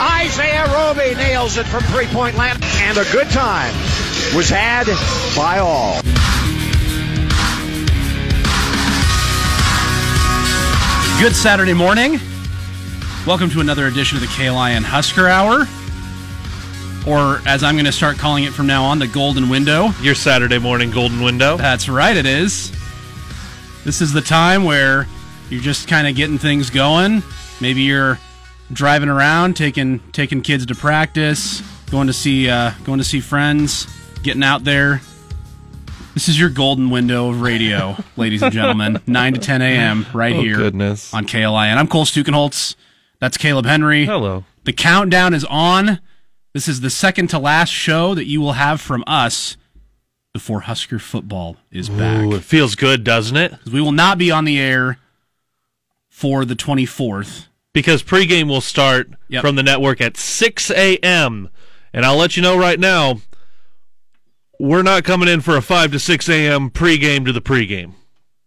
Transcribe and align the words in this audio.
Isaiah 0.00 0.64
Roby 0.72 1.16
nails 1.16 1.56
it 1.56 1.66
from 1.66 1.82
three 1.82 2.06
point 2.06 2.36
land. 2.36 2.62
And 2.62 2.96
a 2.98 3.04
good 3.10 3.28
time 3.30 3.74
was 4.32 4.48
had 4.48 4.86
by 5.36 5.58
all. 5.58 6.00
Good 11.20 11.34
Saturday 11.34 11.74
morning. 11.74 12.20
Welcome 13.26 13.50
to 13.50 13.60
another 13.60 13.88
edition 13.88 14.16
of 14.16 14.22
the 14.22 14.28
KLIN 14.28 14.84
Husker 14.84 15.26
Hour. 15.26 15.66
Or, 17.04 17.40
as 17.44 17.64
I'm 17.64 17.74
going 17.74 17.84
to 17.86 17.92
start 17.92 18.18
calling 18.18 18.44
it 18.44 18.52
from 18.52 18.68
now 18.68 18.84
on, 18.84 19.00
the 19.00 19.08
Golden 19.08 19.48
Window. 19.48 19.88
Your 20.00 20.14
Saturday 20.14 20.58
morning 20.58 20.92
golden 20.92 21.22
window. 21.22 21.56
That's 21.56 21.88
right, 21.88 22.16
it 22.16 22.26
is. 22.26 22.70
This 23.84 24.00
is 24.00 24.12
the 24.12 24.20
time 24.20 24.62
where 24.62 25.08
you're 25.50 25.60
just 25.60 25.88
kind 25.88 26.06
of 26.06 26.14
getting 26.14 26.38
things 26.38 26.70
going. 26.70 27.24
Maybe 27.60 27.82
you're 27.82 28.18
driving 28.72 29.08
around, 29.08 29.56
taking 29.56 30.00
taking 30.12 30.42
kids 30.42 30.66
to 30.66 30.74
practice, 30.74 31.60
going 31.90 32.06
to 32.06 32.12
see 32.12 32.48
uh, 32.48 32.72
going 32.84 32.98
to 32.98 33.04
see 33.04 33.20
friends, 33.20 33.86
getting 34.22 34.42
out 34.42 34.64
there. 34.64 35.00
This 36.14 36.28
is 36.28 36.38
your 36.38 36.50
golden 36.50 36.90
window 36.90 37.28
of 37.30 37.40
radio, 37.42 37.96
ladies 38.16 38.42
and 38.42 38.52
gentlemen. 38.52 39.00
9 39.06 39.34
to 39.34 39.40
10 39.40 39.62
a.m. 39.62 40.04
right 40.12 40.34
Oh, 40.34 40.40
here 40.40 40.56
goodness. 40.56 41.14
on 41.14 41.26
KLIN. 41.26 41.76
I'm 41.76 41.86
Cole 41.86 42.04
Stukenholtz. 42.04 42.74
That's 43.20 43.36
Caleb 43.36 43.66
Henry. 43.66 44.04
Hello. 44.04 44.44
The 44.64 44.72
countdown 44.72 45.32
is 45.32 45.44
on. 45.44 46.00
This 46.54 46.66
is 46.66 46.80
the 46.80 46.90
second 46.90 47.28
to 47.28 47.38
last 47.38 47.68
show 47.70 48.14
that 48.16 48.24
you 48.26 48.40
will 48.40 48.54
have 48.54 48.80
from 48.80 49.04
us 49.06 49.56
before 50.32 50.60
Husker 50.62 50.98
football 50.98 51.56
is 51.70 51.88
back. 51.88 52.24
Ooh, 52.24 52.34
it 52.34 52.42
feels 52.42 52.74
good, 52.74 53.04
doesn't 53.04 53.36
it? 53.36 53.54
We 53.70 53.80
will 53.80 53.92
not 53.92 54.18
be 54.18 54.30
on 54.32 54.44
the 54.44 54.58
air 54.58 54.98
for 56.08 56.44
the 56.44 56.54
24th. 56.56 57.46
Because 57.78 58.02
pregame 58.02 58.48
will 58.48 58.60
start 58.60 59.10
Yep. 59.28 59.42
from 59.42 59.54
the 59.56 59.62
network 59.62 60.00
at 60.00 60.16
6 60.16 60.70
a.m. 60.72 61.48
And 61.92 62.04
I'll 62.04 62.16
let 62.16 62.36
you 62.36 62.42
know 62.42 62.58
right 62.58 62.80
now, 62.80 63.20
we're 64.58 64.82
not 64.82 65.04
coming 65.04 65.28
in 65.28 65.40
for 65.40 65.56
a 65.56 65.62
5 65.62 65.92
to 65.92 65.98
6 65.98 66.28
a.m. 66.28 66.70
pregame 66.70 67.24
to 67.26 67.32
the 67.32 67.40
pregame. 67.40 67.92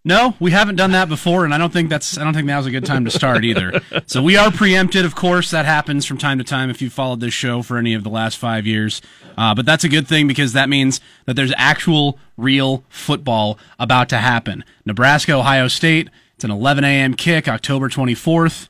No, 0.03 0.35
we 0.39 0.49
haven't 0.49 0.77
done 0.77 0.91
that 0.93 1.07
before, 1.09 1.45
and 1.45 1.53
I 1.53 1.59
don't 1.59 1.71
think 1.71 1.89
that's 1.91 2.17
I 2.17 2.23
don't 2.23 2.33
think 2.33 2.47
now's 2.47 2.65
a 2.65 2.71
good 2.71 2.85
time 2.85 3.05
to 3.05 3.11
start 3.11 3.45
either. 3.45 3.81
so 4.07 4.21
we 4.23 4.35
are 4.35 4.49
preempted, 4.51 5.05
of 5.05 5.13
course. 5.13 5.51
That 5.51 5.65
happens 5.65 6.05
from 6.07 6.17
time 6.17 6.39
to 6.39 6.43
time 6.43 6.71
if 6.71 6.81
you've 6.81 6.91
followed 6.91 7.19
this 7.19 7.35
show 7.35 7.61
for 7.61 7.77
any 7.77 7.93
of 7.93 8.03
the 8.03 8.09
last 8.09 8.37
five 8.39 8.65
years. 8.65 8.99
Uh, 9.37 9.53
but 9.53 9.63
that's 9.67 9.83
a 9.83 9.89
good 9.89 10.07
thing 10.07 10.27
because 10.27 10.53
that 10.53 10.69
means 10.69 10.99
that 11.27 11.35
there's 11.35 11.53
actual, 11.55 12.17
real 12.35 12.83
football 12.89 13.59
about 13.77 14.09
to 14.09 14.17
happen. 14.17 14.65
Nebraska, 14.85 15.33
Ohio 15.33 15.67
State. 15.67 16.09
It's 16.33 16.43
an 16.43 16.49
11 16.49 16.83
a.m. 16.83 17.13
kick, 17.13 17.47
October 17.47 17.87
24th. 17.87 18.69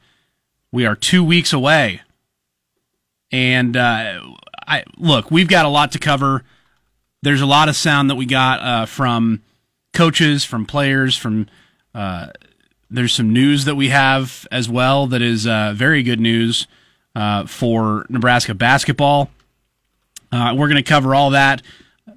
We 0.72 0.86
are 0.86 0.96
two 0.96 1.24
weeks 1.24 1.52
away, 1.52 2.02
and 3.32 3.76
uh, 3.76 4.22
I 4.68 4.84
look. 4.98 5.30
We've 5.30 5.48
got 5.48 5.66
a 5.66 5.70
lot 5.70 5.92
to 5.94 6.00
cover. 6.00 6.44
There's 7.22 7.42
a 7.42 7.46
lot 7.46 7.68
of 7.68 7.76
sound 7.76 8.10
that 8.10 8.16
we 8.16 8.26
got 8.26 8.62
uh, 8.62 8.86
from 8.86 9.42
coaches, 9.94 10.46
from 10.46 10.66
players, 10.66 11.18
from 11.18 11.48
uh, 11.94 12.28
there's 12.90 13.14
some 13.14 13.32
news 13.34 13.66
that 13.66 13.76
we 13.76 13.90
have 13.90 14.48
as 14.52 14.70
well 14.70 15.08
that 15.08 15.22
is 15.22 15.48
uh, 15.48 15.74
very 15.76 16.04
good 16.04 16.20
news 16.20 16.68
uh, 17.16 17.46
for 17.46 18.06
Nebraska 18.10 18.54
basketball. 18.54 19.30
Uh, 20.32 20.54
we're 20.58 20.68
going 20.68 20.82
to 20.82 20.90
cover 20.90 21.16
all 21.16 21.32
that 21.32 21.62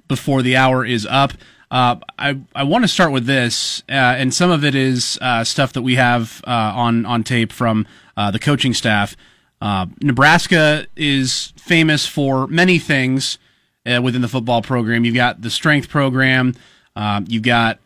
before 0.07 0.41
the 0.41 0.55
hour 0.55 0.85
is 0.85 1.05
up. 1.05 1.33
Uh, 1.71 1.95
I 2.19 2.39
I 2.53 2.63
want 2.63 2.83
to 2.83 2.87
start 2.87 3.11
with 3.11 3.25
this, 3.25 3.83
uh, 3.89 3.93
and 3.93 4.33
some 4.33 4.51
of 4.51 4.63
it 4.63 4.75
is 4.75 5.17
uh, 5.21 5.43
stuff 5.43 5.73
that 5.73 5.81
we 5.81 5.95
have 5.95 6.41
on 6.45 7.05
on 7.05 7.23
tape 7.23 7.51
from 7.51 7.87
uh, 8.17 8.31
the 8.31 8.39
coaching 8.39 8.73
staff. 8.73 9.15
Uh, 9.61 9.87
Nebraska 10.01 10.85
is 10.95 11.53
famous 11.57 12.05
for 12.05 12.47
many 12.47 12.77
things 12.79 13.37
uh, 13.85 14.01
within 14.01 14.21
the 14.21 14.27
football 14.27 14.61
program. 14.61 15.05
You've 15.05 15.15
got 15.15 15.41
the 15.41 15.49
strength 15.49 15.89
program. 15.89 16.55
Um, 16.95 17.25
you've 17.27 17.43
got 17.43 17.79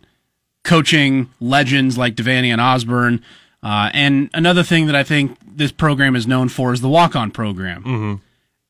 coaching 0.63 1.29
legends 1.39 1.97
like 1.97 2.15
Devaney 2.15 2.47
and 2.47 2.59
Osborne. 2.61 3.23
Uh, 3.61 3.89
and 3.93 4.29
another 4.33 4.63
thing 4.63 4.85
that 4.87 4.95
I 4.95 5.03
think 5.03 5.37
this 5.45 5.71
program 5.71 6.15
is 6.15 6.25
known 6.27 6.49
for 6.49 6.73
is 6.73 6.81
the 6.81 6.89
walk 6.89 7.15
on 7.15 7.31
program. 7.31 8.21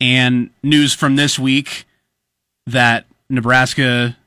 And 0.02 0.50
news 0.64 0.94
from 0.94 1.16
this 1.16 1.38
week 1.38 1.86
that 2.66 3.06
Nebraska 3.30 4.18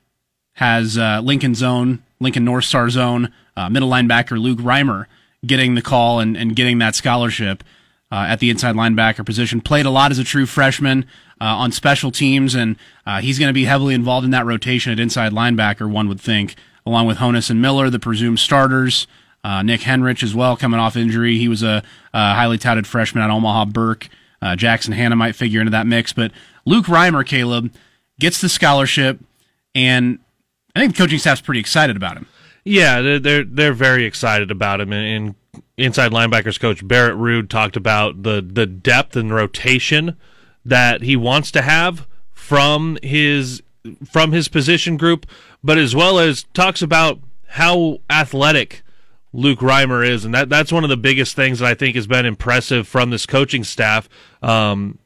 has 0.53 0.97
uh, 0.97 1.19
Lincoln 1.23 1.55
Zone, 1.55 2.03
Lincoln 2.19 2.45
North 2.45 2.65
Star 2.65 2.89
Zone, 2.89 3.33
uh, 3.57 3.69
middle 3.69 3.89
linebacker 3.89 4.39
Luke 4.39 4.59
Reimer 4.59 5.07
getting 5.45 5.75
the 5.75 5.81
call 5.81 6.19
and, 6.19 6.37
and 6.37 6.55
getting 6.55 6.77
that 6.79 6.95
scholarship 6.95 7.63
uh, 8.11 8.25
at 8.27 8.39
the 8.39 8.49
inside 8.49 8.75
linebacker 8.75 9.25
position. 9.25 9.59
Played 9.59 9.85
a 9.85 9.89
lot 9.89 10.11
as 10.11 10.19
a 10.19 10.23
true 10.23 10.45
freshman 10.45 11.05
uh, 11.41 11.45
on 11.45 11.71
special 11.71 12.11
teams, 12.11 12.55
and 12.55 12.75
uh, 13.05 13.21
he's 13.21 13.39
going 13.39 13.49
to 13.49 13.53
be 13.53 13.65
heavily 13.65 13.93
involved 13.95 14.23
in 14.23 14.31
that 14.31 14.45
rotation 14.45 14.91
at 14.91 14.99
inside 14.99 15.31
linebacker, 15.31 15.89
one 15.89 16.07
would 16.07 16.21
think, 16.21 16.55
along 16.85 17.07
with 17.07 17.17
Honas 17.17 17.49
and 17.49 17.61
Miller, 17.61 17.89
the 17.89 17.99
presumed 17.99 18.39
starters. 18.39 19.07
Uh, 19.43 19.61
Nick 19.61 19.81
Henrich 19.81 20.23
as 20.23 20.33
well, 20.33 20.55
coming 20.55 20.79
off 20.79 20.95
injury. 20.95 21.37
He 21.37 21.49
was 21.49 21.63
a, 21.63 21.83
a 22.13 22.33
highly 22.33 22.57
touted 22.57 22.87
freshman 22.87 23.23
at 23.23 23.29
Omaha 23.29 23.65
Burke. 23.65 24.07
Uh, 24.41 24.55
Jackson 24.55 24.93
Hannah 24.93 25.15
might 25.15 25.35
figure 25.35 25.59
into 25.59 25.71
that 25.71 25.87
mix, 25.87 26.13
but 26.13 26.31
Luke 26.65 26.85
Reimer, 26.85 27.25
Caleb, 27.25 27.73
gets 28.19 28.39
the 28.39 28.47
scholarship, 28.47 29.19
and 29.73 30.19
I 30.75 30.79
think 30.79 30.95
the 30.95 31.03
coaching 31.03 31.19
staff's 31.19 31.41
pretty 31.41 31.59
excited 31.59 31.97
about 31.97 32.15
him. 32.15 32.27
Yeah, 32.63 33.01
they're 33.01 33.19
they're, 33.19 33.43
they're 33.43 33.73
very 33.73 34.05
excited 34.05 34.51
about 34.51 34.81
him. 34.81 34.93
And, 34.93 35.35
and 35.53 35.63
inside 35.77 36.11
linebackers 36.11 36.59
coach 36.59 36.87
Barrett 36.87 37.17
Ruud 37.17 37.49
talked 37.49 37.75
about 37.75 38.23
the 38.23 38.41
the 38.47 38.65
depth 38.65 39.15
and 39.15 39.33
rotation 39.33 40.17
that 40.65 41.01
he 41.01 41.15
wants 41.15 41.51
to 41.51 41.61
have 41.61 42.07
from 42.31 42.97
his 43.03 43.61
from 44.09 44.31
his 44.31 44.47
position 44.47 44.97
group, 44.97 45.25
but 45.63 45.77
as 45.77 45.95
well 45.95 46.19
as 46.19 46.43
talks 46.53 46.81
about 46.81 47.19
how 47.49 47.99
athletic 48.09 48.81
Luke 49.33 49.59
Reimer 49.59 50.07
is, 50.07 50.25
and 50.25 50.33
that 50.33 50.49
that's 50.49 50.71
one 50.71 50.83
of 50.83 50.89
the 50.89 50.97
biggest 50.97 51.35
things 51.35 51.59
that 51.59 51.67
I 51.67 51.73
think 51.73 51.95
has 51.95 52.07
been 52.07 52.25
impressive 52.25 52.87
from 52.87 53.09
this 53.09 53.25
coaching 53.25 53.63
staff. 53.63 54.07
Um, 54.41 54.99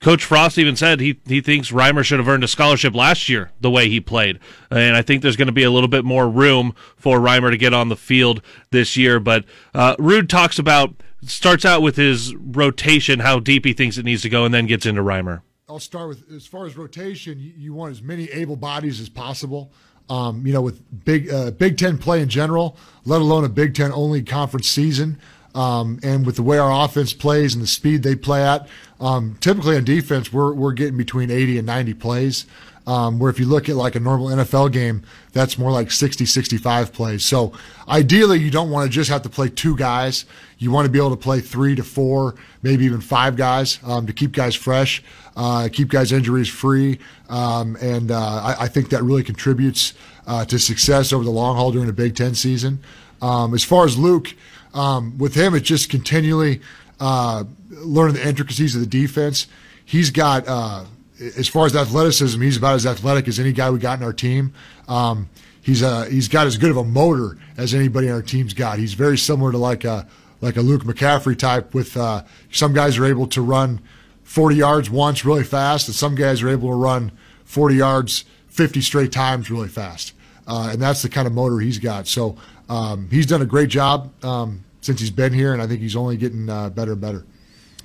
Coach 0.00 0.24
Frost 0.24 0.58
even 0.58 0.76
said 0.76 1.00
he 1.00 1.20
he 1.26 1.40
thinks 1.40 1.72
Reimer 1.72 2.04
should 2.04 2.20
have 2.20 2.28
earned 2.28 2.44
a 2.44 2.48
scholarship 2.48 2.94
last 2.94 3.28
year 3.28 3.50
the 3.60 3.70
way 3.70 3.88
he 3.88 4.00
played, 4.00 4.38
and 4.70 4.96
I 4.96 5.02
think 5.02 5.22
there's 5.22 5.36
going 5.36 5.46
to 5.46 5.52
be 5.52 5.64
a 5.64 5.70
little 5.72 5.88
bit 5.88 6.04
more 6.04 6.28
room 6.28 6.74
for 6.96 7.18
Reimer 7.18 7.50
to 7.50 7.56
get 7.56 7.74
on 7.74 7.88
the 7.88 7.96
field 7.96 8.40
this 8.70 8.96
year. 8.96 9.18
But 9.18 9.44
uh, 9.74 9.96
Ruud 9.96 10.28
talks 10.28 10.58
about 10.58 10.94
starts 11.24 11.64
out 11.64 11.82
with 11.82 11.96
his 11.96 12.32
rotation, 12.36 13.18
how 13.20 13.40
deep 13.40 13.64
he 13.64 13.72
thinks 13.72 13.98
it 13.98 14.04
needs 14.04 14.22
to 14.22 14.28
go, 14.28 14.44
and 14.44 14.54
then 14.54 14.66
gets 14.66 14.86
into 14.86 15.02
Reimer. 15.02 15.42
I'll 15.68 15.80
start 15.80 16.08
with 16.08 16.30
as 16.32 16.46
far 16.46 16.64
as 16.64 16.76
rotation, 16.76 17.40
you, 17.40 17.52
you 17.56 17.74
want 17.74 17.90
as 17.90 18.00
many 18.00 18.30
able 18.30 18.56
bodies 18.56 19.00
as 19.00 19.08
possible. 19.08 19.72
Um, 20.08 20.46
you 20.46 20.54
know, 20.54 20.62
with 20.62 20.80
big 21.04 21.28
uh, 21.30 21.50
Big 21.50 21.76
Ten 21.76 21.98
play 21.98 22.22
in 22.22 22.28
general, 22.28 22.78
let 23.04 23.20
alone 23.20 23.44
a 23.44 23.48
Big 23.48 23.74
Ten 23.74 23.92
only 23.92 24.22
conference 24.22 24.68
season, 24.68 25.18
um, 25.54 25.98
and 26.02 26.24
with 26.24 26.36
the 26.36 26.42
way 26.42 26.56
our 26.56 26.84
offense 26.84 27.12
plays 27.12 27.52
and 27.54 27.62
the 27.62 27.66
speed 27.66 28.02
they 28.02 28.14
play 28.14 28.42
at, 28.42 28.68
um, 29.00 29.36
typically 29.40 29.76
on 29.76 29.84
defense 29.84 30.32
we're 30.32 30.52
we're 30.52 30.72
getting 30.72 30.96
between 30.96 31.30
80 31.30 31.58
and 31.58 31.66
90 31.66 31.94
plays. 31.94 32.46
Um, 32.86 33.18
where 33.18 33.30
if 33.30 33.38
you 33.38 33.44
look 33.44 33.68
at 33.68 33.76
like 33.76 33.96
a 33.96 34.00
normal 34.00 34.28
NFL 34.28 34.72
game, 34.72 35.02
that's 35.34 35.58
more 35.58 35.70
like 35.70 35.90
60, 35.90 36.24
65 36.24 36.90
plays. 36.90 37.22
So 37.22 37.52
ideally, 37.86 38.38
you 38.38 38.50
don't 38.50 38.70
want 38.70 38.90
to 38.90 38.90
just 38.90 39.10
have 39.10 39.20
to 39.24 39.28
play 39.28 39.50
two 39.50 39.76
guys. 39.76 40.24
You 40.56 40.70
want 40.70 40.86
to 40.86 40.90
be 40.90 40.98
able 40.98 41.10
to 41.10 41.16
play 41.18 41.40
three 41.42 41.74
to 41.74 41.84
four, 41.84 42.36
maybe 42.62 42.86
even 42.86 43.02
five 43.02 43.36
guys 43.36 43.78
um, 43.84 44.06
to 44.06 44.14
keep 44.14 44.32
guys 44.32 44.54
fresh, 44.54 45.02
uh, 45.36 45.68
keep 45.70 45.88
guys 45.88 46.12
injuries 46.12 46.48
free. 46.48 46.98
Um, 47.28 47.76
and 47.82 48.10
uh, 48.10 48.16
I, 48.18 48.56
I 48.60 48.68
think 48.68 48.88
that 48.88 49.02
really 49.02 49.22
contributes 49.22 49.92
uh, 50.26 50.46
to 50.46 50.58
success 50.58 51.12
over 51.12 51.24
the 51.24 51.30
long 51.30 51.56
haul 51.56 51.70
during 51.70 51.90
a 51.90 51.92
Big 51.92 52.16
Ten 52.16 52.34
season. 52.34 52.80
Um, 53.20 53.52
as 53.52 53.64
far 53.64 53.84
as 53.84 53.98
Luke, 53.98 54.34
um, 54.72 55.18
with 55.18 55.34
him, 55.34 55.54
it's 55.54 55.68
just 55.68 55.90
continually 55.90 56.62
uh, 57.00 57.44
learning 57.70 58.16
the 58.16 58.26
intricacies 58.26 58.74
of 58.74 58.80
the 58.80 58.86
defense. 58.86 59.46
He's 59.84 60.10
got 60.10 60.46
uh, 60.46 60.84
as 61.20 61.48
far 61.48 61.66
as 61.66 61.74
athleticism, 61.74 62.40
he's 62.40 62.56
about 62.56 62.74
as 62.74 62.86
athletic 62.86 63.28
as 63.28 63.38
any 63.38 63.52
guy 63.52 63.70
we 63.70 63.78
got 63.78 63.98
in 63.98 64.04
our 64.04 64.12
team. 64.12 64.52
Um, 64.86 65.28
he's 65.60 65.82
uh, 65.82 66.04
he's 66.04 66.28
got 66.28 66.46
as 66.46 66.56
good 66.56 66.70
of 66.70 66.76
a 66.76 66.84
motor 66.84 67.38
as 67.56 67.74
anybody 67.74 68.06
in 68.08 68.12
our 68.12 68.22
team's 68.22 68.54
got. 68.54 68.78
He's 68.78 68.94
very 68.94 69.18
similar 69.18 69.52
to 69.52 69.58
like 69.58 69.84
a 69.84 70.06
like 70.40 70.56
a 70.56 70.60
Luke 70.60 70.84
McCaffrey 70.84 71.36
type. 71.36 71.74
With 71.74 71.96
uh, 71.96 72.24
some 72.50 72.72
guys 72.72 72.98
are 72.98 73.04
able 73.04 73.26
to 73.28 73.42
run 73.42 73.80
40 74.24 74.56
yards 74.56 74.90
once 74.90 75.24
really 75.24 75.44
fast, 75.44 75.88
and 75.88 75.94
some 75.94 76.14
guys 76.14 76.42
are 76.42 76.48
able 76.48 76.68
to 76.70 76.76
run 76.76 77.12
40 77.44 77.74
yards 77.76 78.24
50 78.48 78.80
straight 78.80 79.12
times 79.12 79.50
really 79.50 79.68
fast. 79.68 80.12
Uh, 80.46 80.70
and 80.72 80.80
that's 80.80 81.02
the 81.02 81.08
kind 81.08 81.26
of 81.26 81.32
motor 81.32 81.58
he's 81.58 81.78
got. 81.78 82.06
So 82.06 82.36
um, 82.68 83.08
he's 83.10 83.26
done 83.26 83.42
a 83.42 83.46
great 83.46 83.68
job 83.68 84.12
um, 84.24 84.64
since 84.80 85.00
he's 85.00 85.10
been 85.10 85.32
here, 85.32 85.52
and 85.52 85.60
I 85.60 85.66
think 85.66 85.80
he's 85.80 85.96
only 85.96 86.16
getting 86.16 86.48
uh, 86.48 86.70
better 86.70 86.92
and 86.92 87.00
better. 87.00 87.24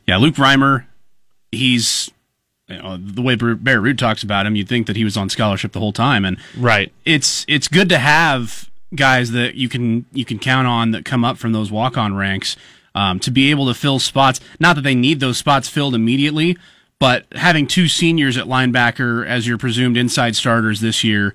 Yeah, 0.08 0.18
Luke 0.18 0.36
Reimer, 0.36 0.86
he's 1.52 2.12
you 2.68 2.78
know, 2.78 2.98
the 2.98 3.22
way 3.22 3.36
Barrett 3.36 3.84
Ruud 3.84 3.98
talks 3.98 4.24
about 4.24 4.46
him, 4.46 4.56
you'd 4.56 4.70
think 4.70 4.88
that 4.88 4.96
he 4.96 5.04
was 5.04 5.18
on 5.18 5.30
scholarship 5.30 5.72
the 5.72 5.80
whole 5.80 5.94
time, 5.94 6.26
and 6.26 6.38
right. 6.58 6.92
It's 7.06 7.46
it's 7.48 7.68
good 7.68 7.90
to 7.90 7.98
have 7.98 8.70
guys 8.96 9.32
that 9.32 9.56
you 9.56 9.70
can 9.70 10.06
you 10.12 10.26
can 10.26 10.40
count 10.40 10.68
on 10.68 10.92
that 10.92 11.06
come 11.06 11.26
up 11.26 11.38
from 11.38 11.52
those 11.52 11.72
walk 11.72 11.98
on 11.98 12.16
ranks 12.16 12.56
um, 12.96 13.20
to 13.20 13.32
be 13.32 13.52
able 13.52 13.68
to 13.68 13.74
fill 13.74 14.00
spots. 14.00 14.40
Not 14.60 14.76
that 14.76 14.84
they 14.84 14.96
need 14.96 15.20
those 15.20 15.38
spots 15.38 15.68
filled 15.68 15.96
immediately, 15.96 16.58
but 17.00 17.26
having 17.34 17.68
two 17.68 17.88
seniors 17.88 18.38
at 18.38 18.46
linebacker 18.46 19.26
as 19.26 19.48
your 19.48 19.58
presumed 19.58 19.98
inside 19.98 20.36
starters 20.36 20.80
this 20.80 21.04
year, 21.04 21.34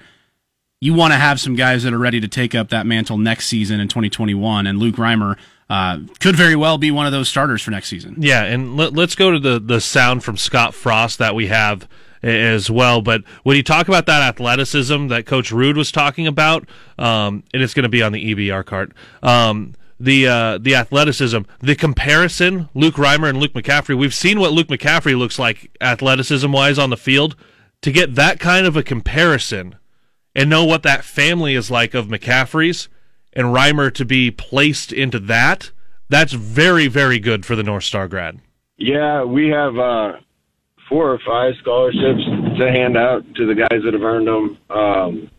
you 0.80 0.94
want 0.94 1.12
to 1.12 1.18
have 1.18 1.40
some 1.40 1.56
guys 1.56 1.82
that 1.82 1.92
are 1.92 1.98
ready 1.98 2.20
to 2.20 2.28
take 2.28 2.54
up 2.54 2.68
that 2.70 2.86
mantle 2.86 3.18
next 3.18 3.46
season 3.46 3.80
in 3.80 3.88
2021. 3.88 4.66
And 4.66 4.78
Luke 4.78 4.96
Reimer 4.96 5.36
uh, 5.70 6.00
could 6.20 6.34
very 6.34 6.56
well 6.56 6.78
be 6.78 6.90
one 6.90 7.06
of 7.06 7.12
those 7.12 7.28
starters 7.28 7.62
for 7.62 7.70
next 7.70 7.88
season. 7.88 8.16
Yeah, 8.18 8.42
and 8.44 8.76
let, 8.76 8.96
us 8.98 9.14
go 9.14 9.30
to 9.30 9.38
the 9.38 9.58
the 9.58 9.80
sound 9.80 10.24
from 10.24 10.36
Scott 10.36 10.74
Frost 10.74 11.18
that 11.18 11.34
we 11.34 11.48
have 11.48 11.86
as 12.22 12.70
well. 12.70 13.02
But 13.02 13.22
when 13.42 13.56
you 13.56 13.62
talk 13.62 13.88
about 13.88 14.06
that 14.06 14.22
athleticism 14.22 15.08
that 15.08 15.26
Coach 15.26 15.50
Ruud 15.50 15.76
was 15.76 15.92
talking 15.92 16.26
about, 16.26 16.68
um, 16.98 17.44
and 17.52 17.62
it's 17.62 17.74
going 17.74 17.84
to 17.84 17.88
be 17.88 18.02
on 18.02 18.12
the 18.12 18.34
EBR 18.34 18.64
card. 18.64 18.94
Um, 19.22 19.74
the 20.00 20.28
uh, 20.28 20.58
the 20.58 20.74
athleticism, 20.74 21.40
the 21.60 21.74
comparison, 21.74 22.68
Luke 22.74 22.94
Reimer 22.94 23.28
and 23.28 23.38
Luke 23.38 23.52
McCaffrey. 23.52 23.98
We've 23.98 24.14
seen 24.14 24.38
what 24.40 24.52
Luke 24.52 24.68
McCaffrey 24.68 25.18
looks 25.18 25.38
like 25.38 25.76
athleticism 25.80 26.50
wise 26.50 26.78
on 26.78 26.90
the 26.90 26.96
field. 26.96 27.36
To 27.82 27.92
get 27.92 28.16
that 28.16 28.40
kind 28.40 28.66
of 28.66 28.76
a 28.76 28.82
comparison 28.82 29.76
and 30.34 30.50
know 30.50 30.64
what 30.64 30.82
that 30.82 31.04
family 31.04 31.54
is 31.54 31.70
like 31.70 31.94
of 31.94 32.06
McCaffrey's 32.06 32.88
and 33.38 33.54
Reimer 33.54 33.94
to 33.94 34.04
be 34.04 34.32
placed 34.32 34.92
into 34.92 35.20
that, 35.20 35.70
that's 36.08 36.32
very, 36.32 36.88
very 36.88 37.20
good 37.20 37.46
for 37.46 37.54
the 37.54 37.62
North 37.62 37.84
Star 37.84 38.08
grad. 38.08 38.40
Yeah, 38.78 39.22
we 39.22 39.48
have 39.50 39.78
uh, 39.78 40.14
four 40.88 41.12
or 41.12 41.20
five 41.24 41.54
scholarships 41.60 42.24
to 42.58 42.68
hand 42.68 42.96
out 42.96 43.22
to 43.36 43.46
the 43.46 43.54
guys 43.54 43.82
that 43.84 43.94
have 43.94 44.02
earned 44.02 44.26
them. 44.26 44.58
Um, 44.70 45.30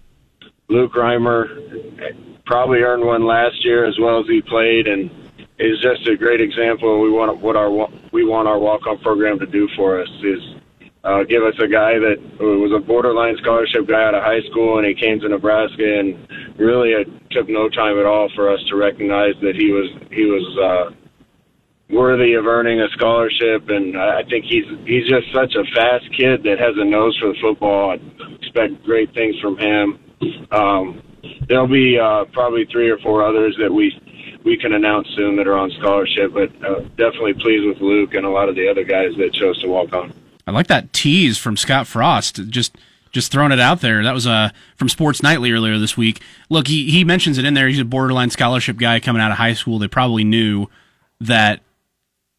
Luke 0.69 0.93
Reimer 0.93 2.45
probably 2.45 2.79
earned 2.79 3.03
one 3.03 3.25
last 3.25 3.65
year 3.65 3.83
as 3.83 3.99
well 3.99 4.21
as 4.21 4.27
he 4.27 4.41
played, 4.41 4.87
and 4.87 5.11
is 5.57 5.81
just 5.81 6.07
a 6.07 6.15
great 6.15 6.39
example. 6.39 7.01
We 7.01 7.11
want 7.11 7.37
what 7.39 7.57
our 7.57 7.69
we 8.13 8.23
want 8.23 8.47
our 8.47 8.57
walk 8.57 8.87
on 8.87 8.97
program 8.99 9.39
to 9.39 9.45
do 9.45 9.67
for 9.75 10.01
us 10.01 10.09
is 10.23 10.55
uh, 11.03 11.23
give 11.23 11.43
us 11.43 11.55
a 11.59 11.67
guy 11.67 11.97
that 11.97 12.17
was 12.39 12.71
a 12.75 12.85
borderline 12.85 13.37
scholarship 13.37 13.87
guy 13.87 14.03
out 14.03 14.15
of 14.15 14.23
high 14.23 14.41
school, 14.51 14.77
and 14.77 14.87
he 14.87 14.93
came 14.93 15.19
to 15.19 15.29
Nebraska, 15.29 15.99
and 15.99 16.27
really 16.57 16.91
it 16.91 17.07
took 17.31 17.47
no 17.47 17.69
time 17.69 17.97
at 17.97 18.05
all 18.05 18.29
for 18.35 18.51
us 18.51 18.59
to 18.69 18.75
recognize 18.75 19.35
that 19.41 19.55
he 19.55 19.71
was 19.71 19.89
he 20.11 20.25
was 20.25 20.45
uh, 20.59 20.95
worthy 21.89 22.33
of 22.33 22.45
earning 22.45 22.81
a 22.81 22.89
scholarship, 22.89 23.69
and 23.69 23.97
I 23.97 24.23
think 24.23 24.45
he's 24.45 24.65
he's 24.85 25.07
just 25.07 25.31
such 25.33 25.55
a 25.55 25.63
fast 25.73 26.05
kid 26.17 26.43
that 26.43 26.59
has 26.59 26.75
a 26.75 26.85
nose 26.85 27.17
for 27.17 27.29
the 27.29 27.39
football. 27.41 27.91
I 27.91 28.35
expect 28.35 28.83
great 28.83 29.13
things 29.13 29.39
from 29.39 29.57
him. 29.57 29.99
Um, 30.51 31.01
there'll 31.47 31.67
be 31.67 31.97
uh, 31.97 32.25
probably 32.33 32.65
three 32.65 32.89
or 32.89 32.97
four 32.99 33.23
others 33.23 33.55
that 33.59 33.71
we 33.71 33.95
we 34.43 34.57
can 34.57 34.73
announce 34.73 35.07
soon 35.15 35.37
that 35.37 35.47
are 35.47 35.57
on 35.57 35.71
scholarship, 35.79 36.33
but 36.33 36.49
uh, 36.65 36.81
definitely 36.97 37.33
pleased 37.33 37.65
with 37.65 37.79
Luke 37.79 38.15
and 38.15 38.25
a 38.25 38.29
lot 38.29 38.49
of 38.49 38.55
the 38.55 38.67
other 38.69 38.83
guys 38.83 39.11
that 39.17 39.33
chose 39.33 39.61
to 39.61 39.67
walk 39.67 39.93
on. 39.93 40.13
I 40.49 40.51
like 40.51 40.67
that 40.67 40.91
tease 40.93 41.37
from 41.37 41.55
Scott 41.55 41.85
Frost. 41.85 42.49
Just 42.49 42.75
just 43.11 43.31
throwing 43.31 43.51
it 43.51 43.59
out 43.59 43.81
there. 43.81 44.03
That 44.03 44.13
was 44.13 44.27
uh, 44.27 44.49
from 44.75 44.89
Sports 44.89 45.23
Nightly 45.23 45.51
earlier 45.51 45.77
this 45.77 45.95
week. 45.95 46.21
Look, 46.49 46.67
he, 46.67 46.91
he 46.91 47.03
mentions 47.03 47.37
it 47.37 47.45
in 47.45 47.53
there. 47.53 47.67
He's 47.67 47.79
a 47.79 47.85
borderline 47.85 48.29
scholarship 48.29 48.77
guy 48.77 48.99
coming 48.99 49.21
out 49.21 49.31
of 49.31 49.37
high 49.37 49.53
school. 49.53 49.79
They 49.79 49.87
probably 49.87 50.23
knew 50.23 50.67
that 51.19 51.61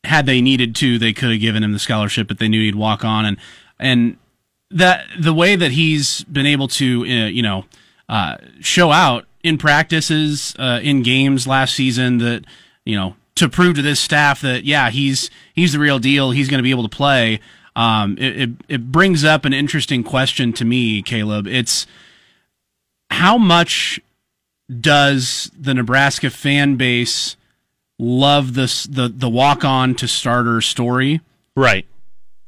had 0.05 0.27
they 0.27 0.41
needed 0.41 0.75
to, 0.77 0.99
they 0.99 1.13
could 1.13 1.31
have 1.31 1.41
given 1.41 1.63
him 1.63 1.73
the 1.73 1.79
scholarship, 1.79 2.29
but 2.29 2.39
they 2.39 2.49
knew 2.49 2.61
he'd 2.61 2.75
walk 2.75 3.05
on. 3.05 3.25
And 3.25 3.37
and 3.79 4.17
that 4.71 5.07
the 5.19 5.35
way 5.35 5.57
that 5.57 5.73
he's 5.73 6.25
been 6.25 6.47
able 6.47 6.69
to, 6.69 7.03
uh, 7.03 7.27
you 7.27 7.43
know, 7.43 7.65
uh, 8.09 8.37
show 8.61 8.93
out 8.93 9.27
in 9.43 9.59
practices, 9.59 10.55
uh, 10.59 10.81
in 10.83 11.03
games 11.03 11.47
last 11.47 11.75
season, 11.75 12.19
that 12.19 12.45
you 12.85 12.97
know, 12.97 13.17
to 13.37 13.49
prove 13.49 13.77
to 13.77 13.83
this 13.83 14.01
staff 14.01 14.41
that 14.41 14.65
yeah, 14.65 14.91
he's 14.91 15.31
he's 15.55 15.73
the 15.73 15.79
real 15.79 15.99
deal. 15.99 16.31
He's 16.31 16.49
going 16.49 16.59
to 16.59 16.63
be 16.63 16.71
able 16.71 16.89
to 16.89 16.97
play. 16.97 17.41
Um, 17.77 18.17
it, 18.19 18.41
it 18.41 18.51
it 18.69 18.93
brings 18.93 19.25
up 19.25 19.45
an 19.45 19.53
interesting 19.53 20.03
question 20.03 20.53
to 20.55 20.65
me, 20.65 21.03
Caleb. 21.03 21.47
It's 21.47 21.87
how 23.11 23.39
much 23.39 24.01
does 24.81 25.51
the 25.59 25.75
Nebraska 25.75 26.31
fan 26.31 26.77
base 26.77 27.37
love 27.99 28.55
this 28.55 28.85
the 28.85 29.09
the 29.09 29.29
walk 29.29 29.65
on 29.65 29.95
to 29.97 30.09
starter 30.09 30.61
story. 30.61 31.21
Right. 31.55 31.87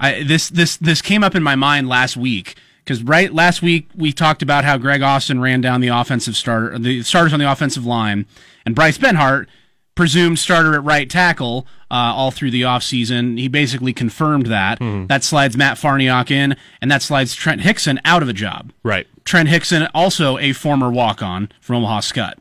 I 0.00 0.22
this 0.22 0.48
this 0.48 0.76
this 0.76 1.02
came 1.02 1.22
up 1.22 1.34
in 1.34 1.42
my 1.42 1.54
mind 1.54 1.88
last 1.88 2.16
week 2.16 2.56
because 2.84 3.02
right 3.02 3.32
last 3.32 3.62
week 3.62 3.88
we 3.94 4.12
talked 4.12 4.42
about 4.42 4.64
how 4.64 4.78
Greg 4.78 5.02
Austin 5.02 5.40
ran 5.40 5.60
down 5.60 5.80
the 5.80 5.88
offensive 5.88 6.36
starter 6.36 6.78
the 6.78 7.02
starters 7.02 7.32
on 7.32 7.38
the 7.38 7.50
offensive 7.50 7.86
line 7.86 8.26
and 8.64 8.74
Bryce 8.74 8.98
Benhart 8.98 9.46
presumed 9.94 10.38
starter 10.38 10.74
at 10.74 10.84
right 10.84 11.08
tackle 11.08 11.66
uh, 11.90 11.94
all 12.14 12.30
through 12.30 12.50
the 12.50 12.62
offseason. 12.62 13.38
He 13.38 13.48
basically 13.48 13.92
confirmed 13.92 14.46
that. 14.46 14.80
Mm. 14.80 15.08
That 15.08 15.24
slides 15.24 15.56
Matt 15.56 15.76
Farniok 15.76 16.30
in, 16.30 16.56
and 16.80 16.90
that 16.90 17.02
slides 17.02 17.34
Trent 17.34 17.60
Hixson 17.60 17.98
out 18.04 18.22
of 18.22 18.28
a 18.28 18.32
job. 18.32 18.72
Right. 18.82 19.06
Trent 19.24 19.48
Hixson, 19.48 19.88
also 19.94 20.38
a 20.38 20.52
former 20.52 20.90
walk 20.90 21.22
on 21.22 21.50
from 21.60 21.76
Omaha 21.76 22.00
Skutt. 22.00 22.34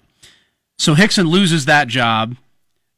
So 0.78 0.96
Hixson 0.96 1.28
loses 1.28 1.66
that 1.66 1.88
job 1.88 2.36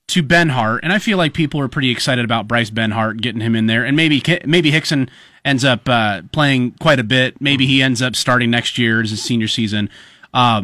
to 0.08 0.24
Benhart, 0.24 0.80
and 0.84 0.94
I 0.94 1.00
feel 1.00 1.18
like 1.18 1.34
people 1.34 1.60
are 1.60 1.68
pretty 1.68 1.90
excited 1.90 2.24
about 2.24 2.48
Bryce 2.48 2.70
Benhart 2.70 3.22
getting 3.22 3.42
him 3.42 3.56
in 3.56 3.68
there, 3.68 3.84
and 3.84 3.98
maybe 3.98 4.22
maybe 4.46 4.72
Hixson 4.72 5.10
ends 5.44 5.66
up 5.66 5.90
uh, 5.90 6.22
playing 6.32 6.72
quite 6.80 7.00
a 7.00 7.04
bit. 7.04 7.42
Maybe 7.42 7.66
he 7.66 7.82
ends 7.82 8.02
up 8.02 8.16
starting 8.16 8.52
next 8.52 8.78
year 8.78 9.02
as 9.02 9.10
his 9.10 9.24
senior 9.24 9.48
season. 9.48 9.90
Uh, 10.34 10.64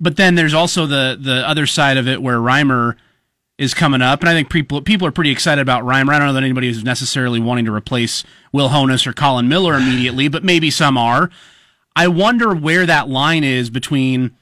but 0.00 0.16
then 0.16 0.34
there's 0.34 0.54
also 0.54 0.86
the 0.86 1.18
the 1.20 1.48
other 1.48 1.66
side 1.66 1.96
of 1.96 2.08
it 2.08 2.22
where 2.22 2.38
Reimer 2.38 2.96
is 3.58 3.72
coming 3.72 4.02
up, 4.02 4.20
and 4.20 4.28
I 4.28 4.32
think 4.32 4.50
people 4.50 4.82
people 4.82 5.06
are 5.06 5.12
pretty 5.12 5.30
excited 5.30 5.62
about 5.62 5.84
Reimer. 5.84 6.10
I 6.14 6.18
don't 6.18 6.28
know 6.28 6.32
that 6.34 6.42
anybody 6.42 6.68
is 6.68 6.84
necessarily 6.84 7.40
wanting 7.40 7.64
to 7.66 7.74
replace 7.74 8.24
Will 8.52 8.68
Honas 8.68 9.06
or 9.06 9.12
Collin 9.12 9.48
Miller 9.48 9.74
immediately, 9.76 10.28
but 10.28 10.44
maybe 10.44 10.70
some 10.70 10.98
are. 10.98 11.30
I 11.94 12.08
wonder 12.08 12.54
where 12.54 12.84
that 12.84 13.08
line 13.08 13.42
is 13.42 13.70
between 13.70 14.32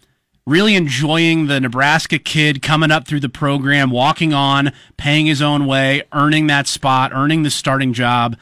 really 0.46 0.75
enjoying 0.75 1.46
the 1.46 1.61
Nebraska 1.61 2.18
kid 2.18 2.61
coming 2.61 2.90
up 2.90 3.06
through 3.06 3.20
the 3.20 3.28
program, 3.28 3.90
walking 3.90 4.34
on, 4.34 4.73
paying 4.96 5.26
his 5.26 5.40
own 5.40 5.66
way, 5.66 6.02
earning 6.12 6.49
that 6.49 6.66
spot, 6.66 7.12
earning 7.14 7.44
the 7.44 7.50
starting 7.50 7.92
job, 7.92 8.37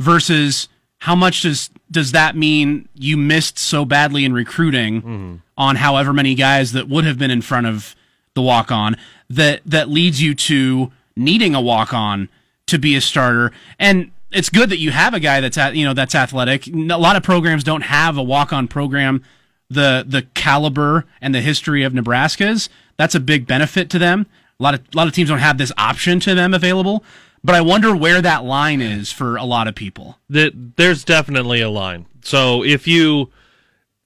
versus 0.00 0.68
how 0.98 1.14
much 1.14 1.42
does 1.42 1.70
does 1.90 2.12
that 2.12 2.36
mean 2.36 2.88
you 2.94 3.16
missed 3.16 3.58
so 3.58 3.84
badly 3.84 4.24
in 4.24 4.32
recruiting 4.32 5.02
mm-hmm. 5.02 5.34
On 5.58 5.76
however 5.76 6.14
many 6.14 6.34
guys 6.34 6.72
that 6.72 6.88
would 6.88 7.04
have 7.04 7.18
been 7.18 7.30
in 7.30 7.42
front 7.42 7.66
of 7.66 7.94
the 8.32 8.40
walk 8.40 8.72
on 8.72 8.96
that 9.28 9.60
that 9.66 9.90
leads 9.90 10.22
you 10.22 10.34
to 10.34 10.90
needing 11.16 11.54
a 11.54 11.60
walk 11.60 11.92
on 11.92 12.30
to 12.66 12.78
be 12.78 12.96
a 12.96 13.00
starter 13.00 13.52
and 13.78 14.10
it's 14.30 14.48
good 14.48 14.70
that 14.70 14.78
you 14.78 14.90
have 14.90 15.12
a 15.12 15.20
guy 15.20 15.40
that's 15.40 15.58
at 15.58 15.74
you 15.74 15.84
know 15.84 15.94
that's 15.94 16.14
athletic. 16.14 16.66
A 16.66 16.70
lot 16.70 17.16
of 17.16 17.22
programs 17.22 17.64
don't 17.64 17.82
have 17.82 18.16
a 18.16 18.22
walk 18.22 18.52
on 18.52 18.68
program 18.68 19.22
the 19.70 20.04
the 20.06 20.22
caliber 20.34 21.04
and 21.20 21.34
the 21.34 21.40
history 21.40 21.82
of 21.82 21.94
Nebraska's, 21.94 22.68
that's 22.96 23.14
a 23.14 23.20
big 23.20 23.46
benefit 23.46 23.90
to 23.90 23.98
them. 23.98 24.26
A 24.58 24.62
lot 24.62 24.74
of 24.74 24.80
a 24.92 24.96
lot 24.96 25.06
of 25.06 25.14
teams 25.14 25.28
don't 25.28 25.38
have 25.38 25.58
this 25.58 25.72
option 25.78 26.20
to 26.20 26.34
them 26.34 26.54
available. 26.54 27.04
But 27.44 27.54
I 27.54 27.60
wonder 27.60 27.94
where 27.94 28.20
that 28.20 28.44
line 28.44 28.80
is 28.80 29.12
for 29.12 29.36
a 29.36 29.44
lot 29.44 29.68
of 29.68 29.74
people. 29.74 30.18
That 30.28 30.76
there's 30.76 31.04
definitely 31.04 31.60
a 31.60 31.70
line. 31.70 32.06
So 32.22 32.64
if 32.64 32.88
you 32.88 33.30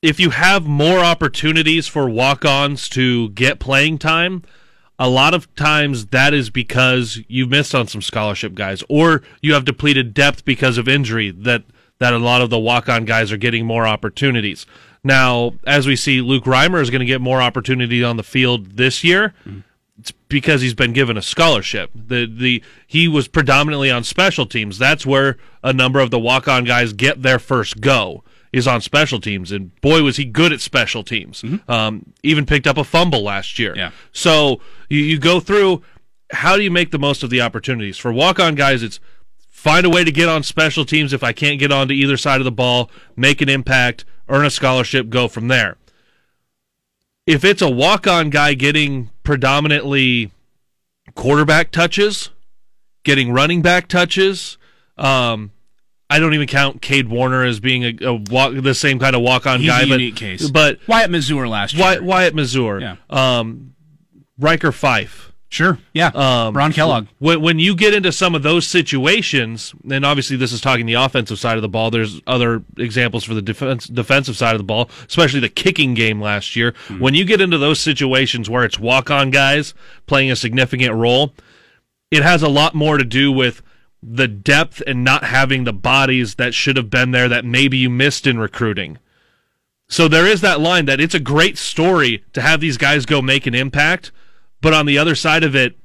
if 0.02 0.18
you 0.18 0.30
have 0.30 0.66
more 0.66 0.99
opportunities 0.99 1.87
for 1.87 2.11
walk-ons 2.11 2.88
to 2.90 3.30
get 3.30 3.61
playing 3.61 3.99
time, 3.99 4.42
a 4.99 5.09
lot 5.09 5.32
of 5.32 5.52
times 5.54 6.06
that 6.06 6.35
is 6.35 6.50
because 6.50 7.21
you 7.28 7.47
missed 7.47 7.75
on 7.75 7.87
some 7.87 8.02
scholarship 8.02 8.54
guys 8.54 8.82
or 8.88 9.23
you 9.40 9.54
have 9.54 9.64
depleted 9.64 10.12
depth 10.12 10.44
because 10.44 10.76
of 10.76 10.88
injury 10.88 11.30
that 11.30 11.62
that 11.99 12.12
a 12.12 12.18
lot 12.18 12.42
of 12.42 12.50
the 12.50 12.59
walk-on 12.59 13.04
guys 13.04 13.30
are 13.30 13.37
getting 13.37 13.64
more 13.64 13.87
opportunities. 13.87 14.66
Now, 15.04 15.54
as 15.64 15.87
we 15.87 15.94
see, 15.94 16.21
Luke 16.21 16.44
Reimer 16.44 16.82
is 16.82 16.90
going 16.90 17.00
to 17.00 17.06
get 17.06 17.21
more 17.21 17.40
opportunity 17.40 18.02
on 18.02 18.16
the 18.16 18.25
field 18.25 18.76
this 18.76 19.04
year. 19.04 19.35
Mm. 19.47 19.62
It's 20.00 20.11
because 20.28 20.62
he's 20.62 20.75
been 20.75 20.92
given 20.92 21.16
a 21.16 21.23
scholarship. 21.23 21.90
The 21.94 22.26
the 22.26 22.62
he 22.88 23.06
was 23.06 23.28
predominantly 23.28 23.90
on 23.90 24.02
special 24.02 24.47
teams. 24.47 24.78
That's 24.78 25.06
where 25.06 25.37
a 25.62 25.73
number 25.73 26.00
of 26.00 26.11
the 26.11 26.18
walk 26.18 26.49
on 26.49 26.64
guys 26.64 26.92
get 26.92 27.23
their 27.23 27.38
first 27.38 27.80
go 27.80 28.25
is 28.52 28.68
on 28.68 28.80
special 28.80 29.21
teams. 29.21 29.50
And 29.50 29.75
boy, 29.80 30.02
was 30.02 30.16
he 30.16 30.25
good 30.25 30.52
at 30.52 30.61
special 30.61 31.02
teams. 31.02 31.42
Mm-hmm. 31.42 31.71
Um, 31.71 32.12
even 32.23 32.47
picked 32.47 32.66
up 32.66 32.76
a 32.76 32.85
fumble 32.85 33.23
last 33.23 33.59
year. 33.59 33.75
Yeah. 33.76 33.90
So 34.12 34.61
you, 34.88 34.99
you 34.99 35.18
go 35.18 35.40
through. 35.40 35.82
How 36.30 36.56
do 36.56 36.62
you 36.62 36.71
make 36.71 36.90
the 36.90 36.99
most 36.99 37.23
of 37.23 37.30
the 37.30 37.40
opportunities 37.40 37.99
for 37.99 38.12
walk 38.12 38.40
on 38.40 38.54
guys? 38.54 38.82
It's 38.82 39.00
find 39.49 39.87
a 39.87 39.90
way 39.90 40.02
to 40.02 40.11
get 40.11 40.28
on 40.28 40.42
special 40.42 40.85
teams 40.85 41.12
if 41.12 41.23
I 41.23 41.32
can't 41.32 41.59
get 41.59 41.71
onto 41.71 41.94
either 41.94 42.16
side 42.16 42.40
of 42.40 42.44
the 42.44 42.52
ball, 42.52 42.90
make 43.16 43.40
an 43.40 43.49
impact, 43.49 44.04
earn 44.28 44.44
a 44.44 44.50
scholarship, 44.50 45.09
go 45.09 45.28
from 45.28 45.49
there. 45.49 45.76
If 47.26 47.44
it's 47.44 47.62
a 47.62 47.71
walk 47.71 48.06
on 48.09 48.30
guy 48.30 48.54
getting 48.54 49.11
predominantly 49.23 50.32
quarterback 51.14 51.71
touches, 51.71 52.30
getting 53.04 53.32
running 53.32 53.62
back 53.62 53.87
touches, 53.87 54.59
um, 54.97 55.52
I 56.12 56.19
don't 56.19 56.35
even 56.35 56.47
count 56.47 56.83
Cade 56.83 57.09
Warner 57.09 57.45
as 57.45 57.61
being 57.61 57.85
a, 57.85 58.07
a 58.07 58.14
walk, 58.14 58.52
the 58.54 58.75
same 58.75 58.99
kind 58.99 59.16
of 59.16 59.23
walk 59.23 59.47
on 59.47 59.61
He's 59.61 59.69
guy, 59.71 59.83
a 59.83 59.87
but 59.87 60.00
unique 60.00 60.16
case. 60.16 60.50
but 60.50 60.78
Wyatt 60.87 61.11
Mazur 61.11 61.49
last 61.49 61.75
year. 61.75 61.83
Wyatt, 61.85 62.02
Wyatt 62.04 62.35
Mazur, 62.35 62.81
Yeah. 62.81 62.97
um, 63.11 63.75
Ryker 64.38 64.73
Fyfe. 64.73 65.31
Sure. 65.49 65.78
Yeah. 65.92 66.07
Um, 66.14 66.57
Ron 66.57 66.73
Kellogg. 66.73 67.09
When, 67.19 67.42
when 67.42 67.59
you 67.59 67.76
get 67.76 67.92
into 67.92 68.11
some 68.11 68.35
of 68.35 68.42
those 68.42 68.66
situations, 68.66 69.75
and 69.90 70.02
obviously 70.02 70.37
this 70.38 70.50
is 70.50 70.62
talking 70.62 70.87
the 70.87 70.95
offensive 70.95 71.38
side 71.38 71.57
of 71.57 71.62
the 71.62 71.69
ball. 71.69 71.90
There's 71.90 72.23
other 72.26 72.62
examples 72.78 73.23
for 73.25 73.35
the 73.35 73.42
defense, 73.42 73.87
defensive 73.87 74.35
side 74.35 74.54
of 74.54 74.59
the 74.59 74.64
ball, 74.64 74.88
especially 75.07 75.40
the 75.40 75.50
kicking 75.50 75.92
game 75.92 76.23
last 76.23 76.57
year. 76.57 76.73
When 76.99 77.12
you 77.12 77.26
get 77.26 77.42
into 77.42 77.59
those 77.59 77.81
situations 77.81 78.49
where 78.49 78.64
it's 78.64 78.78
walk 78.78 79.11
on 79.11 79.31
guys 79.31 79.75
playing 80.07 80.31
a 80.31 80.37
significant 80.37 80.95
role, 80.95 81.35
it 82.11 82.23
has 82.23 82.42
a 82.42 82.49
lot 82.49 82.75
more 82.75 82.97
to 82.97 83.04
do 83.04 83.31
with 83.31 83.61
the 84.02 84.28
depth 84.28 84.82
and 84.87 85.04
not 85.04 85.25
having 85.25 85.64
the 85.64 85.73
bodies 85.73 86.35
that 86.35 86.54
should 86.54 86.76
have 86.76 86.90
been 86.90 87.12
there 87.12 87.28
that 87.28 87.44
maybe 87.44 87.78
you 87.78 87.88
missed 87.88 88.26
in 88.26 88.38
recruiting. 88.38 88.99
So 89.88 90.09
there 90.09 90.26
is 90.26 90.40
that 90.40 90.61
line 90.61 90.87
that 90.87 91.00
it's 91.00 91.14
a 91.14 91.21
great 91.21 91.59
story 91.59 92.25
to 92.32 92.40
have 92.40 92.61
these 92.61 92.78
guys 92.78 93.06
go 93.06 93.23
make 93.23 93.47
an 93.47 93.54
impact, 93.54 94.11
but 94.61 94.73
on 94.73 94.87
the 94.87 94.99
other 94.99 95.14
side 95.14 95.44
of 95.44 95.54
it, 95.54 95.78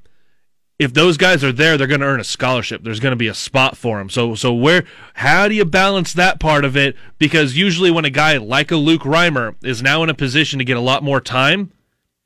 if 0.79 0.93
those 0.93 1.17
guys 1.17 1.43
are 1.43 1.51
there, 1.51 1.77
they're 1.77 1.87
going 1.87 2.01
to 2.01 2.05
earn 2.05 2.19
a 2.19 2.23
scholarship. 2.23 2.83
There's 2.83 2.99
going 2.99 3.11
to 3.11 3.17
be 3.17 3.27
a 3.27 3.33
spot 3.33 3.75
for 3.75 3.97
them. 3.97 4.09
So, 4.09 4.35
so 4.35 4.53
where, 4.53 4.83
how 5.15 5.47
do 5.47 5.55
you 5.55 5.65
balance 5.65 6.13
that 6.13 6.39
part 6.39 6.63
of 6.63 6.77
it? 6.77 6.95
Because 7.17 7.57
usually, 7.57 7.89
when 7.89 8.05
a 8.05 8.11
guy 8.11 8.37
like 8.37 8.71
a 8.71 8.75
Luke 8.75 9.01
Reimer 9.01 9.55
is 9.63 9.81
now 9.81 10.03
in 10.03 10.09
a 10.09 10.13
position 10.13 10.59
to 10.59 10.65
get 10.65 10.77
a 10.77 10.81
lot 10.81 11.03
more 11.03 11.19
time, 11.19 11.71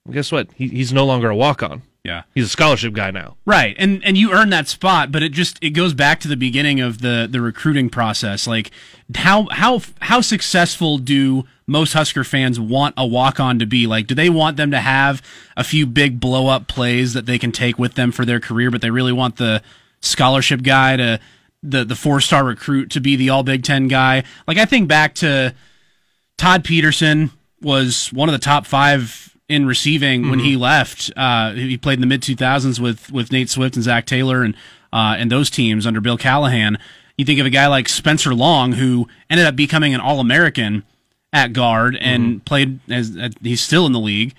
well, 0.05 0.13
guess 0.13 0.31
what? 0.31 0.49
He, 0.53 0.67
he's 0.67 0.91
no 0.91 1.05
longer 1.05 1.29
a 1.29 1.35
walk 1.35 1.63
on. 1.63 1.83
Yeah. 2.03 2.23
He's 2.33 2.45
a 2.45 2.49
scholarship 2.49 2.93
guy 2.93 3.11
now. 3.11 3.37
Right. 3.45 3.75
And 3.77 4.03
and 4.03 4.17
you 4.17 4.31
earn 4.31 4.49
that 4.49 4.67
spot, 4.67 5.11
but 5.11 5.21
it 5.21 5.31
just 5.31 5.59
it 5.61 5.71
goes 5.71 5.93
back 5.93 6.19
to 6.21 6.27
the 6.27 6.35
beginning 6.35 6.79
of 6.79 7.01
the 7.01 7.27
the 7.29 7.41
recruiting 7.41 7.89
process. 7.89 8.47
Like 8.47 8.71
how 9.13 9.47
how 9.51 9.81
how 10.01 10.21
successful 10.21 10.97
do 10.97 11.45
most 11.67 11.93
Husker 11.93 12.23
fans 12.23 12.59
want 12.59 12.95
a 12.97 13.05
walk 13.05 13.39
on 13.39 13.59
to 13.59 13.67
be? 13.67 13.85
Like 13.85 14.07
do 14.07 14.15
they 14.15 14.29
want 14.29 14.57
them 14.57 14.71
to 14.71 14.79
have 14.79 15.21
a 15.55 15.63
few 15.63 15.85
big 15.85 16.19
blow 16.19 16.47
up 16.47 16.67
plays 16.67 17.13
that 17.13 17.27
they 17.27 17.37
can 17.37 17.51
take 17.51 17.77
with 17.77 17.93
them 17.93 18.11
for 18.11 18.25
their 18.25 18.39
career, 18.39 18.71
but 18.71 18.81
they 18.81 18.89
really 18.89 19.13
want 19.13 19.37
the 19.37 19.61
scholarship 19.99 20.63
guy 20.63 20.97
to 20.97 21.19
the 21.61 21.85
the 21.85 21.95
four 21.95 22.19
star 22.19 22.43
recruit 22.43 22.89
to 22.91 22.99
be 22.99 23.15
the 23.15 23.29
all 23.29 23.43
Big 23.43 23.63
10 23.63 23.87
guy? 23.87 24.23
Like 24.47 24.57
I 24.57 24.65
think 24.65 24.87
back 24.87 25.13
to 25.15 25.53
Todd 26.37 26.63
Peterson 26.63 27.29
was 27.61 28.11
one 28.11 28.27
of 28.27 28.33
the 28.33 28.39
top 28.39 28.65
5 28.65 29.30
in 29.51 29.65
receiving 29.65 30.29
when 30.29 30.39
he 30.39 30.55
left. 30.55 31.11
Uh, 31.15 31.51
he 31.51 31.77
played 31.77 31.95
in 31.95 32.01
the 32.01 32.07
mid 32.07 32.21
2000s 32.21 32.79
with 32.79 33.11
with 33.11 33.31
Nate 33.31 33.49
Swift 33.49 33.75
and 33.75 33.83
Zach 33.83 34.05
Taylor 34.05 34.43
and 34.43 34.55
uh, 34.93 35.15
and 35.17 35.29
those 35.31 35.49
teams 35.49 35.85
under 35.85 35.99
Bill 35.99 36.17
Callahan. 36.17 36.77
You 37.17 37.25
think 37.25 37.39
of 37.39 37.45
a 37.45 37.51
guy 37.51 37.67
like 37.67 37.89
Spencer 37.89 38.33
Long, 38.33 38.71
who 38.73 39.07
ended 39.29 39.45
up 39.45 39.55
becoming 39.55 39.93
an 39.93 39.99
All 39.99 40.19
American 40.19 40.83
at 41.33 41.53
guard 41.53 41.97
and 41.99 42.43
played 42.45 42.79
as 42.89 43.15
uh, 43.15 43.29
he's 43.41 43.61
still 43.61 43.85
in 43.85 43.91
the 43.91 43.99
league, 43.99 44.33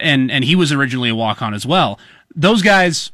and 0.00 0.30
and 0.30 0.44
he 0.44 0.56
was 0.56 0.72
originally 0.72 1.10
a 1.10 1.14
walk 1.14 1.42
on 1.42 1.52
as 1.52 1.66
well. 1.66 1.98
Those 2.34 2.62
guys 2.62 3.12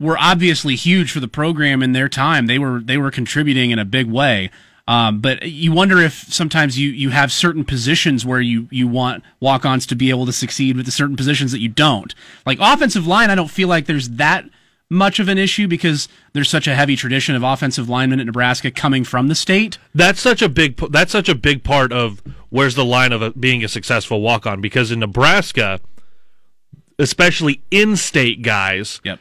were 0.00 0.16
obviously 0.18 0.74
huge 0.74 1.12
for 1.12 1.20
the 1.20 1.28
program 1.28 1.82
in 1.82 1.92
their 1.92 2.08
time. 2.08 2.46
They 2.46 2.58
were 2.58 2.80
they 2.80 2.96
were 2.96 3.10
contributing 3.10 3.70
in 3.70 3.78
a 3.78 3.84
big 3.84 4.06
way. 4.10 4.50
Um, 4.88 5.20
but 5.20 5.42
you 5.42 5.72
wonder 5.72 5.98
if 6.00 6.32
sometimes 6.32 6.78
you, 6.78 6.90
you 6.90 7.10
have 7.10 7.32
certain 7.32 7.64
positions 7.64 8.24
where 8.24 8.40
you, 8.40 8.68
you 8.70 8.86
want 8.86 9.24
walk 9.40 9.64
ons 9.64 9.84
to 9.86 9.96
be 9.96 10.10
able 10.10 10.26
to 10.26 10.32
succeed 10.32 10.76
with 10.76 10.86
the 10.86 10.92
certain 10.92 11.16
positions 11.16 11.50
that 11.52 11.60
you 11.60 11.68
don't. 11.68 12.14
Like 12.44 12.58
offensive 12.60 13.06
line, 13.06 13.30
I 13.30 13.34
don't 13.34 13.50
feel 13.50 13.68
like 13.68 13.86
there's 13.86 14.10
that 14.10 14.44
much 14.88 15.18
of 15.18 15.28
an 15.28 15.38
issue 15.38 15.66
because 15.66 16.08
there's 16.32 16.48
such 16.48 16.68
a 16.68 16.74
heavy 16.76 16.94
tradition 16.94 17.34
of 17.34 17.42
offensive 17.42 17.88
linemen 17.88 18.20
at 18.20 18.26
Nebraska 18.26 18.70
coming 18.70 19.02
from 19.02 19.26
the 19.26 19.34
state. 19.34 19.78
That's 19.94 20.20
such 20.20 20.42
a 20.42 20.48
big. 20.48 20.76
That's 20.76 21.10
such 21.10 21.28
a 21.28 21.34
big 21.34 21.64
part 21.64 21.92
of 21.92 22.22
where's 22.50 22.76
the 22.76 22.84
line 22.84 23.10
of 23.12 23.22
a, 23.22 23.30
being 23.32 23.64
a 23.64 23.68
successful 23.68 24.20
walk 24.20 24.46
on 24.46 24.60
because 24.60 24.92
in 24.92 25.00
Nebraska, 25.00 25.80
especially 26.98 27.62
in-state 27.72 28.42
guys, 28.42 29.00
Yep. 29.04 29.18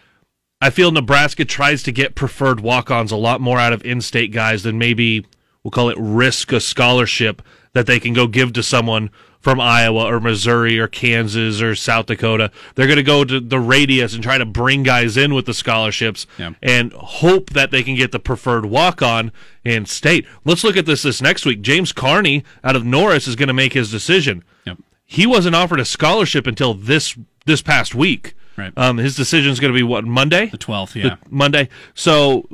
I 0.61 0.69
feel 0.69 0.91
Nebraska 0.91 1.45
tries 1.45 1.83
to 1.83 1.91
get 1.91 2.15
preferred 2.15 2.59
walk-ons 2.59 3.11
a 3.11 3.17
lot 3.17 3.41
more 3.41 3.59
out 3.59 3.73
of 3.73 3.83
in-state 3.83 4.31
guys 4.31 4.63
than 4.63 4.77
maybe 4.77 5.25
we'll 5.65 5.71
call 5.71 5.89
it 5.89 5.97
risk 5.99 6.53
a 6.53 6.59
scholarship 6.61 7.41
that 7.73 7.87
they 7.87 7.99
can 7.99 8.13
go 8.13 8.27
give 8.27 8.53
to 8.53 8.61
someone 8.63 9.09
from 9.41 9.59
Iowa 9.59 10.05
or 10.05 10.19
Missouri 10.19 10.79
or 10.79 10.87
Kansas 10.87 11.59
or 11.61 11.75
South 11.75 12.05
Dakota. 12.05 12.51
They're 12.75 12.85
going 12.87 12.97
to 12.97 13.03
go 13.03 13.23
to 13.25 13.39
the 13.39 13.59
radius 13.59 14.13
and 14.13 14.23
try 14.23 14.37
to 14.37 14.45
bring 14.45 14.83
guys 14.83 15.17
in 15.17 15.33
with 15.33 15.45
the 15.47 15.53
scholarships 15.53 16.25
Yeah. 16.37 16.51
and 16.61 16.93
hope 16.93 17.49
that 17.51 17.69
they 17.71 17.81
can 17.83 17.95
get 17.95 18.11
the 18.11 18.19
preferred 18.19 18.65
walk-on 18.67 19.31
in 19.63 19.85
state. 19.87 20.25
Let's 20.45 20.63
look 20.63 20.77
at 20.77 20.85
this 20.85 21.01
this 21.03 21.21
next 21.21 21.45
week. 21.45 21.61
James 21.61 21.91
Carney 21.91 22.43
out 22.63 22.75
of 22.75 22.85
Norris 22.85 23.27
is 23.27 23.35
going 23.35 23.47
to 23.47 23.53
make 23.53 23.73
his 23.73 23.89
decision. 23.91 24.43
Yep. 24.65 24.77
He 25.03 25.25
wasn't 25.25 25.55
offered 25.55 25.79
a 25.79 25.85
scholarship 25.85 26.45
until 26.47 26.73
this 26.75 27.15
this 27.45 27.61
past 27.61 27.93
week. 27.95 28.35
Right. 28.57 28.71
Um, 28.77 28.97
his 28.97 29.15
decision 29.15 29.51
is 29.51 29.59
going 29.59 29.73
to 29.73 29.77
be 29.77 29.83
what 29.83 30.05
Monday. 30.05 30.47
The 30.47 30.57
12th, 30.57 30.93
The- 30.93 30.99
yeah. 31.01 31.15
Monday. 31.29 31.69
So 31.93 32.47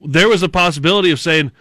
there 0.00 0.28
was 0.28 0.42
a 0.42 0.48
possibility 0.48 1.10
of 1.10 1.20
saying, 1.20 1.52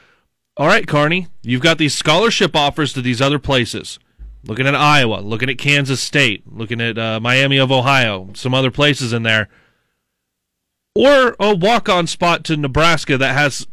"All 0.59 0.67
right, 0.67 0.85
Carney, 0.85 1.27
you've 1.41 1.61
got 1.61 1.79
these 1.79 1.95
scholarship 1.95 2.55
offers 2.55 2.93
to 2.93 3.01
these 3.01 3.21
other 3.21 3.39
places. 3.39 3.97
Looking 4.43 4.67
at 4.67 4.75
Iowa, 4.75 5.21
looking 5.21 5.49
at 5.49 5.57
Kansas 5.57 6.01
State, 6.01 6.43
looking 6.45 6.79
at 6.81 6.97
uh, 6.97 7.19
Miami 7.19 7.57
of 7.57 7.71
Ohio, 7.71 8.29
some 8.33 8.53
other 8.53 8.69
places 8.69 9.11
in 9.13 9.23
there, 9.23 9.49
or 10.93 11.35
a 11.39 11.55
walk-on 11.55 12.05
spot 12.05 12.43
to 12.45 12.57
Nebraska 12.57 13.17
that 13.17 13.33
has." 13.33 13.65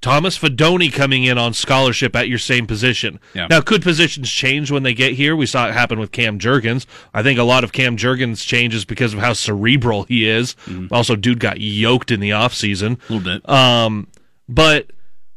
Thomas 0.00 0.36
Fidone 0.36 0.92
coming 0.92 1.24
in 1.24 1.38
on 1.38 1.54
scholarship 1.54 2.14
at 2.14 2.28
your 2.28 2.38
same 2.38 2.66
position. 2.66 3.18
Yeah. 3.32 3.46
Now, 3.48 3.62
could 3.62 3.82
positions 3.82 4.30
change 4.30 4.70
when 4.70 4.82
they 4.82 4.92
get 4.92 5.14
here? 5.14 5.34
We 5.34 5.46
saw 5.46 5.66
it 5.66 5.72
happen 5.72 5.98
with 5.98 6.12
Cam 6.12 6.38
Jurgens. 6.38 6.84
I 7.14 7.22
think 7.22 7.38
a 7.38 7.42
lot 7.42 7.64
of 7.64 7.72
Cam 7.72 7.96
Jurgens 7.96 8.46
changes 8.46 8.84
because 8.84 9.14
of 9.14 9.20
how 9.20 9.32
cerebral 9.32 10.04
he 10.04 10.28
is. 10.28 10.56
Also, 10.90 11.16
dude 11.16 11.40
got 11.40 11.58
yoked 11.58 12.10
in 12.10 12.20
the 12.20 12.30
offseason. 12.30 12.98
A 13.08 13.12
little 13.12 13.32
bit. 13.32 13.48
Um, 13.48 14.08
but 14.46 14.90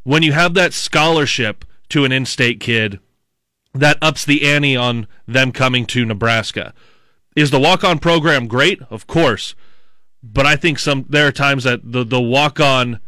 when 0.07 0.23
you 0.23 0.31
have 0.31 0.53
that 0.53 0.71
scholarship 0.71 1.65
to 1.89 2.05
an 2.05 2.13
in-state 2.13 2.61
kid, 2.61 3.01
that 3.73 3.97
ups 4.01 4.23
the 4.23 4.49
ante 4.49 4.73
on 4.73 5.05
them 5.27 5.51
coming 5.51 5.85
to 5.85 6.05
Nebraska. 6.05 6.73
Is 7.35 7.51
the 7.51 7.59
walk-on 7.59 7.99
program 7.99 8.47
great? 8.47 8.81
Of 8.89 9.05
course, 9.05 9.53
but 10.23 10.45
I 10.45 10.55
think 10.55 10.79
some 10.79 11.05
there 11.09 11.27
are 11.27 11.33
times 11.33 11.65
that 11.65 11.91
the 11.91 12.05
the 12.05 12.21
walk-on 12.21 13.01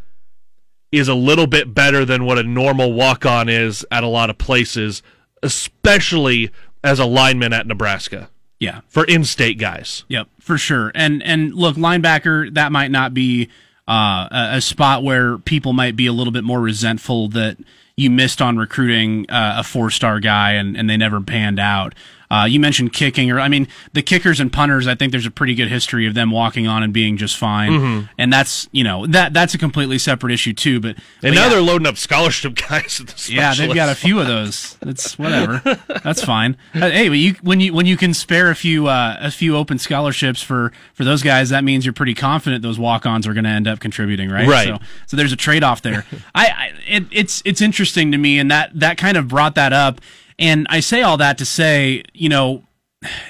is 0.91 1.07
a 1.07 1.15
little 1.15 1.47
bit 1.47 1.73
better 1.73 2.03
than 2.03 2.25
what 2.25 2.37
a 2.37 2.43
normal 2.43 2.91
walk-on 2.91 3.47
is 3.47 3.85
at 3.89 4.03
a 4.03 4.07
lot 4.07 4.29
of 4.29 4.37
places, 4.37 5.01
especially 5.41 6.51
as 6.83 6.99
a 6.99 7.05
lineman 7.05 7.53
at 7.53 7.65
Nebraska 7.65 8.29
yeah. 8.59 8.81
for 8.89 9.05
in-state 9.05 9.57
guys. 9.57 10.03
Yep, 10.09 10.27
for 10.41 10.57
sure. 10.57 10.91
And 10.93 11.23
and 11.23 11.55
look, 11.55 11.77
linebacker 11.77 12.53
that 12.55 12.73
might 12.73 12.91
not 12.91 13.13
be 13.13 13.47
uh, 13.89 14.27
a, 14.31 14.50
a 14.58 14.62
spot 14.62 15.03
where 15.03 15.38
people 15.39 15.74
might 15.74 15.96
be 15.96 16.05
a 16.05 16.13
little 16.13 16.31
bit 16.31 16.43
more 16.43 16.62
resentful 16.62 17.27
that 17.29 17.58
you 17.96 18.10
missed 18.10 18.41
on 18.41 18.58
recruiting 18.58 19.29
uh, 19.29 19.55
a 19.58 19.63
four 19.63 19.89
star 19.89 20.19
guy 20.19 20.53
and, 20.53 20.77
and 20.77 20.89
they 20.89 20.96
never 20.96 21.19
panned 21.19 21.60
out. 21.60 21.96
Uh, 22.31 22.45
you 22.45 22.59
mentioned 22.59 22.93
kicking, 22.93 23.31
or 23.31 23.39
I 23.39 23.48
mean, 23.48 23.67
the 23.93 24.03
kickers 24.03 24.39
and 24.39 24.53
punters. 24.53 24.86
I 24.86 24.93
think 24.93 25.12
there's 25.12 25.25
a 25.25 25.31
pretty 25.31 25.55
good 25.55 25.67
history 25.67 26.05
of 26.05 26.13
them 26.13 26.29
walking 26.29 26.67
on 26.67 26.83
and 26.83 26.93
being 26.93 27.17
just 27.17 27.36
fine, 27.38 27.71
Mm-hmm. 27.71 28.05
and 28.19 28.31
that's 28.31 28.69
you 28.71 28.83
know 28.83 29.07
that 29.07 29.33
that's 29.33 29.55
a 29.55 29.57
completely 29.57 29.98
separate 29.98 30.31
issue 30.31 30.53
too. 30.53 30.79
But 30.79 30.89
And 30.89 30.98
but 31.24 31.29
now 31.31 31.43
yeah. 31.45 31.50
they're 31.50 31.62
loading 31.62 31.88
up 31.88 31.98
scholarship 31.98 32.53
guys. 32.69 33.00
At 33.00 33.07
the 33.07 33.33
Yeah, 33.33 33.55
they've 33.55 33.74
got 33.74 33.89
a 33.89 33.95
few 33.95 34.19
of 34.19 34.27
those. 34.27 34.77
It's 34.83 35.17
whatever. 35.17 35.62
That's 36.03 36.24
fine. 36.24 36.55
Uh, 36.75 36.89
Hey, 36.91 37.09
but 37.09 37.17
you 37.17 37.33
when 37.41 37.59
you 37.62 37.74
when 37.74 37.86
you 37.88 37.98
can 37.98 38.13
spare 38.13 38.51
a 38.51 38.55
few 38.55 38.88
uh, 38.88 39.17
a 39.19 39.31
few 39.31 39.55
open 39.57 39.79
scholarships 39.79 40.41
for 40.41 40.71
for 40.93 41.03
those 41.03 41.24
guys, 41.24 41.50
that 41.50 41.63
means 41.63 41.83
you're 41.83 41.93
pretty 41.93 42.13
confident 42.13 42.62
those 42.62 42.77
walk-ons 42.77 43.25
are 43.25 43.33
going 43.33 43.43
to 43.45 43.50
end 43.50 43.67
up 43.67 43.79
contributing, 43.79 44.29
right? 44.29 44.48
Right. 44.48 44.67
So, 44.67 44.77
so 45.07 45.17
there's 45.17 45.31
a 45.33 45.36
trade-off 45.36 45.81
there. 45.81 46.05
I, 46.36 46.45
I 46.48 46.71
it, 46.88 47.05
it's 47.12 47.41
it's 47.43 47.59
interesting 47.62 48.12
to 48.12 48.17
me, 48.19 48.38
and 48.38 48.51
that 48.51 48.71
that 48.79 48.98
kind 48.98 49.17
of 49.17 49.27
brought 49.27 49.55
that 49.55 49.74
up. 49.74 50.00
And 50.39 50.65
I 50.69 50.79
say 50.79 51.03
all 51.03 51.17
that 51.17 51.38
to 51.38 51.46
say, 51.46 52.03
you 52.13 52.29
know, 52.29 52.63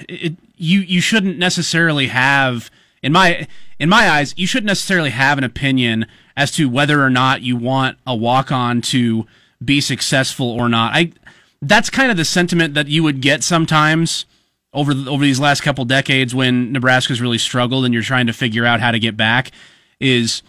it, 0.08 0.36
you 0.56 0.80
you 0.80 1.00
shouldn't 1.00 1.38
necessarily 1.38 2.06
have 2.06 2.70
in 3.02 3.12
my 3.12 3.46
in 3.78 3.88
my 3.88 4.08
eyes 4.08 4.34
you 4.36 4.46
shouldn't 4.46 4.68
necessarily 4.68 5.10
have 5.10 5.36
an 5.36 5.44
opinion 5.44 6.06
as 6.36 6.50
to 6.52 6.68
whether 6.68 7.02
or 7.02 7.10
not 7.10 7.42
you 7.42 7.56
want 7.56 7.98
a 8.06 8.14
walk 8.14 8.52
on 8.52 8.80
to 8.80 9.26
be 9.62 9.80
successful 9.80 10.48
or 10.50 10.68
not. 10.68 10.94
I 10.94 11.12
that's 11.60 11.90
kind 11.90 12.10
of 12.10 12.16
the 12.16 12.24
sentiment 12.24 12.74
that 12.74 12.88
you 12.88 13.02
would 13.02 13.20
get 13.20 13.42
sometimes 13.42 14.24
over 14.72 14.92
over 14.92 15.24
these 15.24 15.40
last 15.40 15.62
couple 15.62 15.84
decades 15.84 16.34
when 16.34 16.72
Nebraska's 16.72 17.20
really 17.20 17.38
struggled 17.38 17.84
and 17.84 17.92
you're 17.92 18.02
trying 18.02 18.28
to 18.28 18.32
figure 18.32 18.64
out 18.64 18.80
how 18.80 18.92
to 18.92 18.98
get 18.98 19.16
back 19.16 19.50
is 19.98 20.42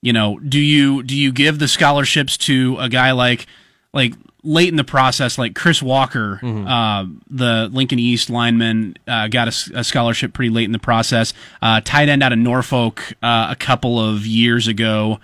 you 0.00 0.12
know, 0.12 0.38
do 0.38 0.60
you 0.60 1.02
do 1.02 1.16
you 1.16 1.32
give 1.32 1.58
the 1.58 1.66
scholarships 1.66 2.36
to 2.36 2.76
a 2.78 2.90
guy 2.90 3.12
like 3.12 3.46
like 3.94 4.12
late 4.44 4.68
in 4.68 4.76
the 4.76 4.84
process, 4.84 5.38
like 5.38 5.54
Chris 5.54 5.82
Walker, 5.82 6.38
Mm-hmm. 6.42 6.66
uh, 6.66 7.04
the 7.30 7.68
Lincoln 7.72 7.98
East 7.98 8.28
lineman, 8.30 8.94
uh, 9.08 9.26
got 9.28 9.48
a 9.48 9.82
scholarship 9.82 10.32
pretty 10.34 10.50
late 10.50 10.64
in 10.64 10.72
the 10.72 10.78
process. 10.78 11.32
Uh, 11.62 11.80
tight 11.82 12.08
end 12.08 12.22
out 12.22 12.32
of 12.32 12.38
Norfolk 12.38 13.14
uh, 13.22 13.48
a 13.50 13.56
couple 13.56 13.98
of 13.98 14.26
years 14.26 14.68
ago 14.68 15.18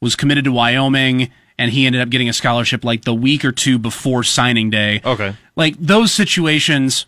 was 0.00 0.16
committed 0.16 0.44
to 0.44 0.52
Wyoming, 0.52 1.30
and 1.58 1.70
he 1.72 1.84
ended 1.84 2.00
up 2.00 2.08
getting 2.08 2.28
a 2.28 2.32
scholarship 2.32 2.84
like 2.84 3.04
the 3.04 3.12
week 3.12 3.44
or 3.44 3.52
two 3.52 3.78
before 3.78 4.22
signing 4.24 4.70
day. 4.70 5.02
Okay. 5.04 5.34
Like 5.56 5.74
those 5.78 6.10
situations, 6.12 7.04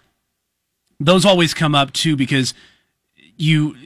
those 1.00 1.24
always 1.24 1.54
come 1.54 1.74
up 1.74 1.92
too 1.92 2.16
because 2.16 2.52
you 3.36 3.76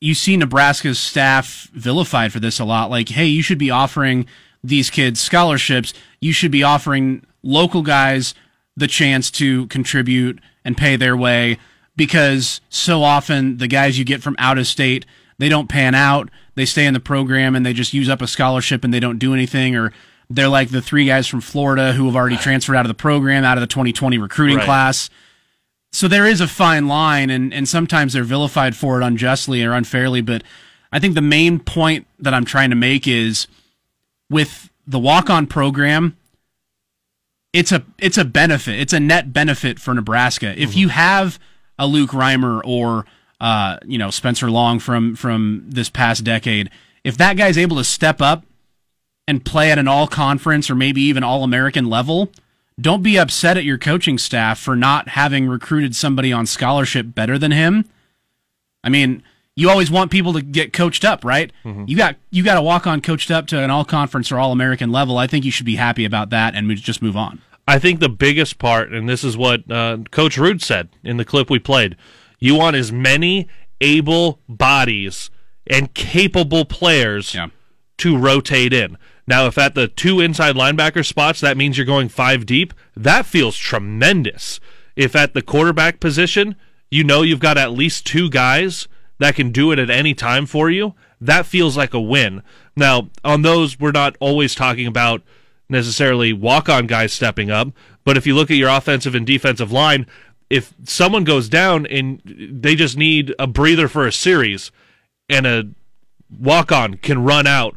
you 0.00 0.14
see 0.14 0.36
Nebraska's 0.36 0.98
staff 0.98 1.68
vilified 1.72 2.32
for 2.32 2.40
this 2.40 2.58
a 2.58 2.64
lot. 2.64 2.90
Like, 2.90 3.08
hey, 3.08 3.26
you 3.26 3.42
should 3.42 3.58
be 3.58 3.70
offering 3.70 4.26
these 4.62 4.90
kids 4.90 5.20
scholarships. 5.20 5.92
You 6.20 6.32
should 6.32 6.50
be 6.52 6.62
offering 6.62 7.24
local 7.42 7.82
guys 7.82 8.34
the 8.76 8.86
chance 8.86 9.30
to 9.32 9.66
contribute 9.66 10.38
and 10.64 10.76
pay 10.76 10.96
their 10.96 11.16
way 11.16 11.58
because 11.96 12.60
so 12.68 13.02
often 13.02 13.58
the 13.58 13.66
guys 13.68 13.98
you 13.98 14.04
get 14.04 14.22
from 14.22 14.36
out 14.38 14.58
of 14.58 14.66
state, 14.66 15.04
they 15.38 15.48
don't 15.48 15.68
pan 15.68 15.94
out. 15.94 16.30
They 16.54 16.64
stay 16.64 16.86
in 16.86 16.94
the 16.94 17.00
program 17.00 17.54
and 17.56 17.66
they 17.66 17.72
just 17.72 17.92
use 17.92 18.08
up 18.08 18.22
a 18.22 18.26
scholarship 18.26 18.84
and 18.84 18.92
they 18.94 19.00
don't 19.00 19.18
do 19.18 19.34
anything 19.34 19.76
or 19.76 19.92
they're 20.30 20.48
like 20.48 20.70
the 20.70 20.80
three 20.80 21.04
guys 21.06 21.26
from 21.26 21.40
Florida 21.42 21.92
who 21.92 22.06
have 22.06 22.16
already 22.16 22.36
transferred 22.38 22.76
out 22.76 22.86
of 22.86 22.88
the 22.88 22.94
program, 22.94 23.44
out 23.44 23.58
of 23.58 23.60
the 23.60 23.66
2020 23.66 24.16
recruiting 24.18 24.56
Right. 24.58 24.64
class 24.64 25.10
so 25.94 26.08
there 26.08 26.26
is 26.26 26.40
a 26.40 26.48
fine 26.48 26.88
line 26.88 27.28
and, 27.28 27.52
and 27.52 27.68
sometimes 27.68 28.14
they're 28.14 28.24
vilified 28.24 28.74
for 28.74 28.98
it 28.98 29.04
unjustly 29.04 29.62
or 29.62 29.72
unfairly 29.74 30.22
but 30.22 30.42
i 30.90 30.98
think 30.98 31.14
the 31.14 31.20
main 31.20 31.58
point 31.58 32.06
that 32.18 32.32
i'm 32.32 32.46
trying 32.46 32.70
to 32.70 32.76
make 32.76 33.06
is 33.06 33.46
with 34.32 34.70
the 34.86 34.98
walk-on 34.98 35.46
program 35.46 36.16
it's 37.52 37.70
a 37.70 37.84
it's 37.98 38.16
a 38.16 38.24
benefit. 38.24 38.80
It's 38.80 38.94
a 38.94 39.00
net 39.00 39.30
benefit 39.32 39.78
for 39.78 39.92
nebraska. 39.92 40.54
If 40.56 40.74
you 40.74 40.88
have 40.88 41.38
a 41.78 41.86
luke 41.86 42.10
reimer 42.10 42.62
or 42.64 43.04
uh, 43.40 43.76
you 43.84 43.98
know 43.98 44.10
spencer 44.10 44.50
long 44.50 44.78
from 44.78 45.14
from 45.16 45.64
this 45.68 45.90
past 45.90 46.24
decade 46.24 46.70
if 47.04 47.16
that 47.18 47.36
guy's 47.36 47.58
able 47.58 47.76
to 47.76 47.84
step 47.84 48.22
up 48.22 48.44
and 49.26 49.44
play 49.44 49.70
at 49.70 49.78
an 49.78 49.88
all 49.88 50.06
conference 50.06 50.70
or 50.70 50.74
maybe 50.74 51.02
even 51.02 51.24
all 51.24 51.42
american 51.42 51.86
level 51.86 52.30
don't 52.80 53.02
be 53.02 53.18
upset 53.18 53.56
at 53.56 53.64
your 53.64 53.78
coaching 53.78 54.18
staff 54.18 54.58
for 54.58 54.76
not 54.76 55.08
having 55.08 55.48
recruited 55.48 55.94
somebody 55.94 56.32
on 56.32 56.46
scholarship 56.46 57.14
better 57.14 57.38
than 57.38 57.52
him. 57.52 57.84
I 58.82 58.88
mean, 58.88 59.22
you 59.54 59.68
always 59.68 59.90
want 59.90 60.10
people 60.10 60.32
to 60.32 60.42
get 60.42 60.72
coached 60.72 61.04
up, 61.04 61.24
right? 61.24 61.52
You 61.64 61.96
got 61.96 62.16
you 62.30 62.42
got 62.42 62.54
to 62.54 62.62
walk 62.62 62.86
on 62.86 63.00
coached 63.00 63.30
up 63.30 63.46
to 63.48 63.58
an 63.58 63.70
all 63.70 63.84
conference 63.84 64.32
or 64.32 64.38
all 64.38 64.52
American 64.52 64.90
level. 64.90 65.18
I 65.18 65.26
think 65.26 65.44
you 65.44 65.50
should 65.50 65.66
be 65.66 65.76
happy 65.76 66.04
about 66.04 66.30
that 66.30 66.54
and 66.54 66.74
just 66.76 67.02
move 67.02 67.16
on. 67.16 67.40
I 67.68 67.78
think 67.78 68.00
the 68.00 68.08
biggest 68.08 68.58
part, 68.58 68.92
and 68.92 69.08
this 69.08 69.22
is 69.22 69.36
what 69.36 69.70
uh, 69.70 69.98
Coach 70.10 70.36
Ruud 70.36 70.62
said 70.62 70.88
in 71.04 71.16
the 71.16 71.24
clip 71.24 71.48
we 71.50 71.58
played, 71.58 71.96
you 72.40 72.54
want 72.56 72.76
as 72.76 72.90
many 72.90 73.46
able 73.80 74.40
bodies 74.48 75.30
and 75.68 75.92
capable 75.94 76.64
players 76.64 77.34
Yeah. 77.34 77.48
to 77.98 78.16
rotate 78.16 78.72
in. 78.72 78.96
Now, 79.28 79.46
if 79.46 79.58
at 79.58 79.76
the 79.76 79.86
two 79.86 80.18
inside 80.18 80.56
linebacker 80.56 81.06
spots, 81.06 81.40
that 81.40 81.56
means 81.56 81.76
you're 81.78 81.86
going 81.86 82.08
five 82.08 82.44
deep, 82.46 82.74
that 82.96 83.26
feels 83.26 83.56
tremendous. 83.56 84.58
If 84.96 85.14
at 85.14 85.32
the 85.34 85.42
quarterback 85.42 86.00
position, 86.00 86.56
you 86.90 87.04
know 87.04 87.22
you've 87.22 87.38
got 87.40 87.56
at 87.58 87.70
least 87.72 88.04
two 88.06 88.28
guys 88.28 88.88
that 89.22 89.36
can 89.36 89.52
do 89.52 89.70
it 89.70 89.78
at 89.78 89.88
any 89.88 90.14
time 90.14 90.46
for 90.46 90.68
you, 90.68 90.94
that 91.20 91.46
feels 91.46 91.76
like 91.76 91.94
a 91.94 92.00
win. 92.00 92.42
Now, 92.74 93.08
on 93.24 93.42
those, 93.42 93.78
we're 93.78 93.92
not 93.92 94.16
always 94.18 94.54
talking 94.54 94.86
about 94.86 95.22
necessarily 95.68 96.32
walk 96.32 96.68
on 96.68 96.88
guys 96.88 97.12
stepping 97.12 97.48
up, 97.48 97.68
but 98.04 98.16
if 98.16 98.26
you 98.26 98.34
look 98.34 98.50
at 98.50 98.56
your 98.56 98.68
offensive 98.68 99.14
and 99.14 99.24
defensive 99.24 99.70
line, 99.70 100.06
if 100.50 100.74
someone 100.84 101.22
goes 101.22 101.48
down 101.48 101.86
and 101.86 102.20
they 102.24 102.74
just 102.74 102.96
need 102.96 103.32
a 103.38 103.46
breather 103.46 103.86
for 103.86 104.06
a 104.06 104.12
series 104.12 104.72
and 105.28 105.46
a 105.46 105.68
walk 106.28 106.72
on 106.72 106.94
can 106.94 107.22
run 107.22 107.46
out, 107.46 107.76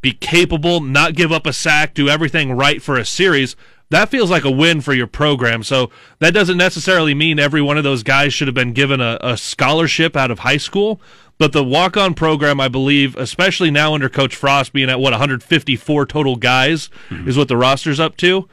be 0.00 0.12
capable, 0.12 0.80
not 0.80 1.16
give 1.16 1.32
up 1.32 1.46
a 1.46 1.52
sack, 1.52 1.94
do 1.94 2.08
everything 2.08 2.52
right 2.52 2.80
for 2.80 2.96
a 2.96 3.04
series, 3.04 3.56
that 3.90 4.08
feels 4.08 4.30
like 4.30 4.44
a 4.44 4.50
win 4.50 4.80
for 4.80 4.92
your 4.92 5.06
program. 5.06 5.62
So 5.62 5.90
that 6.18 6.34
doesn't 6.34 6.56
necessarily 6.56 7.14
mean 7.14 7.38
every 7.38 7.62
one 7.62 7.78
of 7.78 7.84
those 7.84 8.02
guys 8.02 8.34
should 8.34 8.48
have 8.48 8.54
been 8.54 8.72
given 8.72 9.00
a, 9.00 9.18
a 9.20 9.36
scholarship 9.36 10.16
out 10.16 10.30
of 10.30 10.40
high 10.40 10.56
school. 10.56 11.00
But 11.38 11.52
the 11.52 11.62
walk 11.62 11.96
on 11.96 12.14
program, 12.14 12.60
I 12.60 12.68
believe, 12.68 13.14
especially 13.16 13.70
now 13.70 13.94
under 13.94 14.08
Coach 14.08 14.34
Frost 14.34 14.72
being 14.72 14.88
at 14.88 14.98
what 14.98 15.12
154 15.12 16.06
total 16.06 16.36
guys 16.36 16.88
mm-hmm. 17.10 17.28
is 17.28 17.36
what 17.36 17.48
the 17.48 17.56
roster's 17.56 18.00
up 18.00 18.16
to. 18.18 18.48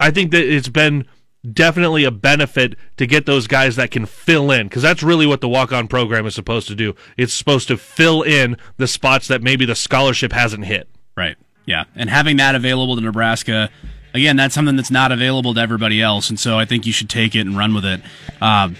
I 0.00 0.10
think 0.10 0.32
that 0.32 0.44
it's 0.44 0.68
been 0.68 1.06
definitely 1.52 2.04
a 2.04 2.10
benefit 2.10 2.74
to 2.96 3.06
get 3.06 3.24
those 3.24 3.46
guys 3.46 3.76
that 3.76 3.92
can 3.92 4.04
fill 4.04 4.50
in 4.50 4.66
because 4.66 4.82
that's 4.82 5.02
really 5.02 5.26
what 5.26 5.40
the 5.40 5.48
walk 5.48 5.72
on 5.72 5.86
program 5.86 6.26
is 6.26 6.34
supposed 6.34 6.66
to 6.68 6.74
do. 6.74 6.94
It's 7.16 7.32
supposed 7.32 7.68
to 7.68 7.76
fill 7.76 8.22
in 8.22 8.56
the 8.78 8.88
spots 8.88 9.28
that 9.28 9.42
maybe 9.42 9.64
the 9.64 9.76
scholarship 9.76 10.32
hasn't 10.32 10.64
hit. 10.64 10.88
Right. 11.16 11.36
Yeah. 11.64 11.84
And 11.94 12.10
having 12.10 12.36
that 12.38 12.54
available 12.54 12.96
to 12.96 13.02
Nebraska, 13.02 13.70
again, 14.16 14.36
that's 14.36 14.54
something 14.54 14.76
that's 14.76 14.90
not 14.90 15.12
available 15.12 15.54
to 15.54 15.60
everybody 15.60 16.00
else. 16.02 16.30
And 16.30 16.38
so 16.38 16.58
I 16.58 16.64
think 16.64 16.86
you 16.86 16.92
should 16.92 17.10
take 17.10 17.34
it 17.34 17.40
and 17.40 17.56
run 17.56 17.74
with 17.74 17.84
it. 17.84 18.00
Um, 18.40 18.76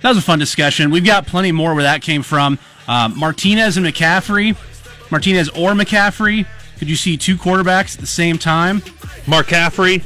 that 0.00 0.08
was 0.08 0.18
a 0.18 0.22
fun 0.22 0.38
discussion. 0.38 0.90
We've 0.90 1.04
got 1.04 1.26
plenty 1.26 1.52
more 1.52 1.74
where 1.74 1.84
that 1.84 2.02
came 2.02 2.22
from. 2.22 2.58
Um, 2.88 3.18
Martinez 3.18 3.76
and 3.76 3.86
McCaffrey, 3.86 4.56
Martinez 5.10 5.48
or 5.50 5.72
McCaffrey. 5.72 6.46
Could 6.78 6.88
you 6.88 6.96
see 6.96 7.16
two 7.16 7.36
quarterbacks 7.36 7.94
at 7.94 8.00
the 8.00 8.06
same 8.06 8.38
time? 8.38 8.82
Mark 9.26 9.48
Caffrey, 9.48 9.98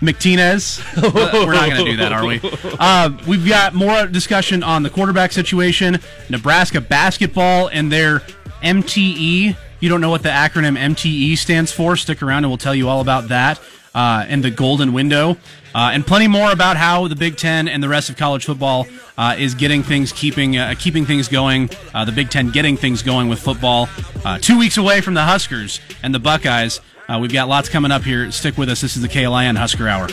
McTinez. 0.00 0.82
We're 1.14 1.52
not 1.52 1.70
going 1.70 1.84
to 1.84 1.90
do 1.92 1.96
that, 1.98 2.12
are 2.12 2.26
we? 2.26 2.40
Uh, 2.78 3.16
we've 3.26 3.48
got 3.48 3.72
more 3.74 4.06
discussion 4.06 4.62
on 4.62 4.82
the 4.82 4.90
quarterback 4.90 5.32
situation, 5.32 5.98
Nebraska 6.28 6.80
basketball, 6.80 7.68
and 7.68 7.90
their 7.90 8.20
MTE. 8.62 9.56
You 9.80 9.88
don't 9.88 10.00
know 10.00 10.10
what 10.10 10.22
the 10.22 10.30
acronym 10.30 10.78
MTE 10.78 11.36
stands 11.36 11.70
for? 11.70 11.96
Stick 11.96 12.22
around 12.22 12.44
and 12.44 12.50
we'll 12.50 12.58
tell 12.58 12.74
you 12.74 12.88
all 12.88 13.00
about 13.00 13.28
that 13.28 13.60
uh, 13.94 14.24
and 14.28 14.44
the 14.44 14.50
golden 14.50 14.92
window. 14.92 15.36
Uh, 15.74 15.90
and 15.92 16.06
plenty 16.06 16.28
more 16.28 16.50
about 16.52 16.76
how 16.76 17.08
the 17.08 17.16
Big 17.16 17.36
Ten 17.36 17.68
and 17.68 17.82
the 17.82 17.88
rest 17.88 18.08
of 18.08 18.16
college 18.16 18.46
football 18.46 18.86
uh, 19.18 19.34
is 19.38 19.54
getting 19.54 19.82
things 19.82 20.12
keeping 20.12 20.56
uh, 20.56 20.74
keeping 20.78 21.04
things 21.04 21.28
going. 21.28 21.68
Uh, 21.92 22.04
the 22.04 22.12
Big 22.12 22.30
Ten 22.30 22.50
getting 22.50 22.76
things 22.76 23.02
going 23.02 23.28
with 23.28 23.38
football. 23.38 23.88
Uh, 24.24 24.38
two 24.38 24.58
weeks 24.58 24.78
away 24.78 25.00
from 25.00 25.14
the 25.14 25.22
Huskers 25.22 25.80
and 26.02 26.14
the 26.14 26.18
Buckeyes. 26.18 26.80
Uh, 27.08 27.18
we've 27.20 27.32
got 27.32 27.48
lots 27.48 27.68
coming 27.68 27.92
up 27.92 28.02
here. 28.02 28.30
Stick 28.32 28.58
with 28.58 28.68
us. 28.68 28.80
This 28.80 28.96
is 28.96 29.02
the 29.02 29.08
KLIN 29.08 29.56
Husker 29.56 29.88
Hour. 29.88 30.08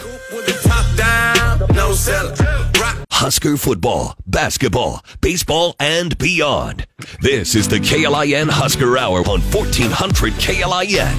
Husker 3.11 3.57
football, 3.57 4.15
basketball, 4.27 5.03
baseball, 5.21 5.75
and 5.79 6.15
beyond. 6.17 6.85
This 7.21 7.55
is 7.55 7.67
the 7.67 7.77
KLIN 7.77 8.49
Husker 8.49 8.97
Hour 8.97 9.19
on 9.19 9.41
1400 9.41 10.33
KLIN. 10.33 11.13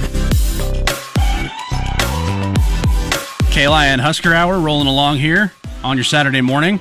KLIN 3.50 4.00
Husker 4.00 4.34
Hour 4.34 4.60
rolling 4.60 4.88
along 4.88 5.18
here 5.18 5.52
on 5.82 5.96
your 5.96 6.04
Saturday 6.04 6.40
morning. 6.40 6.78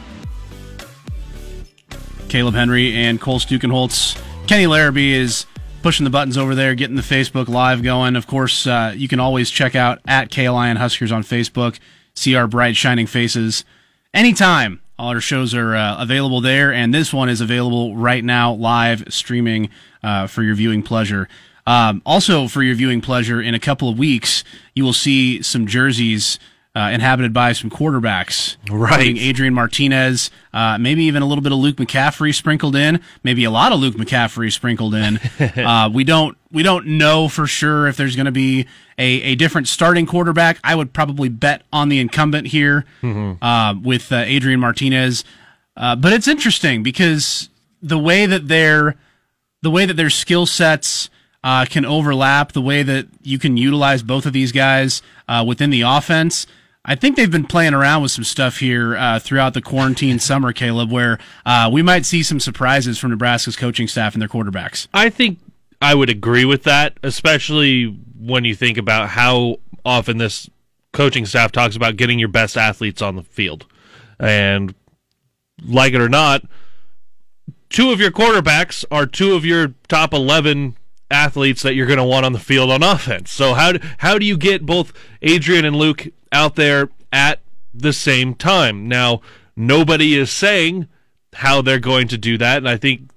Caleb 2.29 2.53
Henry 2.53 2.93
and 2.95 3.19
Cole 3.19 3.39
Stukenholtz. 3.39 4.19
Kenny 4.47 4.67
Larrabee 4.67 5.13
is 5.13 5.45
pushing 5.83 6.05
the 6.05 6.09
buttons 6.09 6.37
over 6.37 6.55
there, 6.55 6.73
getting 6.73 6.95
the 6.95 7.01
Facebook 7.01 7.49
Live 7.49 7.83
going. 7.83 8.15
Of 8.15 8.25
course, 8.25 8.65
uh, 8.65 8.93
you 8.95 9.09
can 9.09 9.19
always 9.19 9.49
check 9.49 9.75
out 9.75 9.99
at 10.07 10.31
KLIN 10.31 10.77
Huskers 10.77 11.11
on 11.11 11.23
Facebook, 11.23 11.77
see 12.15 12.35
our 12.35 12.47
bright, 12.47 12.77
shining 12.77 13.05
faces 13.05 13.65
anytime. 14.13 14.81
All 14.97 15.09
our 15.09 15.19
shows 15.19 15.53
are 15.53 15.75
uh, 15.75 16.01
available 16.01 16.39
there, 16.39 16.71
and 16.71 16.93
this 16.93 17.13
one 17.13 17.27
is 17.27 17.41
available 17.41 17.97
right 17.97 18.23
now, 18.23 18.53
live 18.53 19.03
streaming 19.09 19.69
uh, 20.01 20.27
for 20.27 20.41
your 20.41 20.55
viewing 20.55 20.83
pleasure. 20.83 21.27
Um, 21.67 22.01
also, 22.05 22.47
for 22.47 22.63
your 22.63 22.75
viewing 22.75 23.01
pleasure, 23.01 23.41
in 23.41 23.53
a 23.53 23.59
couple 23.59 23.89
of 23.89 23.97
weeks, 23.97 24.43
you 24.73 24.83
will 24.83 24.93
see 24.93 25.41
some 25.41 25.67
jerseys 25.67 26.39
uh, 26.75 26.89
inhabited 26.91 27.33
by 27.33 27.53
some 27.53 27.69
quarterbacks, 27.69 28.57
Right. 28.69 29.15
Adrian 29.17 29.53
Martinez, 29.53 30.31
uh, 30.53 30.77
maybe 30.79 31.03
even 31.03 31.21
a 31.21 31.25
little 31.27 31.43
bit 31.43 31.51
of 31.51 31.59
Luke 31.59 31.75
McCaffrey 31.75 32.33
sprinkled 32.33 32.75
in, 32.75 32.99
maybe 33.23 33.43
a 33.43 33.51
lot 33.51 33.71
of 33.71 33.79
Luke 33.79 33.93
McCaffrey 33.95 34.51
sprinkled 34.51 34.95
in. 34.95 35.17
uh, 35.39 35.89
we 35.93 36.03
don't 36.03 36.35
we 36.51 36.63
don't 36.63 36.85
know 36.87 37.27
for 37.27 37.45
sure 37.45 37.87
if 37.87 37.95
there's 37.97 38.15
going 38.15 38.25
to 38.25 38.31
be 38.31 38.65
a, 38.97 39.05
a 39.21 39.35
different 39.35 39.67
starting 39.67 40.05
quarterback. 40.07 40.57
I 40.63 40.73
would 40.73 40.93
probably 40.93 41.29
bet 41.29 41.61
on 41.71 41.89
the 41.89 41.99
incumbent 41.99 42.47
here 42.47 42.85
uh, 43.03 43.75
with 43.81 44.11
uh, 44.11 44.17
Adrian 44.17 44.59
Martinez, 44.59 45.23
uh, 45.77 45.95
but 45.95 46.11
it's 46.11 46.27
interesting 46.27 46.81
because 46.81 47.49
the 47.83 47.99
way 47.99 48.25
that 48.25 48.47
they're 48.47 48.95
the 49.61 49.69
way 49.71 49.85
that 49.85 49.93
their 49.95 50.09
skill 50.09 50.45
sets 50.47 51.09
uh, 51.43 51.65
can 51.69 51.85
overlap, 51.85 52.53
the 52.53 52.61
way 52.61 52.81
that 52.83 53.07
you 53.21 53.37
can 53.37 53.57
utilize 53.57 54.01
both 54.01 54.25
of 54.25 54.33
these 54.33 54.51
guys 54.51 55.01
uh, 55.27 55.43
within 55.47 55.69
the 55.69 55.81
offense. 55.81 56.47
I 56.85 56.95
think 56.95 57.15
they've 57.15 57.31
been 57.31 57.45
playing 57.45 57.73
around 57.73 58.01
with 58.01 58.11
some 58.11 58.25
stuff 58.25 58.57
here 58.57 58.97
uh, 58.97 59.17
throughout 59.17 59.53
the 59.53 59.61
quarantine 59.61 60.19
summer, 60.19 60.51
Caleb, 60.51 60.91
where 60.91 61.17
uh, 61.45 61.69
we 61.71 61.81
might 61.81 62.05
see 62.05 62.23
some 62.23 62.41
surprises 62.41 62.99
from 62.99 63.11
Nebraska's 63.11 63.55
coaching 63.55 63.87
staff 63.87 64.13
and 64.13 64.21
their 64.21 64.27
quarterbacks. 64.27 64.87
I 64.93 65.09
think 65.09 65.39
I 65.81 65.95
would 65.95 66.09
agree 66.09 66.43
with 66.43 66.63
that, 66.63 66.97
especially 67.01 67.85
when 68.17 68.43
you 68.43 68.53
think 68.53 68.77
about 68.77 69.09
how 69.09 69.57
often 69.85 70.17
this 70.17 70.49
coaching 70.91 71.25
staff 71.25 71.53
talks 71.53 71.77
about 71.77 71.95
getting 71.95 72.19
your 72.19 72.27
best 72.27 72.57
athletes 72.57 73.01
on 73.01 73.15
the 73.15 73.23
field. 73.23 73.65
And 74.19 74.75
like 75.65 75.93
it 75.93 76.01
or 76.01 76.09
not, 76.09 76.43
two 77.69 77.91
of 77.91 78.01
your 78.01 78.11
quarterbacks 78.11 78.83
are 78.91 79.05
two 79.05 79.35
of 79.35 79.45
your 79.45 79.73
top 79.87 80.13
11 80.13 80.75
athletes 81.09 81.61
that 81.61 81.75
you're 81.75 81.87
going 81.87 81.97
to 81.97 82.03
want 82.03 82.25
on 82.25 82.33
the 82.33 82.39
field 82.39 82.69
on 82.71 82.83
offense. 82.83 83.31
So 83.31 83.53
how 83.53 83.73
how 83.99 84.17
do 84.17 84.25
you 84.25 84.37
get 84.37 84.65
both 84.65 84.91
Adrian 85.21 85.63
and 85.63 85.75
Luke 85.75 86.07
out 86.33 86.55
there 86.55 86.89
at 87.11 87.39
the 87.73 87.93
same 87.93 88.35
time? 88.35 88.87
Now, 88.87 89.21
nobody 89.55 90.15
is 90.15 90.31
saying 90.31 90.87
how 91.33 91.61
they're 91.61 91.79
going 91.79 92.07
to 92.09 92.17
do 92.17 92.37
that, 92.37 92.57
and 92.57 92.67
I 92.67 92.77
think 92.77 93.09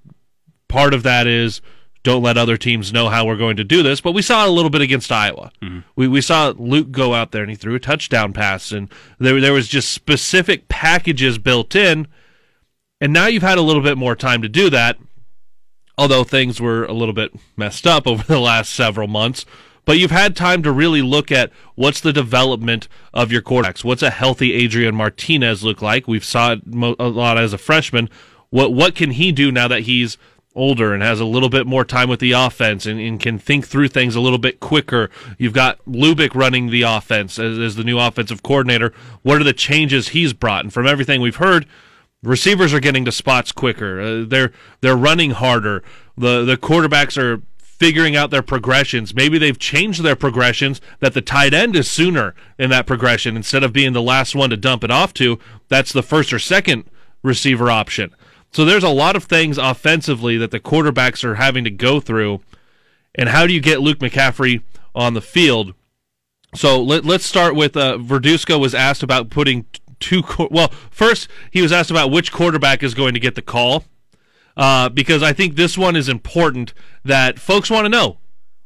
part 0.67 0.93
of 0.93 1.03
that 1.03 1.27
is 1.27 1.61
don't 2.07 2.23
let 2.23 2.37
other 2.37 2.55
teams 2.55 2.93
know 2.93 3.09
how 3.09 3.25
we're 3.25 3.35
going 3.35 3.57
to 3.57 3.65
do 3.65 3.83
this. 3.83 3.99
But 3.99 4.13
we 4.13 4.21
saw 4.21 4.47
a 4.47 4.49
little 4.49 4.69
bit 4.69 4.79
against 4.81 5.11
Iowa. 5.11 5.51
Mm-hmm. 5.61 5.79
We 5.97 6.07
we 6.07 6.21
saw 6.21 6.53
Luke 6.57 6.91
go 6.91 7.13
out 7.13 7.31
there 7.31 7.41
and 7.41 7.49
he 7.49 7.57
threw 7.57 7.75
a 7.75 7.79
touchdown 7.79 8.31
pass, 8.31 8.71
and 8.71 8.89
there 9.19 9.41
there 9.41 9.51
was 9.53 9.67
just 9.67 9.91
specific 9.91 10.69
packages 10.69 11.37
built 11.37 11.75
in. 11.75 12.07
And 13.01 13.13
now 13.13 13.27
you've 13.27 13.43
had 13.43 13.57
a 13.57 13.61
little 13.61 13.83
bit 13.83 13.97
more 13.97 14.15
time 14.15 14.41
to 14.41 14.49
do 14.49 14.69
that, 14.69 14.97
although 15.97 16.23
things 16.23 16.61
were 16.61 16.85
a 16.85 16.93
little 16.93 17.13
bit 17.13 17.33
messed 17.57 17.85
up 17.85 18.07
over 18.07 18.23
the 18.23 18.39
last 18.39 18.73
several 18.73 19.07
months. 19.07 19.45
But 19.87 19.99
you've 19.99 20.11
had 20.11 20.35
time 20.35 20.63
to 20.63 20.71
really 20.73 21.01
look 21.01 21.31
at 21.31 21.49
what's 21.75 22.01
the 22.01 22.11
development 22.11 22.89
of 23.13 23.31
your 23.31 23.41
quarterbacks. 23.41 23.85
What's 23.85 24.01
a 24.01 24.09
healthy 24.09 24.53
Adrian 24.53 24.93
Martinez 24.93 25.63
look 25.63 25.81
like? 25.81 26.09
We've 26.09 26.25
saw 26.25 26.51
it 26.51 26.61
a 26.99 27.07
lot 27.07 27.37
as 27.37 27.53
a 27.53 27.57
freshman. 27.57 28.09
What 28.49 28.73
what 28.73 28.95
can 28.95 29.11
he 29.11 29.31
do 29.31 29.49
now 29.49 29.69
that 29.69 29.83
he's 29.83 30.17
older 30.53 30.93
and 30.93 31.01
has 31.01 31.21
a 31.21 31.25
little 31.25 31.47
bit 31.47 31.65
more 31.65 31.85
time 31.85 32.09
with 32.09 32.19
the 32.19 32.33
offense 32.33 32.85
and, 32.85 32.99
and, 32.99 33.19
can 33.19 33.37
think 33.39 33.65
through 33.65 33.87
things 33.87 34.15
a 34.15 34.19
little 34.19 34.39
bit 34.39 34.59
quicker. 34.59 35.09
You've 35.37 35.53
got 35.53 35.77
Lubick 35.85 36.33
running 36.33 36.71
the 36.71 36.81
offense 36.81 37.37
as, 37.37 37.59
as, 37.59 37.75
the 37.75 37.83
new 37.83 37.99
offensive 37.99 38.41
coordinator. 38.41 38.91
What 39.21 39.39
are 39.39 39.43
the 39.43 39.53
changes 39.53 40.09
he's 40.09 40.33
brought? 40.33 40.65
And 40.65 40.73
from 40.73 40.87
everything 40.87 41.21
we've 41.21 41.35
heard, 41.35 41.67
receivers 42.23 42.73
are 42.73 42.79
getting 42.79 43.05
to 43.05 43.11
spots 43.11 43.51
quicker. 43.51 44.01
Uh, 44.01 44.25
they're 44.27 44.51
they're 44.81 44.97
running 44.97 45.31
harder. 45.31 45.83
The 46.17 46.43
the 46.43 46.57
quarterbacks 46.57 47.21
are 47.21 47.43
figuring 47.77 48.15
out 48.15 48.31
their 48.31 48.41
progressions. 48.41 49.13
Maybe 49.13 49.37
they've 49.37 49.57
changed 49.57 50.03
their 50.03 50.15
progressions 50.15 50.81
that 50.99 51.13
the 51.13 51.21
tight 51.21 51.53
end 51.53 51.75
is 51.75 51.89
sooner 51.89 52.33
in 52.57 52.69
that 52.71 52.87
progression 52.87 53.35
instead 53.35 53.63
of 53.63 53.73
being 53.73 53.93
the 53.93 54.01
last 54.01 54.35
one 54.35 54.49
to 54.49 54.57
dump 54.57 54.83
it 54.83 54.91
off 54.91 55.13
to. 55.15 55.39
That's 55.67 55.93
the 55.93 56.03
first 56.03 56.33
or 56.33 56.39
second 56.39 56.85
receiver 57.23 57.69
option. 57.69 58.15
So 58.51 58.65
there's 58.65 58.83
a 58.83 58.89
lot 58.89 59.15
of 59.15 59.25
things 59.25 59.57
offensively 59.57 60.37
that 60.37 60.51
the 60.51 60.59
quarterbacks 60.59 61.23
are 61.23 61.35
having 61.35 61.63
to 61.65 61.69
go 61.69 61.99
through. 61.99 62.41
And 63.15 63.29
how 63.29 63.45
do 63.45 63.53
you 63.53 63.61
get 63.61 63.81
Luke 63.81 63.99
McCaffrey 63.99 64.61
on 64.95 65.13
the 65.13 65.21
field? 65.21 65.73
So 66.55 66.81
let, 66.81 67.05
us 67.05 67.25
start 67.25 67.55
with 67.55 67.75
uh, 67.75 67.97
Verduzco 67.97 68.59
was 68.59 68.73
asked 68.73 69.03
about 69.03 69.29
putting 69.29 69.65
two. 69.99 70.23
Well, 70.49 70.69
first 70.89 71.27
he 71.51 71.61
was 71.61 71.71
asked 71.71 71.91
about 71.91 72.09
which 72.09 72.31
quarterback 72.31 72.81
is 72.81 72.93
going 72.93 73.13
to 73.13 73.19
get 73.19 73.35
the 73.35 73.41
call, 73.41 73.83
uh, 74.57 74.89
because 74.89 75.23
I 75.23 75.31
think 75.31 75.55
this 75.55 75.77
one 75.77 75.95
is 75.95 76.09
important 76.09 76.73
that 77.05 77.39
folks 77.39 77.69
want 77.69 77.85
to 77.85 77.89
know 77.89 78.17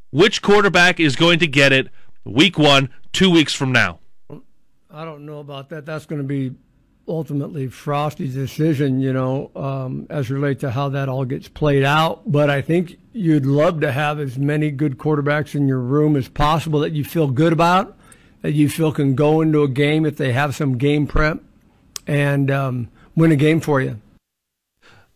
which 0.09 0.41
quarterback 0.41 0.99
is 0.99 1.15
going 1.15 1.39
to 1.39 1.47
get 1.47 1.71
it 1.71 1.89
week 2.23 2.57
one, 2.57 2.89
two 3.11 3.29
weeks 3.29 3.53
from 3.53 3.71
now. 3.71 3.99
I 4.89 5.05
don't 5.05 5.25
know 5.25 5.39
about 5.39 5.69
that. 5.69 5.85
That's 5.85 6.05
going 6.05 6.21
to 6.21 6.27
be 6.27 6.55
ultimately 7.07 7.67
Frosty's 7.67 8.33
decision, 8.33 9.01
you 9.01 9.11
know, 9.11 9.51
um, 9.55 10.07
as 10.09 10.29
relate 10.29 10.59
to 10.61 10.71
how 10.71 10.89
that 10.89 11.09
all 11.09 11.25
gets 11.25 11.47
played 11.47 11.83
out. 11.83 12.29
But 12.29 12.49
I 12.49 12.61
think 12.61 12.97
you'd 13.11 13.45
love 13.45 13.81
to 13.81 13.91
have 13.91 14.19
as 14.19 14.37
many 14.37 14.71
good 14.71 14.97
quarterbacks 14.97 15.55
in 15.55 15.67
your 15.67 15.79
room 15.79 16.15
as 16.15 16.29
possible 16.29 16.79
that 16.81 16.93
you 16.93 17.03
feel 17.03 17.27
good 17.27 17.53
about, 17.53 17.97
that 18.41 18.53
you 18.53 18.69
feel 18.69 18.91
can 18.91 19.15
go 19.15 19.41
into 19.41 19.63
a 19.63 19.67
game 19.67 20.05
if 20.05 20.17
they 20.17 20.31
have 20.31 20.55
some 20.55 20.77
game 20.77 21.07
prep 21.07 21.41
and 22.07 22.49
um, 22.49 22.89
win 23.15 23.31
a 23.31 23.35
game 23.35 23.59
for 23.59 23.81
you. 23.81 23.99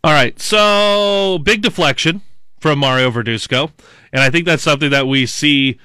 All 0.05 0.11
right, 0.11 0.39
so 0.39 1.39
big 1.41 1.63
deflection 1.63 2.21
from 2.59 2.77
Mario 2.77 3.09
Verduzco, 3.09 3.71
and 4.13 4.21
I 4.21 4.29
think 4.29 4.45
that's 4.45 4.61
something 4.61 4.91
that 4.91 5.07
we 5.07 5.25
see 5.25 5.79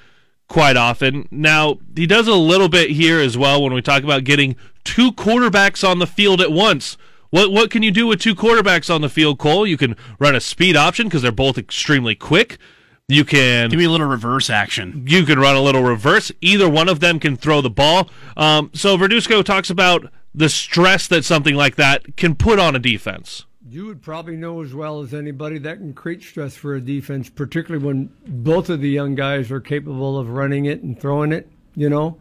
quite 0.47 0.77
often. 0.77 1.27
Now, 1.31 1.79
he 1.95 2.05
does 2.05 2.27
a 2.27 2.35
little 2.35 2.69
bit 2.69 2.91
here 2.91 3.19
as 3.19 3.35
well 3.35 3.63
when 3.63 3.73
we 3.73 3.81
talk 3.81 4.03
about 4.03 4.23
getting 4.23 4.57
two 4.83 5.11
quarterbacks 5.11 5.83
on 5.83 5.97
the 5.97 6.05
field 6.05 6.39
at 6.39 6.51
once. 6.51 6.97
What 7.31 7.51
what 7.51 7.71
can 7.71 7.81
you 7.81 7.89
do 7.89 8.05
with 8.05 8.19
two 8.19 8.35
quarterbacks 8.35 8.93
on 8.93 9.01
the 9.01 9.09
field, 9.09 9.39
Cole? 9.39 9.65
You 9.65 9.75
can 9.75 9.95
run 10.19 10.35
a 10.35 10.39
speed 10.39 10.75
option 10.75 11.07
because 11.07 11.23
they're 11.23 11.31
both 11.31 11.57
extremely 11.57 12.13
quick. 12.13 12.59
You 13.07 13.25
can 13.25 13.71
give 13.71 13.79
me 13.79 13.85
a 13.85 13.89
little 13.89 14.05
reverse 14.05 14.51
action. 14.51 15.03
You 15.07 15.25
can 15.25 15.39
run 15.39 15.55
a 15.55 15.61
little 15.61 15.81
reverse. 15.81 16.31
Either 16.41 16.69
one 16.69 16.89
of 16.89 16.99
them 16.99 17.19
can 17.19 17.37
throw 17.37 17.59
the 17.59 17.71
ball. 17.71 18.07
Um, 18.37 18.69
so 18.75 18.95
Verduzco 18.99 19.43
talks 19.43 19.71
about 19.71 20.11
the 20.31 20.47
stress 20.47 21.07
that 21.07 21.25
something 21.25 21.55
like 21.55 21.75
that 21.77 22.17
can 22.17 22.35
put 22.35 22.59
on 22.59 22.75
a 22.75 22.79
defense. 22.79 23.47
You 23.71 23.85
would 23.85 24.01
probably 24.01 24.35
know 24.35 24.61
as 24.61 24.73
well 24.73 24.99
as 24.99 25.13
anybody 25.13 25.57
that 25.59 25.77
can 25.77 25.93
create 25.93 26.23
stress 26.23 26.57
for 26.57 26.75
a 26.75 26.81
defense, 26.81 27.29
particularly 27.29 27.85
when 27.85 28.09
both 28.27 28.69
of 28.69 28.81
the 28.81 28.89
young 28.89 29.15
guys 29.15 29.49
are 29.49 29.61
capable 29.61 30.19
of 30.19 30.27
running 30.27 30.65
it 30.65 30.83
and 30.83 30.99
throwing 30.99 31.31
it. 31.31 31.49
You 31.73 31.89
know, 31.89 32.17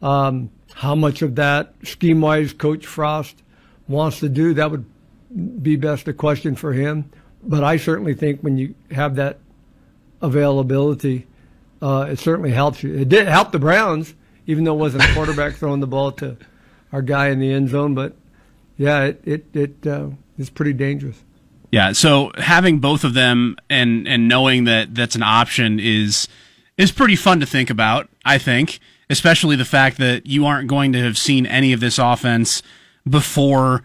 um, 0.00 0.52
how 0.74 0.94
much 0.94 1.20
of 1.20 1.34
that 1.34 1.74
scheme 1.82 2.20
wise 2.20 2.52
Coach 2.52 2.86
Frost 2.86 3.42
wants 3.88 4.20
to 4.20 4.28
do, 4.28 4.54
that 4.54 4.70
would 4.70 4.84
be 5.60 5.74
best 5.74 6.06
a 6.06 6.12
question 6.12 6.54
for 6.54 6.72
him. 6.72 7.10
But 7.42 7.64
I 7.64 7.78
certainly 7.78 8.14
think 8.14 8.40
when 8.40 8.56
you 8.56 8.76
have 8.92 9.16
that 9.16 9.40
availability, 10.20 11.26
uh, 11.82 12.06
it 12.10 12.20
certainly 12.20 12.52
helps 12.52 12.84
you. 12.84 12.94
It 12.94 13.08
did 13.08 13.26
help 13.26 13.50
the 13.50 13.58
Browns, 13.58 14.14
even 14.46 14.62
though 14.62 14.74
it 14.74 14.78
wasn't 14.78 15.02
a 15.02 15.14
quarterback 15.14 15.54
throwing 15.56 15.80
the 15.80 15.88
ball 15.88 16.12
to 16.12 16.36
our 16.92 17.02
guy 17.02 17.30
in 17.30 17.40
the 17.40 17.52
end 17.52 17.70
zone. 17.70 17.96
But 17.96 18.14
yeah, 18.76 19.02
it 19.02 19.20
it, 19.24 19.56
it 19.56 19.84
uh, 19.84 20.10
is 20.38 20.50
pretty 20.50 20.72
dangerous. 20.72 21.22
Yeah, 21.70 21.92
so 21.92 22.32
having 22.36 22.78
both 22.78 23.02
of 23.02 23.14
them 23.14 23.56
and 23.70 24.06
and 24.06 24.28
knowing 24.28 24.64
that 24.64 24.94
that's 24.94 25.14
an 25.14 25.22
option 25.22 25.80
is 25.80 26.28
is 26.76 26.92
pretty 26.92 27.16
fun 27.16 27.40
to 27.40 27.46
think 27.46 27.70
about. 27.70 28.08
I 28.24 28.38
think 28.38 28.78
especially 29.08 29.56
the 29.56 29.64
fact 29.64 29.98
that 29.98 30.26
you 30.26 30.46
aren't 30.46 30.68
going 30.68 30.92
to 30.92 31.02
have 31.02 31.18
seen 31.18 31.44
any 31.46 31.72
of 31.72 31.80
this 31.80 31.98
offense 31.98 32.62
before 33.08 33.82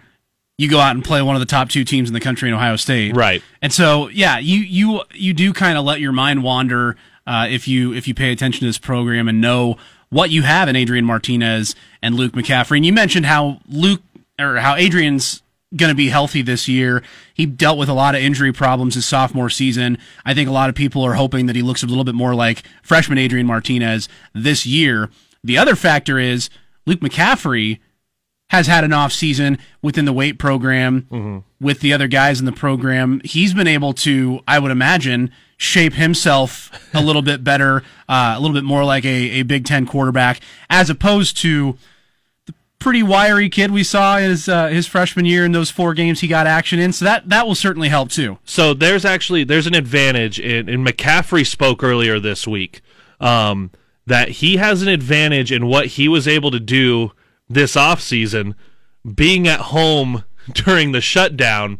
you 0.58 0.70
go 0.70 0.80
out 0.80 0.96
and 0.96 1.04
play 1.04 1.22
one 1.22 1.36
of 1.36 1.40
the 1.42 1.46
top 1.46 1.70
two 1.70 1.84
teams 1.84 2.10
in 2.10 2.14
the 2.14 2.20
country 2.20 2.50
in 2.50 2.56
Ohio 2.56 2.78
State. 2.78 3.16
Right. 3.16 3.44
And 3.62 3.72
so, 3.72 4.08
yeah, 4.10 4.40
you 4.40 4.60
you 4.60 5.02
you 5.14 5.34
do 5.34 5.54
kind 5.54 5.78
of 5.78 5.86
let 5.86 6.00
your 6.00 6.12
mind 6.12 6.44
wander 6.44 6.96
uh, 7.28 7.48
if 7.50 7.68
you 7.68 7.94
if 7.94 8.08
you 8.08 8.14
pay 8.14 8.32
attention 8.32 8.62
to 8.62 8.66
this 8.66 8.78
program 8.78 9.28
and 9.28 9.42
know 9.42 9.78
what 10.10 10.30
you 10.30 10.44
have 10.44 10.70
in 10.70 10.76
Adrian 10.76 11.06
Martinez 11.06 11.76
and 12.02 12.16
Luke 12.16 12.32
McCaffrey. 12.32 12.78
And 12.78 12.86
you 12.86 12.94
mentioned 12.94 13.26
how 13.26 13.60
Luke 13.68 14.02
or 14.40 14.58
how 14.58 14.76
Adrian's 14.76 15.44
going 15.76 15.90
to 15.90 15.96
be 15.96 16.10
healthy 16.10 16.42
this 16.42 16.68
year. 16.68 17.04
He 17.34 17.46
dealt 17.46 17.78
with 17.78 17.90
a 17.90 17.94
lot 17.94 18.16
of 18.16 18.22
injury 18.22 18.54
problems 18.54 18.96
his 18.96 19.06
sophomore 19.06 19.50
season. 19.50 19.98
I 20.26 20.34
think 20.34 20.48
a 20.48 20.54
lot 20.54 20.70
of 20.70 20.76
people 20.76 21.04
are 21.04 21.16
hoping 21.16 21.46
that 21.48 21.56
he 21.56 21.62
looks 21.62 21.84
a 21.84 21.88
little 21.88 22.06
bit 22.06 22.16
more 22.16 22.34
like 22.34 22.64
freshman 22.82 23.18
Adrian 23.18 23.48
Martinez 23.48 24.08
this 24.34 24.66
year. 24.66 25.10
The 25.44 25.58
other 25.58 25.76
factor 25.76 26.20
is 26.20 26.50
Luke 26.86 27.02
McCaffrey 27.02 27.80
has 28.50 28.68
had 28.68 28.86
an 28.86 28.94
off 28.94 29.12
season 29.12 29.58
within 29.82 30.06
the 30.06 30.14
weight 30.14 30.40
program 30.40 31.02
mm-hmm. 31.12 31.40
with 31.60 31.82
the 31.82 31.92
other 31.92 32.08
guys 32.08 32.40
in 32.40 32.46
the 32.46 32.52
program. 32.54 33.20
He's 33.26 33.54
been 33.54 33.68
able 33.68 33.94
to, 33.96 34.40
I 34.48 34.60
would 34.60 34.72
imagine, 34.72 35.32
shape 35.58 35.94
himself 35.94 36.72
a 36.94 37.02
little 37.02 37.22
bit 37.22 37.44
better, 37.44 37.84
uh, 38.08 38.36
a 38.38 38.40
little 38.40 38.56
bit 38.56 38.64
more 38.64 38.86
like 38.86 39.04
a, 39.04 39.40
a 39.40 39.44
Big 39.44 39.66
Ten 39.66 39.86
quarterback, 39.86 40.40
as 40.70 40.90
opposed 40.90 41.36
to 41.38 41.78
pretty 42.80 43.04
wiry 43.04 43.50
kid 43.50 43.72
we 43.72 43.84
saw 43.84 44.18
his 44.18 44.48
uh, 44.48 44.68
his 44.68 44.88
freshman 44.88 45.26
year 45.26 45.46
in 45.46 45.52
those 45.52 45.72
four 45.72 45.94
games 45.94 46.22
he 46.22 46.28
got 46.28 46.48
action 46.48 46.80
in. 46.80 46.94
So 46.94 47.06
that 47.06 47.30
that 47.30 47.48
will 47.48 47.56
certainly 47.56 47.90
help 47.90 48.10
too. 48.10 48.38
So 48.44 48.74
there's 48.74 49.06
actually 49.06 49.44
there's 49.44 49.68
an 49.68 49.76
advantage, 49.76 50.40
and, 50.40 50.70
and 50.70 50.86
McCaffrey 50.86 51.46
spoke 51.46 51.84
earlier 51.84 52.20
this 52.20 52.48
week 52.48 52.82
um, 53.20 53.72
that 54.06 54.30
he 54.30 54.58
has 54.58 54.82
an 54.82 54.88
advantage 54.88 55.52
in 55.52 55.68
what 55.68 55.88
he 55.88 56.08
was 56.08 56.28
able 56.28 56.52
to 56.52 56.60
do 56.60 57.12
this 57.50 57.76
offseason, 57.76 58.56
being 59.16 59.48
at 59.48 59.60
home 59.62 60.24
during 60.52 60.92
the 60.92 61.02
shutdown. 61.02 61.80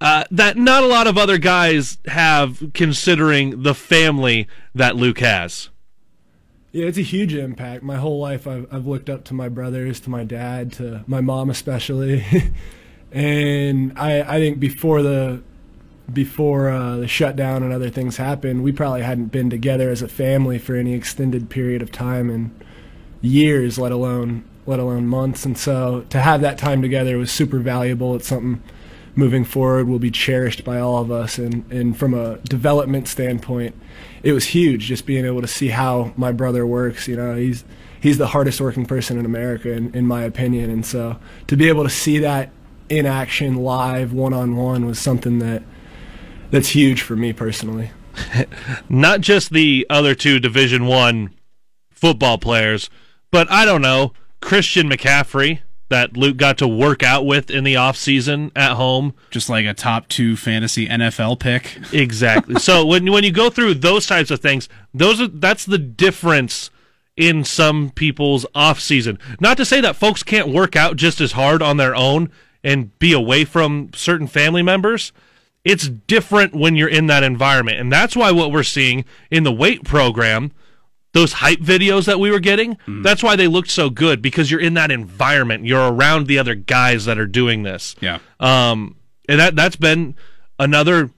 Uh, 0.00 0.24
that 0.32 0.56
not 0.56 0.82
a 0.82 0.86
lot 0.88 1.06
of 1.06 1.16
other 1.16 1.38
guys 1.38 1.98
have, 2.06 2.72
considering 2.74 3.62
the 3.62 3.74
family 3.74 4.48
that 4.74 4.96
Luke 4.96 5.20
has. 5.20 5.70
Yeah, 6.72 6.86
it's 6.86 6.96
a 6.98 7.02
huge 7.02 7.34
impact. 7.34 7.82
My 7.82 7.96
whole 7.96 8.18
life, 8.18 8.46
I've, 8.46 8.66
I've 8.72 8.86
looked 8.86 9.10
up 9.10 9.24
to 9.24 9.34
my 9.34 9.50
brothers, 9.50 10.00
to 10.00 10.10
my 10.10 10.24
dad, 10.24 10.72
to 10.74 11.04
my 11.06 11.20
mom 11.20 11.50
especially, 11.50 12.24
and 13.12 13.92
I 13.98 14.22
I 14.22 14.38
think 14.38 14.58
before 14.58 15.02
the 15.02 15.42
before 16.10 16.70
uh, 16.70 16.96
the 16.96 17.08
shutdown 17.08 17.62
and 17.62 17.72
other 17.72 17.90
things 17.90 18.16
happened, 18.16 18.62
we 18.62 18.72
probably 18.72 19.02
hadn't 19.02 19.26
been 19.26 19.50
together 19.50 19.90
as 19.90 20.00
a 20.00 20.08
family 20.08 20.58
for 20.58 20.74
any 20.74 20.94
extended 20.94 21.50
period 21.50 21.82
of 21.82 21.92
time 21.92 22.30
in 22.30 22.50
years, 23.20 23.78
let 23.78 23.92
alone 23.92 24.44
let 24.66 24.78
alone 24.78 25.06
months. 25.06 25.44
And 25.44 25.58
so 25.58 26.06
to 26.08 26.20
have 26.20 26.40
that 26.40 26.56
time 26.56 26.80
together 26.80 27.18
was 27.18 27.30
super 27.30 27.58
valuable. 27.58 28.14
It's 28.16 28.28
something 28.28 28.62
moving 29.14 29.44
forward 29.44 29.88
will 29.88 29.98
be 29.98 30.10
cherished 30.10 30.64
by 30.64 30.78
all 30.78 31.02
of 31.02 31.10
us. 31.10 31.38
And, 31.38 31.70
and 31.70 31.96
from 31.96 32.14
a 32.14 32.38
development 32.38 33.08
standpoint, 33.08 33.74
it 34.22 34.32
was 34.32 34.46
huge 34.46 34.86
just 34.86 35.06
being 35.06 35.24
able 35.24 35.42
to 35.42 35.48
see 35.48 35.68
how 35.68 36.12
my 36.16 36.32
brother 36.32 36.66
works. 36.66 37.08
You 37.08 37.16
know, 37.16 37.36
he's 37.36 37.64
he's 38.00 38.18
the 38.18 38.28
hardest 38.28 38.60
working 38.60 38.86
person 38.86 39.18
in 39.18 39.24
America, 39.24 39.70
in, 39.70 39.94
in 39.94 40.06
my 40.06 40.22
opinion. 40.22 40.70
And 40.70 40.84
so 40.84 41.18
to 41.46 41.56
be 41.56 41.68
able 41.68 41.84
to 41.84 41.90
see 41.90 42.18
that 42.18 42.50
in 42.88 43.06
action, 43.06 43.56
live, 43.56 44.12
one 44.12 44.32
on 44.32 44.56
one, 44.56 44.86
was 44.86 44.98
something 44.98 45.38
that 45.38 45.62
that's 46.50 46.70
huge 46.70 47.02
for 47.02 47.16
me 47.16 47.32
personally. 47.32 47.90
Not 48.88 49.20
just 49.20 49.50
the 49.50 49.86
other 49.88 50.14
two 50.14 50.38
Division 50.38 50.86
One 50.86 51.34
football 51.90 52.38
players, 52.38 52.90
but 53.30 53.50
I 53.50 53.64
don't 53.64 53.82
know 53.82 54.12
Christian 54.40 54.88
McCaffrey 54.88 55.60
that 55.92 56.16
Luke 56.16 56.36
got 56.36 56.58
to 56.58 56.66
work 56.66 57.02
out 57.02 57.24
with 57.24 57.50
in 57.50 57.64
the 57.64 57.74
offseason 57.74 58.50
at 58.56 58.72
home. 58.72 59.14
Just 59.30 59.48
like 59.48 59.66
a 59.66 59.74
top 59.74 60.08
two 60.08 60.36
fantasy 60.36 60.88
NFL 60.88 61.38
pick. 61.38 61.78
Exactly. 61.92 62.56
so 62.56 62.84
when 62.92 63.10
when 63.12 63.22
you 63.24 63.30
go 63.30 63.50
through 63.50 63.74
those 63.74 64.06
types 64.06 64.30
of 64.30 64.40
things, 64.40 64.68
those 64.92 65.20
are 65.20 65.28
that's 65.28 65.64
the 65.64 65.78
difference 65.78 66.70
in 67.16 67.44
some 67.44 67.90
people's 67.90 68.46
off 68.54 68.80
season. 68.80 69.18
Not 69.38 69.56
to 69.58 69.64
say 69.64 69.80
that 69.80 69.96
folks 69.96 70.22
can't 70.22 70.48
work 70.48 70.76
out 70.76 70.96
just 70.96 71.20
as 71.20 71.32
hard 71.32 71.62
on 71.62 71.76
their 71.76 71.94
own 71.94 72.30
and 72.64 72.98
be 72.98 73.12
away 73.12 73.44
from 73.44 73.90
certain 73.94 74.26
family 74.26 74.62
members. 74.62 75.12
It's 75.64 75.88
different 75.88 76.54
when 76.54 76.74
you're 76.74 76.88
in 76.88 77.06
that 77.06 77.22
environment. 77.22 77.78
And 77.78 77.92
that's 77.92 78.16
why 78.16 78.32
what 78.32 78.50
we're 78.50 78.62
seeing 78.62 79.04
in 79.30 79.44
the 79.44 79.52
weight 79.52 79.84
program 79.84 80.52
those 81.12 81.34
hype 81.34 81.60
videos 81.60 82.06
that 82.06 82.18
we 82.18 82.30
were 82.30 82.40
getting, 82.40 82.76
mm. 82.86 83.02
that's 83.02 83.22
why 83.22 83.36
they 83.36 83.46
looked 83.46 83.70
so 83.70 83.90
good 83.90 84.22
because 84.22 84.50
you're 84.50 84.60
in 84.60 84.74
that 84.74 84.90
environment. 84.90 85.66
You're 85.66 85.92
around 85.92 86.26
the 86.26 86.38
other 86.38 86.54
guys 86.54 87.04
that 87.04 87.18
are 87.18 87.26
doing 87.26 87.62
this. 87.62 87.94
Yeah. 88.00 88.18
Um, 88.40 88.96
and 89.28 89.38
that 89.38 89.54
that's 89.54 89.76
been 89.76 90.14
another 90.58 91.10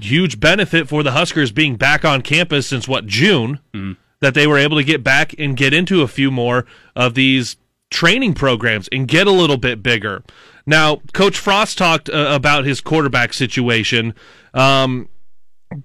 huge 0.00 0.40
benefit 0.40 0.88
for 0.88 1.02
the 1.02 1.12
Huskers 1.12 1.52
being 1.52 1.76
back 1.76 2.04
on 2.04 2.22
campus 2.22 2.66
since 2.66 2.88
what 2.88 3.06
June 3.06 3.60
mm. 3.72 3.96
that 4.20 4.34
they 4.34 4.46
were 4.46 4.58
able 4.58 4.76
to 4.76 4.84
get 4.84 5.04
back 5.04 5.34
and 5.38 5.56
get 5.56 5.72
into 5.72 6.02
a 6.02 6.08
few 6.08 6.30
more 6.30 6.66
of 6.96 7.14
these 7.14 7.56
training 7.90 8.34
programs 8.34 8.88
and 8.88 9.06
get 9.06 9.26
a 9.26 9.32
little 9.32 9.56
bit 9.56 9.82
bigger. 9.82 10.24
Now, 10.66 10.96
Coach 11.12 11.38
Frost 11.38 11.78
talked 11.78 12.08
uh, 12.08 12.32
about 12.34 12.64
his 12.64 12.80
quarterback 12.80 13.32
situation. 13.32 14.14
Um, 14.54 15.08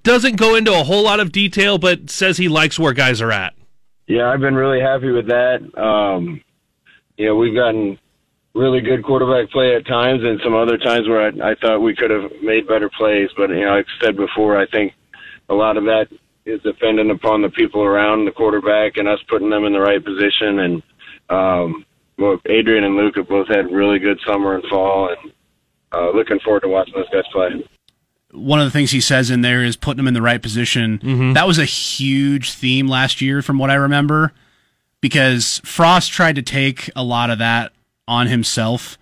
doesn't 0.04 0.36
go 0.36 0.56
into 0.56 0.72
a 0.74 0.84
whole 0.84 1.04
lot 1.04 1.20
of 1.20 1.32
detail, 1.32 1.78
but 1.78 2.10
says 2.10 2.38
he 2.38 2.48
likes 2.48 2.80
where 2.80 2.94
guys 2.94 3.22
are 3.22 3.32
at. 3.32 3.54
Yeah, 4.08 4.30
I've 4.30 4.40
been 4.40 4.56
really 4.56 4.82
happy 4.82 5.12
with 5.12 5.28
that. 5.28 5.60
Um, 5.78 6.42
you 7.18 7.28
know, 7.28 7.36
we've 7.36 7.56
gotten 7.56 8.00
really 8.56 8.82
good 8.82 9.04
quarterback 9.04 9.52
play 9.52 9.76
at 9.76 9.86
times, 9.86 10.24
and 10.24 10.40
some 10.44 10.56
other 10.56 10.78
times 10.78 11.08
where 11.08 11.28
I, 11.28 11.52
I 11.52 11.56
thought 11.56 11.80
we 11.80 11.96
could 11.96 12.10
have 12.10 12.32
made 12.42 12.68
better 12.68 12.90
plays. 12.90 13.30
But 13.38 13.50
you 13.50 13.66
know, 13.66 13.76
like 13.76 13.86
I 14.02 14.06
said 14.06 14.18
before, 14.18 14.60
I 14.60 14.66
think 14.68 14.94
a 15.50 15.54
lot 15.54 15.78
of 15.78 15.84
that 15.86 16.08
is 16.46 16.62
dependent 16.62 17.12
upon 17.12 17.42
the 17.42 17.50
people 17.50 17.84
around 17.84 18.26
the 18.26 18.32
quarterback 18.32 18.98
and 18.98 19.08
us 19.08 19.20
putting 19.28 19.50
them 19.50 19.66
in 19.66 19.74
the 19.74 19.80
right 19.80 20.04
position. 20.04 20.60
And 20.60 20.84
um, 21.30 21.86
well, 22.18 22.40
Adrian 22.48 22.84
and 22.84 22.96
Luke 22.96 23.16
have 23.18 23.28
both 23.28 23.48
had 23.48 23.72
really 23.72 24.00
good 24.00 24.20
summer 24.26 24.56
and 24.56 24.64
fall, 24.70 25.10
and 25.10 25.32
uh, 25.92 26.10
looking 26.12 26.40
forward 26.40 26.62
to 26.62 26.68
watching 26.68 26.96
those 26.96 27.10
guys 27.10 27.24
play 27.32 27.64
one 28.32 28.60
of 28.60 28.66
the 28.66 28.72
things 28.72 28.92
he 28.92 29.02
says 29.02 29.32
in 29.32 29.42
there 29.42 29.64
is 29.64 29.76
putting 29.76 30.00
him 30.00 30.08
in 30.08 30.14
the 30.14 30.22
right 30.22 30.42
position. 30.42 31.00
Mm-hmm. 31.00 31.34
That 31.34 31.48
was 31.48 31.58
a 31.58 31.66
huge 31.66 32.54
theme 32.54 32.88
last 32.88 33.22
year, 33.22 33.42
from 33.42 33.58
what 33.58 33.70
I 33.70 33.76
remember, 33.76 34.34
because 35.02 35.62
Frost 35.66 36.12
tried 36.12 36.36
to 36.36 36.42
take 36.42 36.90
a 36.96 37.04
lot 37.04 37.30
of 37.30 37.40
that 37.40 37.72
on 38.08 38.28
himself 38.28 38.98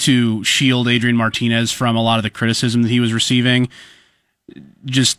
to 0.00 0.44
shield 0.44 0.86
Adrian 0.86 1.16
Martinez 1.16 1.72
from 1.72 1.96
a 1.96 2.02
lot 2.02 2.18
of 2.18 2.22
the 2.22 2.30
criticism 2.30 2.82
that 2.82 2.88
he 2.88 3.00
was 3.00 3.12
receiving. 3.12 3.68
Just 4.84 5.18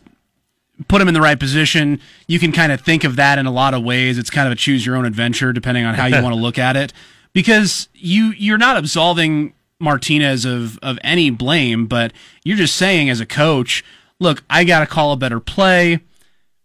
put 0.88 1.02
him 1.02 1.08
in 1.08 1.14
the 1.14 1.20
right 1.20 1.38
position. 1.38 2.00
You 2.26 2.38
can 2.38 2.52
kind 2.52 2.72
of 2.72 2.80
think 2.80 3.04
of 3.04 3.16
that 3.16 3.38
in 3.38 3.44
a 3.44 3.50
lot 3.50 3.74
of 3.74 3.82
ways. 3.82 4.16
It's 4.16 4.30
kind 4.30 4.46
of 4.46 4.52
a 4.52 4.56
choose 4.56 4.86
your 4.86 4.96
own 4.96 5.04
adventure, 5.04 5.52
depending 5.52 5.84
on 5.84 5.94
how 5.94 6.06
you 6.06 6.22
want 6.22 6.34
to 6.34 6.40
look 6.40 6.58
at 6.58 6.76
it, 6.76 6.94
because 7.34 7.88
you 7.94 8.32
you're 8.32 8.58
not 8.58 8.78
absolving 8.78 9.52
Martinez 9.80 10.44
of 10.44 10.78
of 10.78 10.98
any 11.02 11.30
blame, 11.30 11.86
but 11.86 12.12
you're 12.44 12.56
just 12.56 12.76
saying 12.76 13.10
as 13.10 13.20
a 13.20 13.26
coach, 13.26 13.84
look, 14.18 14.44
I 14.48 14.64
got 14.64 14.80
to 14.80 14.86
call 14.86 15.12
a 15.12 15.16
better 15.16 15.40
play. 15.40 16.00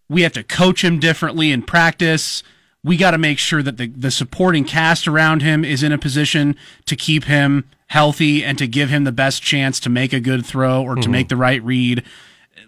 We 0.10 0.22
have 0.22 0.34
to 0.34 0.44
coach 0.44 0.84
him 0.84 1.00
differently 1.00 1.52
in 1.52 1.64
practice. 1.64 2.44
We 2.84 2.98
got 2.98 3.12
to 3.12 3.18
make 3.18 3.40
sure 3.40 3.64
that 3.64 3.78
the, 3.78 3.88
the 3.88 4.12
supporting 4.12 4.64
cast 4.64 5.08
around 5.08 5.42
him 5.42 5.66
is 5.66 5.82
in 5.82 5.92
a 5.92 5.98
position 5.98 6.56
to 6.86 6.96
keep 6.96 7.24
him 7.24 7.68
healthy 7.88 8.44
and 8.44 8.58
to 8.60 8.68
give 8.68 8.90
him 8.90 9.04
the 9.04 9.12
best 9.12 9.42
chance 9.42 9.80
to 9.80 9.90
make 9.90 10.14
a 10.14 10.20
good 10.20 10.46
throw 10.46 10.84
or 10.84 10.96
to 10.96 11.02
mm-hmm. 11.02 11.12
make 11.12 11.30
the 11.30 11.38
right 11.38 11.64
read. 11.64 12.04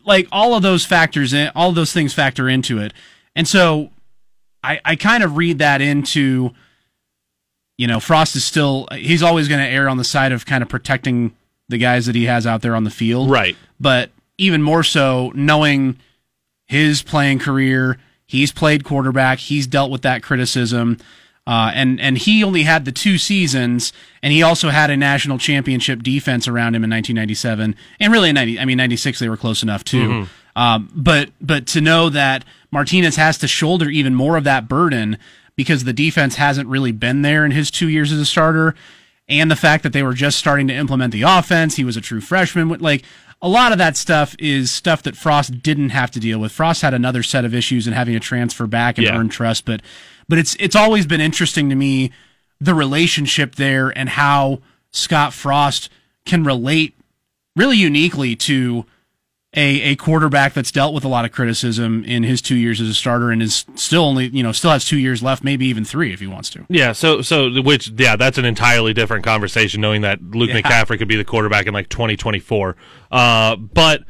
Like 0.05 0.27
all 0.31 0.55
of 0.55 0.63
those 0.63 0.85
factors 0.85 1.33
in 1.33 1.51
all 1.55 1.71
those 1.71 1.93
things 1.93 2.13
factor 2.13 2.49
into 2.49 2.79
it. 2.79 2.93
And 3.35 3.47
so 3.47 3.91
I, 4.63 4.79
I 4.83 4.95
kind 4.95 5.23
of 5.23 5.37
read 5.37 5.59
that 5.59 5.81
into 5.81 6.51
you 7.77 7.87
know, 7.87 7.99
Frost 7.99 8.35
is 8.35 8.43
still 8.43 8.87
he's 8.91 9.23
always 9.23 9.47
going 9.47 9.61
to 9.61 9.69
err 9.69 9.87
on 9.87 9.97
the 9.97 10.03
side 10.03 10.31
of 10.31 10.45
kind 10.45 10.61
of 10.61 10.69
protecting 10.69 11.35
the 11.69 11.77
guys 11.77 12.05
that 12.07 12.15
he 12.15 12.25
has 12.25 12.47
out 12.47 12.61
there 12.61 12.75
on 12.75 12.83
the 12.83 12.89
field. 12.89 13.29
Right. 13.29 13.55
But 13.79 14.11
even 14.37 14.61
more 14.61 14.83
so 14.83 15.31
knowing 15.35 15.97
his 16.65 17.01
playing 17.01 17.39
career, 17.39 17.97
he's 18.25 18.51
played 18.51 18.83
quarterback, 18.83 19.39
he's 19.39 19.67
dealt 19.67 19.91
with 19.91 20.01
that 20.01 20.23
criticism. 20.23 20.97
Uh, 21.45 21.71
and 21.73 22.01
and 22.01 22.17
he 22.17 22.43
only 22.43 22.63
had 22.63 22.83
the 22.83 22.91
two 22.91 23.17
seasons, 23.17 23.93
and 24.21 24.33
he 24.33 24.43
also 24.43 24.67
had 24.67 24.89
a 24.89 24.97
national 24.97 25.37
championship 25.37 26.03
defense 26.03 26.45
around 26.45 26.75
him 26.75 26.83
in 26.83 26.89
1997, 26.89 27.73
and 28.01 28.11
really 28.11 28.29
in 28.29 28.35
90, 28.35 28.59
I 28.59 28.65
mean 28.65 28.75
96 28.75 29.19
they 29.19 29.29
were 29.29 29.37
close 29.37 29.63
enough 29.63 29.85
too. 29.85 30.09
Mm-hmm. 30.09 30.61
Um, 30.61 30.91
but 30.93 31.29
but 31.39 31.65
to 31.67 31.79
know 31.79 32.09
that 32.09 32.43
Martinez 32.69 33.15
has 33.15 33.37
to 33.37 33.47
shoulder 33.47 33.89
even 33.89 34.13
more 34.13 34.35
of 34.35 34.43
that 34.43 34.67
burden 34.67 35.19
because 35.57 35.83
the 35.83 35.91
defense 35.91 36.35
hasn't 36.35 36.69
really 36.69 36.93
been 36.93 37.23
there 37.23 37.43
in 37.43 37.51
his 37.51 37.69
two 37.69 37.89
years 37.89 38.13
as 38.13 38.19
a 38.19 38.25
starter, 38.25 38.73
and 39.27 39.51
the 39.51 39.57
fact 39.57 39.83
that 39.83 39.91
they 39.91 40.03
were 40.03 40.13
just 40.13 40.39
starting 40.39 40.69
to 40.69 40.73
implement 40.73 41.11
the 41.11 41.23
offense. 41.23 41.75
He 41.75 41.83
was 41.83 41.97
a 41.97 42.01
true 42.01 42.21
freshman. 42.21 42.69
Like 42.69 43.03
a 43.41 43.49
lot 43.49 43.73
of 43.73 43.77
that 43.77 43.97
stuff 43.97 44.35
is 44.39 44.71
stuff 44.71 45.03
that 45.03 45.17
Frost 45.17 45.61
didn't 45.61 45.89
have 45.89 46.11
to 46.11 46.19
deal 46.19 46.39
with. 46.39 46.53
Frost 46.53 46.81
had 46.81 46.93
another 46.93 47.23
set 47.23 47.43
of 47.43 47.53
issues 47.53 47.87
in 47.87 47.93
having 47.93 48.13
to 48.13 48.21
transfer 48.21 48.67
back 48.67 48.97
and 48.97 49.05
yeah. 49.05 49.17
earn 49.17 49.27
trust, 49.27 49.65
but 49.65 49.81
but 50.29 50.37
it's 50.37 50.55
it's 50.59 50.75
always 50.75 51.05
been 51.05 51.21
interesting 51.21 51.69
to 51.69 51.75
me 51.75 52.11
the 52.61 52.73
relationship 52.73 53.55
there 53.55 53.89
and 53.89 54.09
how 54.09 54.59
Scott 54.91 55.33
Frost 55.33 55.89
can 56.25 56.43
relate 56.43 56.95
really 57.55 57.77
uniquely 57.77 58.35
to 58.35 58.85
a, 59.57 59.81
a 59.81 59.95
quarterback 59.95 60.53
that's 60.53 60.71
dealt 60.71 60.93
with 60.93 61.03
a 61.03 61.07
lot 61.07 61.25
of 61.25 61.31
criticism 61.31 62.03
in 62.05 62.21
his 62.21 62.43
two 62.43 62.55
years 62.55 62.79
as 62.79 62.87
a 62.87 62.93
starter 62.93 63.31
and 63.31 63.41
is 63.41 63.65
still 63.73 64.03
only 64.03 64.27
you 64.27 64.43
know 64.43 64.51
still 64.51 64.69
has 64.69 64.85
two 64.85 64.99
years 64.99 65.23
left, 65.23 65.43
maybe 65.43 65.65
even 65.65 65.83
three 65.83 66.13
if 66.13 66.19
he 66.19 66.27
wants 66.27 66.51
to. 66.51 66.65
Yeah, 66.69 66.91
so 66.91 67.23
so 67.23 67.61
which 67.63 67.89
yeah, 67.97 68.15
that's 68.15 68.37
an 68.37 68.45
entirely 68.45 68.93
different 68.93 69.25
conversation. 69.25 69.81
Knowing 69.81 70.01
that 70.01 70.21
Luke 70.21 70.49
yeah. 70.49 70.61
McCaffrey 70.61 70.99
could 70.99 71.07
be 71.07 71.15
the 71.15 71.25
quarterback 71.25 71.65
in 71.65 71.73
like 71.73 71.89
2024, 71.89 72.75
uh, 73.11 73.55
but 73.55 74.03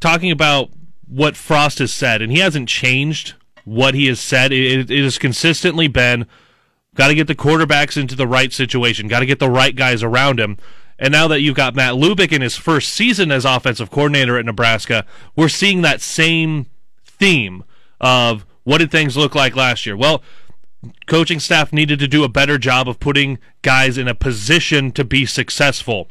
talking 0.00 0.32
about 0.32 0.70
what 1.06 1.36
Frost 1.36 1.78
has 1.78 1.92
said, 1.92 2.20
and 2.20 2.32
he 2.32 2.40
hasn't 2.40 2.68
changed 2.68 3.34
what 3.64 3.94
he 3.94 4.08
has 4.08 4.18
said. 4.18 4.52
it, 4.52 4.90
it 4.90 5.04
has 5.04 5.16
consistently 5.16 5.86
been 5.86 6.26
got 6.96 7.08
to 7.08 7.14
get 7.14 7.28
the 7.28 7.34
quarterbacks 7.36 7.96
into 7.96 8.16
the 8.16 8.26
right 8.26 8.52
situation, 8.52 9.06
got 9.06 9.20
to 9.20 9.26
get 9.26 9.38
the 9.38 9.48
right 9.48 9.76
guys 9.76 10.02
around 10.02 10.40
him. 10.40 10.58
And 10.98 11.12
now 11.12 11.28
that 11.28 11.40
you've 11.40 11.54
got 11.54 11.76
Matt 11.76 11.94
Lubick 11.94 12.32
in 12.32 12.42
his 12.42 12.56
first 12.56 12.92
season 12.92 13.30
as 13.30 13.44
offensive 13.44 13.90
coordinator 13.90 14.36
at 14.36 14.44
Nebraska, 14.44 15.06
we're 15.36 15.48
seeing 15.48 15.82
that 15.82 16.00
same 16.00 16.66
theme 17.04 17.64
of 18.00 18.44
what 18.64 18.78
did 18.78 18.90
things 18.90 19.16
look 19.16 19.34
like 19.34 19.54
last 19.54 19.86
year? 19.86 19.96
Well, 19.96 20.22
coaching 21.06 21.40
staff 21.40 21.72
needed 21.72 21.98
to 22.00 22.08
do 22.08 22.24
a 22.24 22.28
better 22.28 22.58
job 22.58 22.88
of 22.88 23.00
putting 23.00 23.38
guys 23.62 23.96
in 23.96 24.08
a 24.08 24.14
position 24.14 24.92
to 24.92 25.04
be 25.04 25.24
successful. 25.24 26.08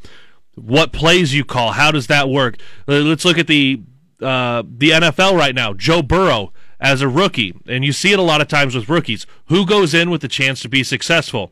What 0.55 0.91
plays 0.91 1.33
you 1.33 1.45
call? 1.45 1.73
How 1.73 1.91
does 1.91 2.07
that 2.07 2.29
work? 2.29 2.57
Let's 2.87 3.25
look 3.25 3.37
at 3.37 3.47
the 3.47 3.81
uh, 4.21 4.63
the 4.67 4.89
NFL 4.89 5.37
right 5.37 5.53
now. 5.53 5.73
Joe 5.73 6.01
Burrow 6.01 6.51
as 6.79 7.01
a 7.01 7.07
rookie, 7.07 7.55
and 7.67 7.85
you 7.85 7.91
see 7.91 8.11
it 8.11 8.19
a 8.19 8.23
lot 8.23 8.41
of 8.41 8.47
times 8.47 8.73
with 8.73 8.89
rookies. 8.89 9.27
Who 9.45 9.65
goes 9.65 9.93
in 9.93 10.09
with 10.09 10.21
the 10.21 10.27
chance 10.27 10.61
to 10.61 10.69
be 10.69 10.83
successful? 10.83 11.51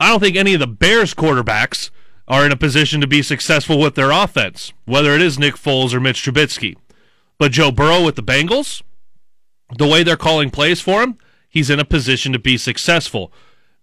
I 0.00 0.10
don't 0.10 0.20
think 0.20 0.36
any 0.36 0.54
of 0.54 0.60
the 0.60 0.66
Bears 0.66 1.14
quarterbacks 1.14 1.90
are 2.28 2.44
in 2.44 2.52
a 2.52 2.56
position 2.56 3.00
to 3.00 3.06
be 3.06 3.22
successful 3.22 3.80
with 3.80 3.94
their 3.94 4.10
offense, 4.10 4.72
whether 4.84 5.14
it 5.14 5.22
is 5.22 5.38
Nick 5.38 5.54
Foles 5.54 5.92
or 5.92 6.00
Mitch 6.00 6.22
Trubisky. 6.22 6.76
But 7.38 7.52
Joe 7.52 7.72
Burrow 7.72 8.04
with 8.04 8.16
the 8.16 8.22
Bengals, 8.22 8.82
the 9.76 9.86
way 9.86 10.02
they're 10.02 10.16
calling 10.16 10.50
plays 10.50 10.80
for 10.80 11.02
him, 11.02 11.16
he's 11.48 11.70
in 11.70 11.80
a 11.80 11.84
position 11.84 12.32
to 12.32 12.38
be 12.38 12.58
successful. 12.58 13.32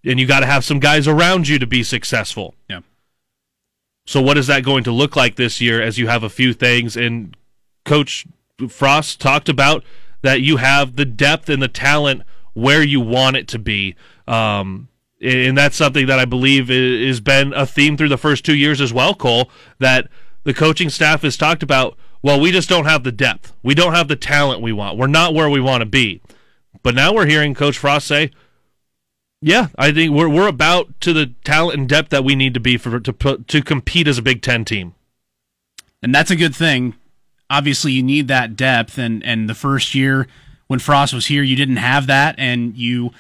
And 0.06 0.20
you 0.20 0.28
got 0.28 0.42
to 0.42 0.46
have 0.46 0.64
some 0.64 0.80
guys 0.80 1.08
around 1.08 1.48
you 1.48 1.58
to 1.58 1.66
be 1.66 1.82
successful. 1.82 2.54
Yeah. 2.70 2.82
So 4.06 4.22
what 4.22 4.38
is 4.38 4.46
that 4.48 4.64
going 4.64 4.84
to 4.84 4.92
look 4.92 5.16
like 5.16 5.36
this 5.36 5.60
year 5.60 5.82
as 5.82 5.98
you 5.98 6.08
have 6.08 6.22
a 6.22 6.30
few 6.30 6.54
things 6.54 6.96
and 6.96 7.36
coach 7.84 8.28
Frost 8.70 9.20
talked 9.20 9.50
about 9.50 9.84
that 10.22 10.42
you 10.42 10.58
have 10.58 10.96
the 10.96 11.06
depth 11.06 11.50
and 11.50 11.62
the 11.62 11.68
talent 11.68 12.22
where 12.54 12.84
you 12.84 13.00
want 13.00 13.36
it 13.36 13.48
to 13.50 13.60
be. 13.60 13.96
Um, 14.28 14.88
and 15.22 15.58
that's 15.58 15.76
something 15.76 16.08
that 16.08 16.20
I 16.20 16.26
believe 16.26 16.68
has 16.70 17.22
been 17.22 17.54
a 17.54 17.66
theme 17.66 17.98
through 17.98 18.10
the 18.10 18.18
first 18.18 18.46
two 18.46 18.56
years 18.56 18.82
as 18.82 18.94
well, 18.94 19.14
Cole. 19.14 19.50
That 19.80 20.08
the 20.44 20.54
coaching 20.54 20.90
staff 20.90 21.22
has 21.22 21.38
talked 21.38 21.64
about, 21.64 21.98
well, 22.22 22.40
we 22.40 22.52
just 22.52 22.70
don't 22.70 22.86
have 22.86 23.04
the 23.04 23.12
depth. 23.12 23.54
We 23.64 23.76
don't 23.76 23.94
have 23.94 24.08
the 24.08 24.16
talent 24.16 24.62
we 24.62 24.72
want. 24.72 24.98
We're 24.98 25.08
not 25.08 25.34
where 25.34 25.50
we 25.50 25.60
want 25.60 25.82
to 25.82 25.86
be. 25.86 26.22
But 26.84 26.96
now 26.96 27.14
we're 27.14 27.28
hearing 27.28 27.54
Coach 27.54 27.78
Frost 27.78 28.08
say, 28.08 28.32
yeah, 29.42 29.68
I 29.78 29.92
think 29.92 30.14
we're 30.14 30.30
we're 30.30 30.48
about 30.48 31.00
to 31.02 31.14
the 31.14 31.34
talent 31.44 31.80
and 31.80 31.90
depth 31.90 32.10
that 32.10 32.24
we 32.24 32.36
need 32.36 32.54
to 32.54 32.60
be 32.60 32.78
for 32.78 33.00
to 33.00 33.14
put, 33.14 33.48
to 33.50 33.62
compete 33.62 34.08
as 34.08 34.18
a 34.18 34.24
Big 34.24 34.42
Ten 34.42 34.66
team. 34.66 34.96
And 36.02 36.14
that's 36.14 36.32
a 36.32 36.36
good 36.36 36.56
thing. 36.56 36.96
Obviously, 37.50 37.92
you 37.92 38.04
need 38.04 38.28
that 38.28 38.56
depth, 38.56 38.98
and 38.98 39.24
and 39.24 39.50
the 39.50 39.56
first 39.56 39.94
year 39.94 40.28
when 40.68 40.80
Frost 40.80 41.14
was 41.14 41.28
here, 41.28 41.44
you 41.44 41.56
didn't 41.56 41.78
have 41.78 42.08
that, 42.08 42.36
and 42.38 42.76
you 42.76 43.12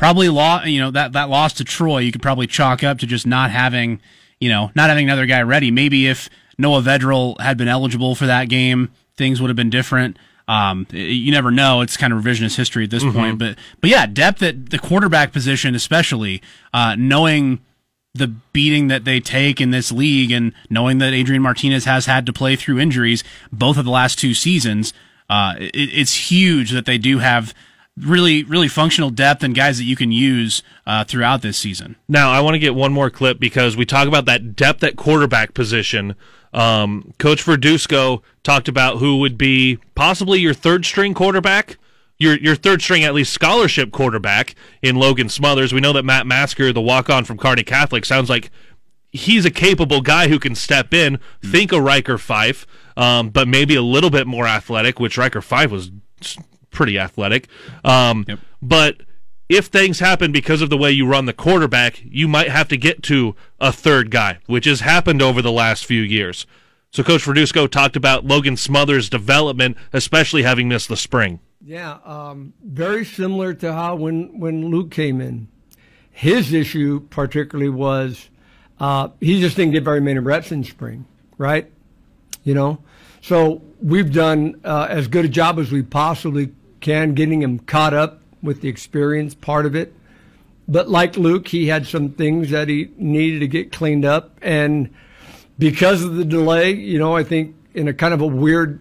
probably 0.00 0.30
lost. 0.30 0.66
You 0.66 0.80
know 0.80 0.90
that 0.90 1.12
that 1.12 1.28
loss 1.28 1.52
to 1.54 1.64
Troy, 1.64 1.98
you 1.98 2.10
could 2.10 2.22
probably 2.22 2.48
chalk 2.48 2.82
up 2.82 2.98
to 3.00 3.06
just 3.06 3.26
not 3.26 3.50
having, 3.50 4.00
you 4.40 4.48
know, 4.48 4.72
not 4.74 4.88
having 4.88 5.04
another 5.04 5.26
guy 5.26 5.42
ready. 5.42 5.70
Maybe 5.70 6.08
if 6.08 6.28
Noah 6.58 6.80
Vedral 6.80 7.38
had 7.38 7.58
been 7.58 7.68
eligible 7.68 8.14
for 8.14 8.26
that 8.26 8.48
game, 8.48 8.90
things 9.16 9.40
would 9.40 9.48
have 9.48 9.56
been 9.56 9.70
different. 9.70 10.18
Um, 10.48 10.86
you 10.90 11.30
never 11.30 11.52
know. 11.52 11.82
It's 11.82 11.96
kind 11.96 12.12
of 12.12 12.24
revisionist 12.24 12.56
history 12.56 12.84
at 12.84 12.90
this 12.90 13.04
mm-hmm. 13.04 13.16
point, 13.16 13.38
but 13.38 13.56
but 13.80 13.90
yeah, 13.90 14.06
depth 14.06 14.42
at 14.42 14.70
the 14.70 14.78
quarterback 14.78 15.32
position, 15.32 15.74
especially 15.74 16.42
uh, 16.74 16.96
knowing 16.98 17.60
the 18.14 18.26
beating 18.26 18.88
that 18.88 19.04
they 19.04 19.20
take 19.20 19.60
in 19.60 19.70
this 19.70 19.92
league, 19.92 20.32
and 20.32 20.52
knowing 20.68 20.98
that 20.98 21.12
Adrian 21.12 21.42
Martinez 21.42 21.84
has 21.84 22.06
had 22.06 22.26
to 22.26 22.32
play 22.32 22.56
through 22.56 22.80
injuries 22.80 23.22
both 23.52 23.76
of 23.76 23.84
the 23.84 23.90
last 23.92 24.18
two 24.18 24.34
seasons, 24.34 24.92
uh, 25.28 25.54
it, 25.58 25.70
it's 25.74 26.30
huge 26.30 26.72
that 26.72 26.86
they 26.86 26.98
do 26.98 27.18
have 27.18 27.54
really 28.04 28.44
really 28.44 28.68
functional 28.68 29.10
depth 29.10 29.42
and 29.42 29.54
guys 29.54 29.78
that 29.78 29.84
you 29.84 29.96
can 29.96 30.12
use 30.12 30.62
uh, 30.86 31.04
throughout 31.04 31.42
this 31.42 31.56
season. 31.56 31.96
Now, 32.08 32.30
I 32.30 32.40
want 32.40 32.54
to 32.54 32.58
get 32.58 32.74
one 32.74 32.92
more 32.92 33.10
clip 33.10 33.38
because 33.38 33.76
we 33.76 33.84
talk 33.84 34.08
about 34.08 34.24
that 34.26 34.56
depth 34.56 34.82
at 34.82 34.96
quarterback 34.96 35.54
position. 35.54 36.14
Um, 36.52 37.14
Coach 37.18 37.44
Verduzco 37.44 38.22
talked 38.42 38.68
about 38.68 38.98
who 38.98 39.18
would 39.18 39.38
be 39.38 39.78
possibly 39.94 40.40
your 40.40 40.54
third 40.54 40.84
string 40.84 41.14
quarterback, 41.14 41.78
your 42.18 42.36
your 42.38 42.56
third 42.56 42.82
string 42.82 43.04
at 43.04 43.14
least 43.14 43.32
scholarship 43.32 43.92
quarterback 43.92 44.54
in 44.82 44.96
Logan 44.96 45.28
Smothers. 45.28 45.72
We 45.72 45.80
know 45.80 45.92
that 45.92 46.04
Matt 46.04 46.26
Masker, 46.26 46.72
the 46.72 46.80
walk 46.80 47.08
on 47.08 47.24
from 47.24 47.38
Kearney 47.38 47.62
Catholic, 47.62 48.04
sounds 48.04 48.28
like 48.28 48.50
he's 49.12 49.44
a 49.44 49.50
capable 49.50 50.00
guy 50.00 50.28
who 50.28 50.38
can 50.38 50.54
step 50.54 50.92
in. 50.92 51.18
Mm. 51.42 51.50
Think 51.50 51.72
a 51.72 51.80
Ryker 51.80 52.18
Fyfe, 52.18 52.66
um, 52.96 53.30
but 53.30 53.46
maybe 53.48 53.76
a 53.76 53.82
little 53.82 54.10
bit 54.10 54.26
more 54.26 54.46
athletic, 54.46 54.98
which 54.98 55.16
Ryker 55.16 55.40
Fyfe 55.40 55.70
was 55.70 55.90
pretty 56.70 56.98
athletic. 56.98 57.48
Um, 57.84 58.24
yep. 58.28 58.38
But 58.62 59.02
if 59.48 59.66
things 59.66 59.98
happen 59.98 60.30
because 60.30 60.62
of 60.62 60.70
the 60.70 60.76
way 60.76 60.92
you 60.92 61.06
run 61.06 61.26
the 61.26 61.32
quarterback, 61.32 62.00
you 62.04 62.28
might 62.28 62.48
have 62.48 62.68
to 62.68 62.76
get 62.76 63.02
to 63.04 63.34
a 63.58 63.72
third 63.72 64.10
guy, 64.10 64.38
which 64.46 64.64
has 64.64 64.80
happened 64.80 65.20
over 65.20 65.42
the 65.42 65.52
last 65.52 65.84
few 65.84 66.02
years. 66.02 66.46
So 66.92 67.02
Coach 67.02 67.24
Verduzco 67.24 67.68
talked 67.68 67.96
about 67.96 68.24
Logan 68.24 68.56
Smothers' 68.56 69.08
development, 69.08 69.76
especially 69.92 70.42
having 70.42 70.68
missed 70.68 70.88
the 70.88 70.96
spring. 70.96 71.40
Yeah, 71.62 71.98
um, 72.04 72.52
very 72.64 73.04
similar 73.04 73.52
to 73.54 73.72
how 73.72 73.96
when, 73.96 74.38
when 74.38 74.70
Luke 74.70 74.90
came 74.90 75.20
in. 75.20 75.48
His 76.10 76.52
issue 76.52 77.00
particularly 77.10 77.70
was 77.70 78.28
uh, 78.78 79.08
he 79.20 79.40
just 79.40 79.56
didn't 79.56 79.72
get 79.72 79.84
very 79.84 80.00
many 80.00 80.18
reps 80.20 80.52
in 80.52 80.64
spring, 80.64 81.06
right? 81.38 81.70
You 82.44 82.54
know? 82.54 82.82
So 83.20 83.62
we've 83.82 84.12
done 84.12 84.60
uh, 84.64 84.86
as 84.88 85.06
good 85.08 85.24
a 85.24 85.28
job 85.28 85.58
as 85.58 85.70
we 85.70 85.82
possibly 85.82 86.52
can 86.80 87.14
getting 87.14 87.42
him 87.42 87.58
caught 87.58 87.94
up 87.94 88.20
with 88.42 88.60
the 88.62 88.68
experience 88.68 89.34
part 89.34 89.66
of 89.66 89.74
it. 89.74 89.94
But 90.66 90.88
like 90.88 91.16
Luke, 91.16 91.48
he 91.48 91.66
had 91.66 91.86
some 91.86 92.10
things 92.10 92.50
that 92.50 92.68
he 92.68 92.90
needed 92.96 93.40
to 93.40 93.48
get 93.48 93.72
cleaned 93.72 94.04
up. 94.04 94.38
And 94.40 94.90
because 95.58 96.04
of 96.04 96.14
the 96.14 96.24
delay, 96.24 96.72
you 96.72 96.98
know, 96.98 97.16
I 97.16 97.24
think 97.24 97.56
in 97.74 97.88
a 97.88 97.92
kind 97.92 98.14
of 98.14 98.20
a 98.20 98.26
weird, 98.26 98.80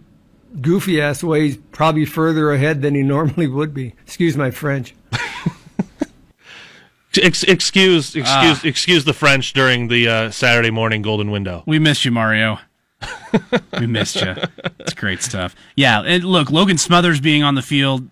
goofy 0.62 1.02
ass 1.02 1.24
way, 1.24 1.42
he's 1.48 1.58
probably 1.58 2.06
further 2.06 2.52
ahead 2.52 2.82
than 2.82 2.96
he 2.96 3.02
normally 3.04 3.48
would 3.48 3.74
be. 3.74 3.96
Excuse 4.04 4.38
my 4.38 4.52
French. 4.52 4.96
Ex- 7.20 7.44
excuse, 7.44 8.16
excuse, 8.16 8.64
uh, 8.64 8.68
excuse 8.68 9.04
the 9.04 9.14
French 9.14 9.54
during 9.54 9.88
the 9.88 10.08
uh, 10.08 10.32
Saturday 10.32 10.70
morning 10.70 11.02
golden 11.02 11.32
window. 11.32 11.64
We 11.66 11.80
miss 11.80 12.06
you, 12.06 12.12
Mario. 12.12 12.60
We 13.80 13.88
missed 13.88 14.16
you. 14.22 14.36
It's 14.80 14.94
great 14.94 15.22
stuff. 15.22 15.56
Yeah, 15.76 16.02
and 16.02 16.24
look, 16.24 16.52
Logan 16.52 16.78
Smothers 16.78 17.20
being 17.20 17.44
on 17.44 17.56
the 17.56 17.62
field 17.62 18.10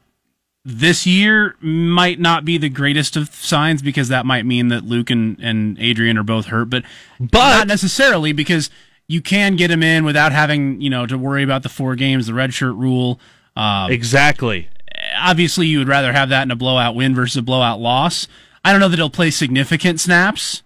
this 0.63 1.05
year 1.05 1.55
might 1.61 2.19
not 2.19 2.43
be 2.43 2.57
the 2.57 2.67
greatest 2.67 3.15
of 3.15 3.33
signs 3.33 3.81
because 3.81 4.09
that 4.09 4.25
might 4.25 4.45
mean 4.45 4.67
that 4.67 4.83
Luke 4.83 5.09
and, 5.09 5.39
and 5.39 5.79
Adrian 5.79 6.17
are 6.17 6.23
both 6.23 6.47
hurt, 6.47 6.69
but 6.69 6.83
but 7.19 7.59
not 7.59 7.67
necessarily 7.67 8.33
because 8.33 8.69
you 9.07 9.21
can 9.21 9.55
get 9.55 9.71
him 9.71 9.81
in 9.81 10.03
without 10.03 10.33
having 10.33 10.81
you 10.81 10.89
know 10.89 11.05
to 11.05 11.17
worry 11.17 11.43
about 11.43 11.63
the 11.63 11.69
four 11.69 11.95
games, 11.95 12.27
the 12.27 12.33
red 12.33 12.53
shirt 12.53 12.75
rule. 12.75 13.19
Um, 13.55 13.91
exactly. 13.91 14.67
Obviously, 15.17 15.67
you 15.67 15.79
would 15.79 15.87
rather 15.87 16.11
have 16.11 16.29
that 16.29 16.43
in 16.43 16.51
a 16.51 16.55
blowout 16.55 16.95
win 16.95 17.15
versus 17.15 17.37
a 17.37 17.41
blowout 17.41 17.79
loss. 17.79 18.27
I 18.65 18.71
don't 18.71 18.81
know 18.81 18.89
that 18.89 18.97
he'll 18.97 19.09
play 19.09 19.31
significant 19.31 20.01
snaps, 20.01 20.63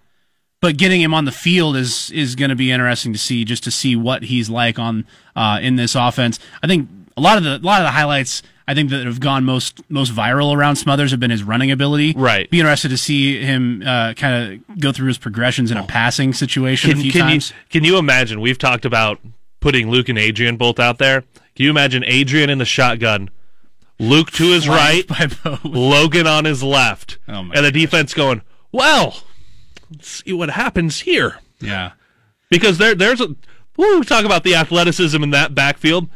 but 0.61 0.77
getting 0.77 1.01
him 1.01 1.13
on 1.13 1.25
the 1.25 1.31
field 1.31 1.75
is 1.75 2.09
is 2.11 2.35
going 2.35 2.49
to 2.49 2.55
be 2.55 2.71
interesting 2.71 3.11
to 3.13 3.19
see, 3.19 3.43
just 3.43 3.63
to 3.65 3.71
see 3.71 3.95
what 3.95 4.23
he's 4.23 4.49
like 4.49 4.79
on 4.79 5.05
uh, 5.35 5.59
in 5.61 5.75
this 5.75 5.95
offense. 5.95 6.39
I 6.63 6.67
think 6.67 6.87
a 7.17 7.21
lot 7.21 7.37
of 7.37 7.43
the 7.43 7.57
a 7.57 7.65
lot 7.65 7.81
of 7.81 7.85
the 7.85 7.91
highlights 7.91 8.43
I 8.67 8.73
think 8.73 8.89
that 8.91 9.05
have 9.05 9.19
gone 9.19 9.43
most 9.43 9.81
most 9.89 10.13
viral 10.13 10.55
around 10.55 10.77
Smothers 10.77 11.11
have 11.11 11.19
been 11.19 11.31
his 11.31 11.43
running 11.43 11.71
ability. 11.71 12.13
Right. 12.15 12.49
Be 12.49 12.59
interested 12.59 12.89
to 12.89 12.97
see 12.97 13.41
him 13.43 13.83
uh, 13.85 14.13
kind 14.13 14.61
of 14.69 14.79
go 14.79 14.91
through 14.91 15.07
his 15.07 15.17
progressions 15.17 15.71
in 15.71 15.77
a 15.77 15.83
passing 15.83 16.31
situation 16.31 16.91
can, 16.91 16.99
a 16.99 17.01
few 17.01 17.11
can 17.11 17.21
times. 17.21 17.49
You, 17.49 17.55
can 17.69 17.83
you 17.83 17.97
imagine? 17.97 18.39
We've 18.39 18.57
talked 18.57 18.85
about 18.85 19.19
putting 19.59 19.89
Luke 19.89 20.09
and 20.09 20.17
Adrian 20.17 20.57
both 20.57 20.79
out 20.79 20.99
there. 20.99 21.21
Can 21.55 21.65
you 21.65 21.69
imagine 21.69 22.03
Adrian 22.07 22.49
in 22.49 22.59
the 22.59 22.65
shotgun, 22.65 23.29
Luke 23.99 24.31
to 24.31 24.51
his 24.51 24.69
right, 24.69 25.03
Logan 25.65 26.25
on 26.25 26.45
his 26.45 26.63
left, 26.63 27.17
oh 27.27 27.33
and 27.33 27.51
the 27.51 27.71
gosh. 27.71 27.71
defense 27.73 28.13
going, 28.13 28.41
well, 28.71 29.21
see 30.01 30.33
what 30.33 30.49
happens 30.49 31.01
here. 31.01 31.37
Yeah. 31.59 31.91
Because 32.49 32.77
there, 32.77 32.95
there's 32.95 33.21
a. 33.21 33.35
we 33.77 34.01
talk 34.03 34.25
about 34.25 34.43
the 34.43 34.55
athleticism 34.55 35.21
in 35.23 35.31
that 35.31 35.55
backfield. 35.55 36.09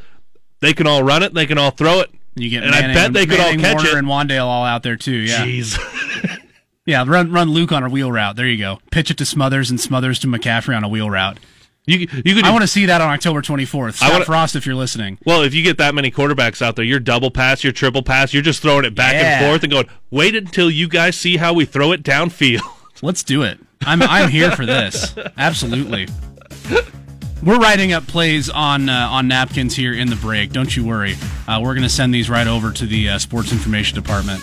They 0.59 0.73
can 0.73 0.87
all 0.87 1.03
run 1.03 1.23
it. 1.23 1.33
They 1.33 1.45
can 1.45 1.57
all 1.57 1.71
throw 1.71 1.99
it. 1.99 2.11
You 2.35 2.49
get 2.49 2.63
and 2.63 2.71
Manning, 2.71 2.91
I 2.91 2.93
bet 2.93 3.13
they 3.13 3.25
could 3.25 3.37
Manning, 3.37 3.59
all 3.59 3.71
catch 3.71 3.83
Warner 3.83 3.89
it. 3.91 3.97
and 3.97 4.07
Wan'Dale 4.07 4.45
all 4.45 4.65
out 4.65 4.83
there 4.83 4.97
too. 4.97 5.15
Yeah. 5.15 5.45
Jeez. 5.45 6.39
yeah, 6.85 7.03
run 7.07 7.31
run 7.31 7.49
Luke 7.51 7.71
on 7.71 7.83
a 7.83 7.89
wheel 7.89 8.11
route. 8.11 8.35
There 8.35 8.47
you 8.47 8.57
go. 8.57 8.79
Pitch 8.91 9.09
it 9.09 9.17
to 9.19 9.25
Smothers 9.25 9.69
and 9.69 9.79
Smothers 9.79 10.19
to 10.19 10.27
McCaffrey 10.27 10.75
on 10.75 10.83
a 10.83 10.89
wheel 10.89 11.09
route. 11.09 11.39
You, 11.87 11.99
you 11.99 12.35
could, 12.35 12.45
I 12.45 12.51
want 12.51 12.63
to 12.63 12.67
see 12.67 12.87
that 12.87 12.99
on 12.99 13.09
October 13.09 13.43
24th. 13.43 13.93
Scott 13.93 14.11
wanna, 14.11 14.25
Frost, 14.25 14.55
if 14.55 14.65
you're 14.65 14.73
listening. 14.73 15.19
Well, 15.23 15.43
if 15.43 15.53
you 15.53 15.61
get 15.61 15.77
that 15.77 15.93
many 15.93 16.09
quarterbacks 16.09 16.59
out 16.61 16.75
there, 16.75 16.83
you're 16.83 16.99
double 16.99 17.29
pass, 17.29 17.63
you're 17.63 17.73
triple 17.73 18.01
pass, 18.01 18.33
you're 18.33 18.41
just 18.41 18.63
throwing 18.63 18.85
it 18.85 18.95
back 18.95 19.13
yeah. 19.13 19.37
and 19.37 19.45
forth 19.45 19.61
and 19.61 19.71
going, 19.71 19.87
wait 20.09 20.35
until 20.35 20.71
you 20.71 20.87
guys 20.87 21.15
see 21.15 21.37
how 21.37 21.53
we 21.53 21.63
throw 21.63 21.91
it 21.91 22.01
downfield. 22.01 22.61
Let's 23.01 23.23
do 23.23 23.43
it. 23.43 23.59
I'm 23.85 24.01
I'm 24.01 24.29
here 24.29 24.51
for 24.51 24.65
this. 24.65 25.15
Absolutely. 25.37 26.07
We're 27.43 27.59
writing 27.59 27.93
up 27.93 28.07
plays 28.07 28.49
on 28.49 28.89
uh, 28.89 29.07
on 29.11 29.27
napkins 29.27 29.75
here 29.75 29.93
in 29.93 30.09
the 30.09 30.15
break. 30.15 30.51
Don't 30.51 30.75
you 30.75 30.85
worry. 30.85 31.15
Uh, 31.47 31.59
we're 31.61 31.73
going 31.73 31.83
to 31.83 31.89
send 31.89 32.13
these 32.13 32.29
right 32.29 32.47
over 32.47 32.71
to 32.71 32.85
the 32.85 33.09
uh, 33.09 33.19
sports 33.19 33.51
information 33.51 33.95
department. 33.95 34.41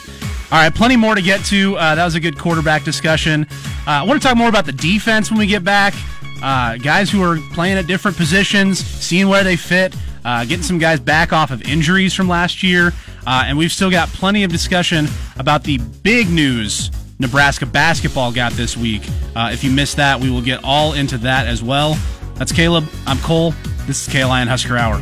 All 0.52 0.58
right, 0.58 0.72
plenty 0.72 0.96
more 0.96 1.14
to 1.14 1.22
get 1.22 1.44
to. 1.46 1.76
Uh, 1.76 1.94
that 1.94 2.04
was 2.04 2.14
a 2.14 2.20
good 2.20 2.38
quarterback 2.38 2.84
discussion. 2.84 3.46
Uh, 3.50 3.90
I 3.90 4.02
want 4.02 4.22
to 4.22 4.28
talk 4.28 4.36
more 4.36 4.48
about 4.48 4.66
the 4.66 4.72
defense 4.72 5.30
when 5.30 5.40
we 5.40 5.46
get 5.46 5.64
back. 5.64 5.94
Uh, 6.42 6.76
guys 6.76 7.10
who 7.10 7.22
are 7.22 7.38
playing 7.54 7.78
at 7.78 7.86
different 7.86 8.16
positions, 8.16 8.78
seeing 8.78 9.28
where 9.28 9.42
they 9.42 9.56
fit, 9.56 9.96
getting 10.22 10.62
some 10.62 10.78
guys 10.78 11.00
back 11.00 11.32
off 11.32 11.50
of 11.50 11.62
injuries 11.62 12.14
from 12.14 12.28
last 12.28 12.62
year, 12.62 12.92
and 13.26 13.56
we've 13.56 13.72
still 13.72 13.90
got 13.90 14.08
plenty 14.10 14.44
of 14.44 14.50
discussion 14.52 15.06
about 15.38 15.64
the 15.64 15.78
big 16.02 16.28
news 16.28 16.90
Nebraska 17.22 17.64
basketball 17.64 18.32
got 18.32 18.52
this 18.52 18.76
week. 18.76 19.08
Uh, 19.36 19.50
if 19.52 19.62
you 19.62 19.70
missed 19.70 19.96
that, 19.96 20.18
we 20.18 20.28
will 20.28 20.42
get 20.42 20.62
all 20.64 20.92
into 20.94 21.16
that 21.18 21.46
as 21.46 21.62
well. 21.62 21.96
That's 22.34 22.50
Caleb. 22.50 22.84
I'm 23.06 23.18
Cole. 23.18 23.54
This 23.86 24.06
is 24.06 24.12
KLIN 24.12 24.48
Husker 24.48 24.76
Hour. 24.76 24.98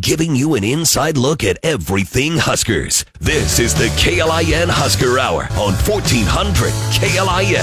Giving 0.00 0.34
you 0.34 0.54
an 0.54 0.64
inside 0.64 1.18
look 1.18 1.44
at 1.44 1.58
everything 1.62 2.38
Huskers. 2.38 3.04
This 3.20 3.58
is 3.58 3.74
the 3.74 3.88
KLIN 4.00 4.68
Husker 4.70 5.18
Hour 5.18 5.44
on 5.52 5.74
1400 5.74 6.72
KLIN. 6.94 7.60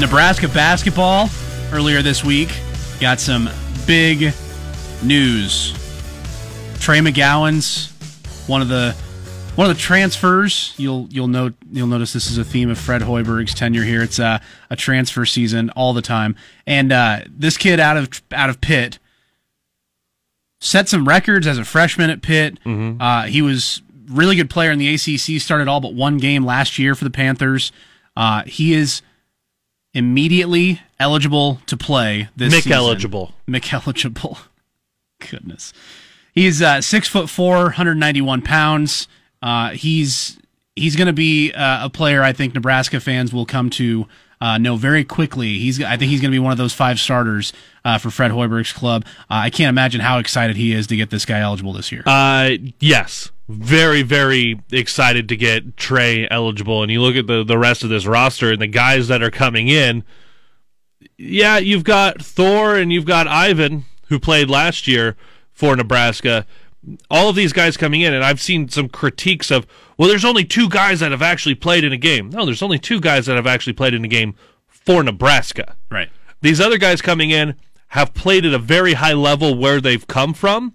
Nebraska 0.00 0.48
basketball 0.48 1.30
earlier 1.72 2.02
this 2.02 2.24
week 2.24 2.48
got 3.00 3.20
some 3.20 3.48
big 3.86 4.34
news. 5.04 5.83
Trey 6.84 6.98
McGowens 6.98 7.90
one 8.46 8.60
of 8.60 8.68
the 8.68 8.94
one 9.54 9.70
of 9.70 9.74
the 9.74 9.80
transfers 9.80 10.74
you'll 10.76 11.08
you'll 11.10 11.28
note 11.28 11.54
you'll 11.70 11.86
notice 11.86 12.12
this 12.12 12.30
is 12.30 12.36
a 12.36 12.44
theme 12.44 12.68
of 12.68 12.78
Fred 12.78 13.00
Hoiberg's 13.00 13.54
tenure 13.54 13.84
here. 13.84 14.02
It's 14.02 14.18
a, 14.18 14.38
a 14.68 14.76
transfer 14.76 15.24
season 15.24 15.70
all 15.70 15.94
the 15.94 16.02
time, 16.02 16.36
and 16.66 16.92
uh, 16.92 17.20
this 17.26 17.56
kid 17.56 17.80
out 17.80 17.96
of 17.96 18.22
out 18.32 18.50
of 18.50 18.60
Pitt 18.60 18.98
set 20.60 20.90
some 20.90 21.08
records 21.08 21.46
as 21.46 21.56
a 21.56 21.64
freshman 21.64 22.10
at 22.10 22.20
Pitt. 22.20 22.58
Mm-hmm. 22.66 23.00
Uh, 23.00 23.22
he 23.22 23.40
was 23.40 23.80
really 24.08 24.36
good 24.36 24.50
player 24.50 24.70
in 24.70 24.78
the 24.78 24.92
ACC. 24.92 25.40
Started 25.40 25.68
all 25.68 25.80
but 25.80 25.94
one 25.94 26.18
game 26.18 26.44
last 26.44 26.78
year 26.78 26.94
for 26.94 27.04
the 27.04 27.10
Panthers. 27.10 27.72
Uh, 28.14 28.42
he 28.44 28.74
is 28.74 29.00
immediately 29.94 30.82
eligible 31.00 31.60
to 31.64 31.78
play 31.78 32.28
this 32.36 32.52
Mick 32.52 32.64
season. 32.64 32.72
eligible. 32.72 33.32
Mick 33.48 33.72
eligible. 33.86 34.36
Goodness. 35.30 35.72
He's 36.34 36.60
uh, 36.60 36.80
six 36.80 37.08
foot 37.08 37.30
four, 37.30 37.64
191 37.64 38.42
pounds. 38.42 39.06
Uh, 39.40 39.70
he's 39.70 40.38
he's 40.74 40.96
going 40.96 41.06
to 41.06 41.12
be 41.12 41.52
uh, 41.52 41.86
a 41.86 41.90
player 41.90 42.22
I 42.22 42.32
think 42.32 42.54
Nebraska 42.54 42.98
fans 42.98 43.32
will 43.32 43.46
come 43.46 43.70
to 43.70 44.06
uh, 44.40 44.58
know 44.58 44.76
very 44.76 45.04
quickly. 45.04 45.58
He's 45.58 45.80
I 45.82 45.96
think 45.96 46.10
he's 46.10 46.20
going 46.20 46.32
to 46.32 46.34
be 46.34 46.40
one 46.40 46.50
of 46.50 46.58
those 46.58 46.72
five 46.72 46.98
starters 46.98 47.52
uh, 47.84 47.98
for 47.98 48.10
Fred 48.10 48.32
Hoiberg's 48.32 48.72
club. 48.72 49.04
Uh, 49.30 49.46
I 49.46 49.50
can't 49.50 49.68
imagine 49.68 50.00
how 50.00 50.18
excited 50.18 50.56
he 50.56 50.72
is 50.72 50.86
to 50.88 50.96
get 50.96 51.10
this 51.10 51.24
guy 51.24 51.38
eligible 51.38 51.72
this 51.72 51.92
year. 51.92 52.02
Uh, 52.04 52.50
yes, 52.80 53.30
very, 53.48 54.02
very 54.02 54.60
excited 54.72 55.28
to 55.28 55.36
get 55.36 55.76
Trey 55.76 56.28
eligible. 56.30 56.82
And 56.82 56.90
you 56.90 57.00
look 57.00 57.16
at 57.16 57.28
the 57.28 57.44
the 57.44 57.58
rest 57.58 57.84
of 57.84 57.90
this 57.90 58.06
roster 58.06 58.52
and 58.52 58.60
the 58.60 58.66
guys 58.66 59.08
that 59.08 59.22
are 59.22 59.30
coming 59.30 59.68
in. 59.68 60.02
Yeah, 61.16 61.58
you've 61.58 61.84
got 61.84 62.20
Thor 62.20 62.76
and 62.76 62.92
you've 62.92 63.04
got 63.04 63.28
Ivan 63.28 63.84
who 64.08 64.18
played 64.18 64.50
last 64.50 64.88
year 64.88 65.16
for 65.54 65.74
Nebraska. 65.74 66.44
All 67.10 67.30
of 67.30 67.36
these 67.36 67.54
guys 67.54 67.78
coming 67.78 68.02
in, 68.02 68.12
and 68.12 68.22
I've 68.22 68.42
seen 68.42 68.68
some 68.68 68.90
critiques 68.90 69.50
of, 69.50 69.66
well, 69.96 70.08
there's 70.08 70.24
only 70.24 70.44
two 70.44 70.68
guys 70.68 71.00
that 71.00 71.12
have 71.12 71.22
actually 71.22 71.54
played 71.54 71.82
in 71.84 71.92
a 71.92 71.96
game. 71.96 72.28
No, 72.28 72.44
there's 72.44 72.62
only 72.62 72.78
two 72.78 73.00
guys 73.00 73.24
that 73.26 73.36
have 73.36 73.46
actually 73.46 73.72
played 73.72 73.94
in 73.94 74.04
a 74.04 74.08
game 74.08 74.34
for 74.66 75.02
Nebraska. 75.02 75.76
Right. 75.90 76.10
These 76.42 76.60
other 76.60 76.76
guys 76.76 77.00
coming 77.00 77.30
in 77.30 77.54
have 77.88 78.12
played 78.12 78.44
at 78.44 78.52
a 78.52 78.58
very 78.58 78.94
high 78.94 79.14
level 79.14 79.56
where 79.56 79.80
they've 79.80 80.06
come 80.06 80.34
from. 80.34 80.74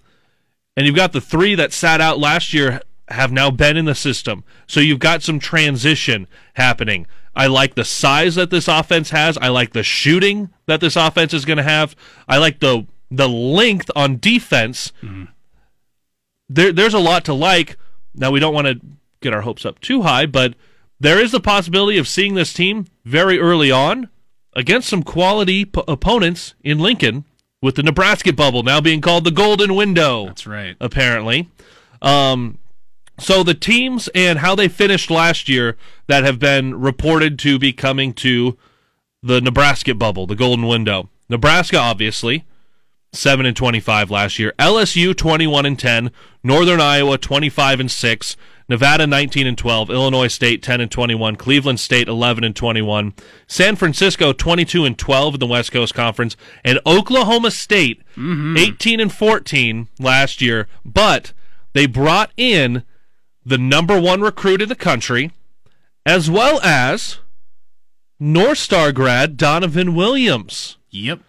And 0.75 0.87
you've 0.87 0.95
got 0.95 1.11
the 1.11 1.21
three 1.21 1.53
that 1.55 1.73
sat 1.73 2.01
out 2.01 2.17
last 2.17 2.53
year 2.53 2.81
have 3.09 3.31
now 3.31 3.51
been 3.51 3.77
in 3.77 3.85
the 3.85 3.93
system. 3.93 4.43
So 4.65 4.79
you've 4.79 4.99
got 4.99 5.21
some 5.21 5.39
transition 5.39 6.27
happening. 6.53 7.05
I 7.35 7.47
like 7.47 7.75
the 7.75 7.85
size 7.85 8.35
that 8.35 8.49
this 8.49 8.67
offense 8.67 9.11
has. 9.11 9.37
I 9.37 9.49
like 9.49 9.73
the 9.73 9.83
shooting 9.83 10.49
that 10.65 10.81
this 10.81 10.95
offense 10.95 11.33
is 11.33 11.45
going 11.45 11.57
to 11.57 11.63
have. 11.63 11.95
I 12.27 12.37
like 12.37 12.59
the 12.59 12.87
the 13.11 13.29
length 13.29 13.89
on 13.95 14.17
defense. 14.17 14.91
There, 16.49 16.71
there's 16.71 16.93
a 16.93 16.99
lot 16.99 17.25
to 17.25 17.33
like. 17.33 17.77
Now 18.15 18.31
we 18.31 18.39
don't 18.39 18.53
want 18.53 18.67
to 18.67 18.79
get 19.21 19.33
our 19.33 19.41
hopes 19.41 19.65
up 19.65 19.79
too 19.79 20.01
high, 20.03 20.25
but 20.25 20.55
there 20.99 21.19
is 21.21 21.31
the 21.31 21.39
possibility 21.39 21.97
of 21.97 22.07
seeing 22.07 22.33
this 22.33 22.53
team 22.53 22.87
very 23.05 23.39
early 23.39 23.71
on 23.71 24.09
against 24.53 24.89
some 24.89 25.03
quality 25.03 25.65
p- 25.65 25.81
opponents 25.87 26.55
in 26.63 26.79
Lincoln, 26.79 27.23
with 27.61 27.75
the 27.75 27.83
Nebraska 27.83 28.33
bubble 28.33 28.63
now 28.63 28.81
being 28.81 29.01
called 29.01 29.25
the 29.25 29.31
Golden 29.31 29.75
Window. 29.75 30.25
That's 30.27 30.47
right. 30.47 30.75
Apparently, 30.79 31.49
um, 32.01 32.57
so 33.19 33.43
the 33.43 33.53
teams 33.53 34.07
and 34.15 34.39
how 34.39 34.55
they 34.55 34.67
finished 34.69 35.11
last 35.11 35.49
year 35.49 35.75
that 36.07 36.23
have 36.23 36.39
been 36.39 36.79
reported 36.79 37.37
to 37.39 37.59
be 37.59 37.73
coming 37.73 38.13
to 38.13 38.57
the 39.21 39.41
Nebraska 39.41 39.93
bubble, 39.93 40.25
the 40.25 40.35
Golden 40.35 40.65
Window. 40.67 41.09
Nebraska, 41.27 41.77
obviously, 41.77 42.45
seven 43.13 43.45
and 43.45 43.55
twenty-five 43.55 44.11
last 44.11 44.39
year. 44.39 44.53
LSU 44.59 45.15
twenty-one 45.15 45.65
and 45.65 45.79
ten. 45.79 46.11
Northern 46.43 46.81
Iowa 46.81 47.17
twenty-five 47.17 47.79
and 47.79 47.91
six. 47.91 48.35
Nevada 48.69 49.07
19 49.07 49.47
and 49.47 49.57
12, 49.57 49.89
Illinois 49.89 50.27
State 50.27 50.61
10 50.61 50.79
and 50.79 50.91
21, 50.91 51.37
Cleveland 51.37 51.79
State 51.79 52.07
11 52.07 52.43
and 52.43 52.55
21, 52.55 53.15
San 53.47 53.75
Francisco 53.75 54.31
22 54.31 54.85
and 54.85 54.95
12 54.95 55.33
in 55.33 55.39
the 55.39 55.47
West 55.47 55.71
Coast 55.71 55.95
Conference, 55.95 56.37
and 56.63 56.79
Oklahoma 56.85 57.49
State 57.49 58.03
mm-hmm. 58.11 58.55
18 58.55 58.99
and 58.99 59.11
14 59.11 59.87
last 59.97 60.39
year. 60.39 60.67
But 60.85 61.33
they 61.73 61.87
brought 61.87 62.31
in 62.37 62.83
the 63.43 63.57
number 63.57 63.99
one 63.99 64.21
recruit 64.21 64.61
in 64.61 64.69
the 64.69 64.75
country, 64.75 65.31
as 66.05 66.29
well 66.29 66.61
as 66.61 67.17
North 68.19 68.59
Star 68.59 68.91
grad 68.91 69.35
Donovan 69.35 69.95
Williams, 69.95 70.77
Yep. 70.91 71.21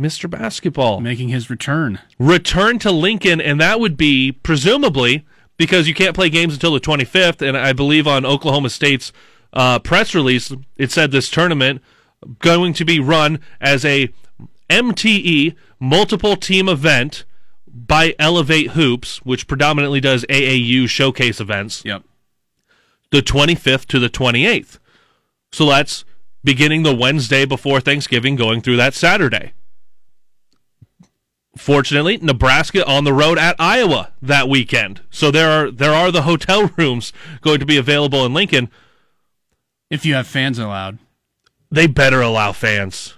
Mr. 0.00 0.28
Basketball 0.28 1.00
Making 1.00 1.30
his 1.30 1.48
return. 1.48 2.00
return 2.18 2.78
to 2.80 2.90
Lincoln, 2.90 3.40
and 3.40 3.60
that 3.60 3.80
would 3.80 3.96
be 3.96 4.30
presumably 4.30 5.24
because 5.56 5.88
you 5.88 5.94
can't 5.94 6.14
play 6.14 6.28
games 6.28 6.52
until 6.52 6.74
the 6.74 6.80
25th. 6.80 7.40
And 7.46 7.56
I 7.56 7.72
believe 7.72 8.06
on 8.06 8.26
Oklahoma 8.26 8.68
State's 8.68 9.10
uh, 9.54 9.78
press 9.78 10.14
release, 10.14 10.52
it 10.76 10.90
said 10.90 11.12
this 11.12 11.30
tournament 11.30 11.80
going 12.40 12.74
to 12.74 12.84
be 12.84 13.00
run 13.00 13.40
as 13.60 13.84
a 13.84 14.10
MTE 14.68 15.54
multiple 15.80 16.36
team 16.36 16.68
event 16.68 17.24
by 17.66 18.14
Elevate 18.18 18.70
Hoops, 18.72 19.24
which 19.24 19.46
predominantly 19.46 20.00
does 20.00 20.24
AAU 20.28 20.88
showcase 20.88 21.40
events. 21.40 21.82
Yep. 21.84 22.02
The 23.12 23.20
25th 23.20 23.86
to 23.86 23.98
the 23.98 24.10
28th. 24.10 24.78
So 25.52 25.66
that's 25.66 26.04
beginning 26.44 26.82
the 26.82 26.94
Wednesday 26.94 27.44
before 27.46 27.80
Thanksgiving, 27.80 28.36
going 28.36 28.60
through 28.60 28.76
that 28.76 28.92
Saturday. 28.94 29.52
Fortunately, 31.56 32.18
Nebraska 32.18 32.84
on 32.86 33.04
the 33.04 33.12
road 33.12 33.38
at 33.38 33.56
Iowa 33.58 34.12
that 34.22 34.48
weekend. 34.48 35.00
So 35.10 35.30
there 35.30 35.50
are 35.50 35.70
there 35.70 35.92
are 35.94 36.10
the 36.12 36.22
hotel 36.22 36.70
rooms 36.76 37.12
going 37.40 37.58
to 37.60 37.66
be 37.66 37.76
available 37.76 38.24
in 38.26 38.34
Lincoln. 38.34 38.70
If 39.90 40.04
you 40.04 40.14
have 40.14 40.26
fans 40.26 40.58
allowed. 40.58 40.98
They 41.70 41.86
better 41.86 42.20
allow 42.20 42.52
fans. 42.52 43.14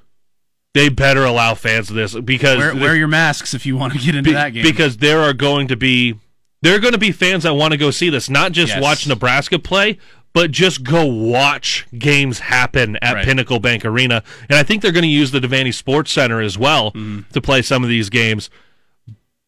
They 0.74 0.88
better 0.88 1.24
allow 1.24 1.54
fans 1.54 1.90
of 1.90 1.96
this 1.96 2.14
because 2.14 2.58
Wear, 2.58 2.74
wear 2.74 2.94
your 2.96 3.08
masks 3.08 3.52
if 3.54 3.66
you 3.66 3.76
want 3.76 3.94
to 3.94 3.98
get 3.98 4.14
into 4.14 4.30
be- 4.30 4.34
that 4.34 4.50
game. 4.50 4.62
because 4.62 4.98
there 4.98 5.20
are 5.20 5.32
going 5.32 5.68
to 5.68 5.76
be 5.76 6.18
there 6.62 6.74
are 6.76 6.80
going 6.80 6.92
to 6.92 6.98
be 6.98 7.12
fans 7.12 7.44
that 7.44 7.54
want 7.54 7.72
to 7.72 7.76
go 7.78 7.90
see 7.90 8.10
this, 8.10 8.28
not 8.28 8.52
just 8.52 8.72
Yes. 8.72 8.82
watch 8.82 9.06
Nebraska 9.06 9.58
play, 9.58 9.98
but 10.38 10.52
just 10.52 10.84
go 10.84 11.04
watch 11.04 11.84
games 11.98 12.38
happen 12.38 12.96
at 13.02 13.14
Right. 13.14 13.24
Pinnacle 13.24 13.58
Bank 13.58 13.84
Arena. 13.84 14.22
And 14.48 14.56
I 14.56 14.62
think 14.62 14.82
they're 14.82 14.92
going 14.92 15.02
to 15.02 15.08
use 15.08 15.32
the 15.32 15.40
Devaney 15.40 15.74
Sports 15.74 16.12
Center 16.12 16.40
as 16.40 16.56
well 16.56 16.92
Mm-hmm. 16.92 17.22
to 17.32 17.40
play 17.40 17.60
some 17.60 17.82
of 17.82 17.88
these 17.88 18.08
games. 18.08 18.48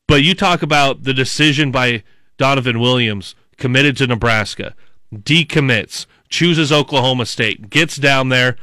But 0.08 0.24
you 0.24 0.34
talk 0.34 0.62
about 0.62 1.04
the 1.04 1.14
decision 1.14 1.70
by 1.70 2.02
Donovan 2.38 2.80
Williams, 2.80 3.36
committed 3.56 3.96
to 3.98 4.08
Nebraska, 4.08 4.74
decommits, 5.14 6.06
chooses 6.28 6.72
Oklahoma 6.72 7.24
State, 7.26 7.70
gets 7.70 7.94
down 7.96 8.28
there. 8.28 8.56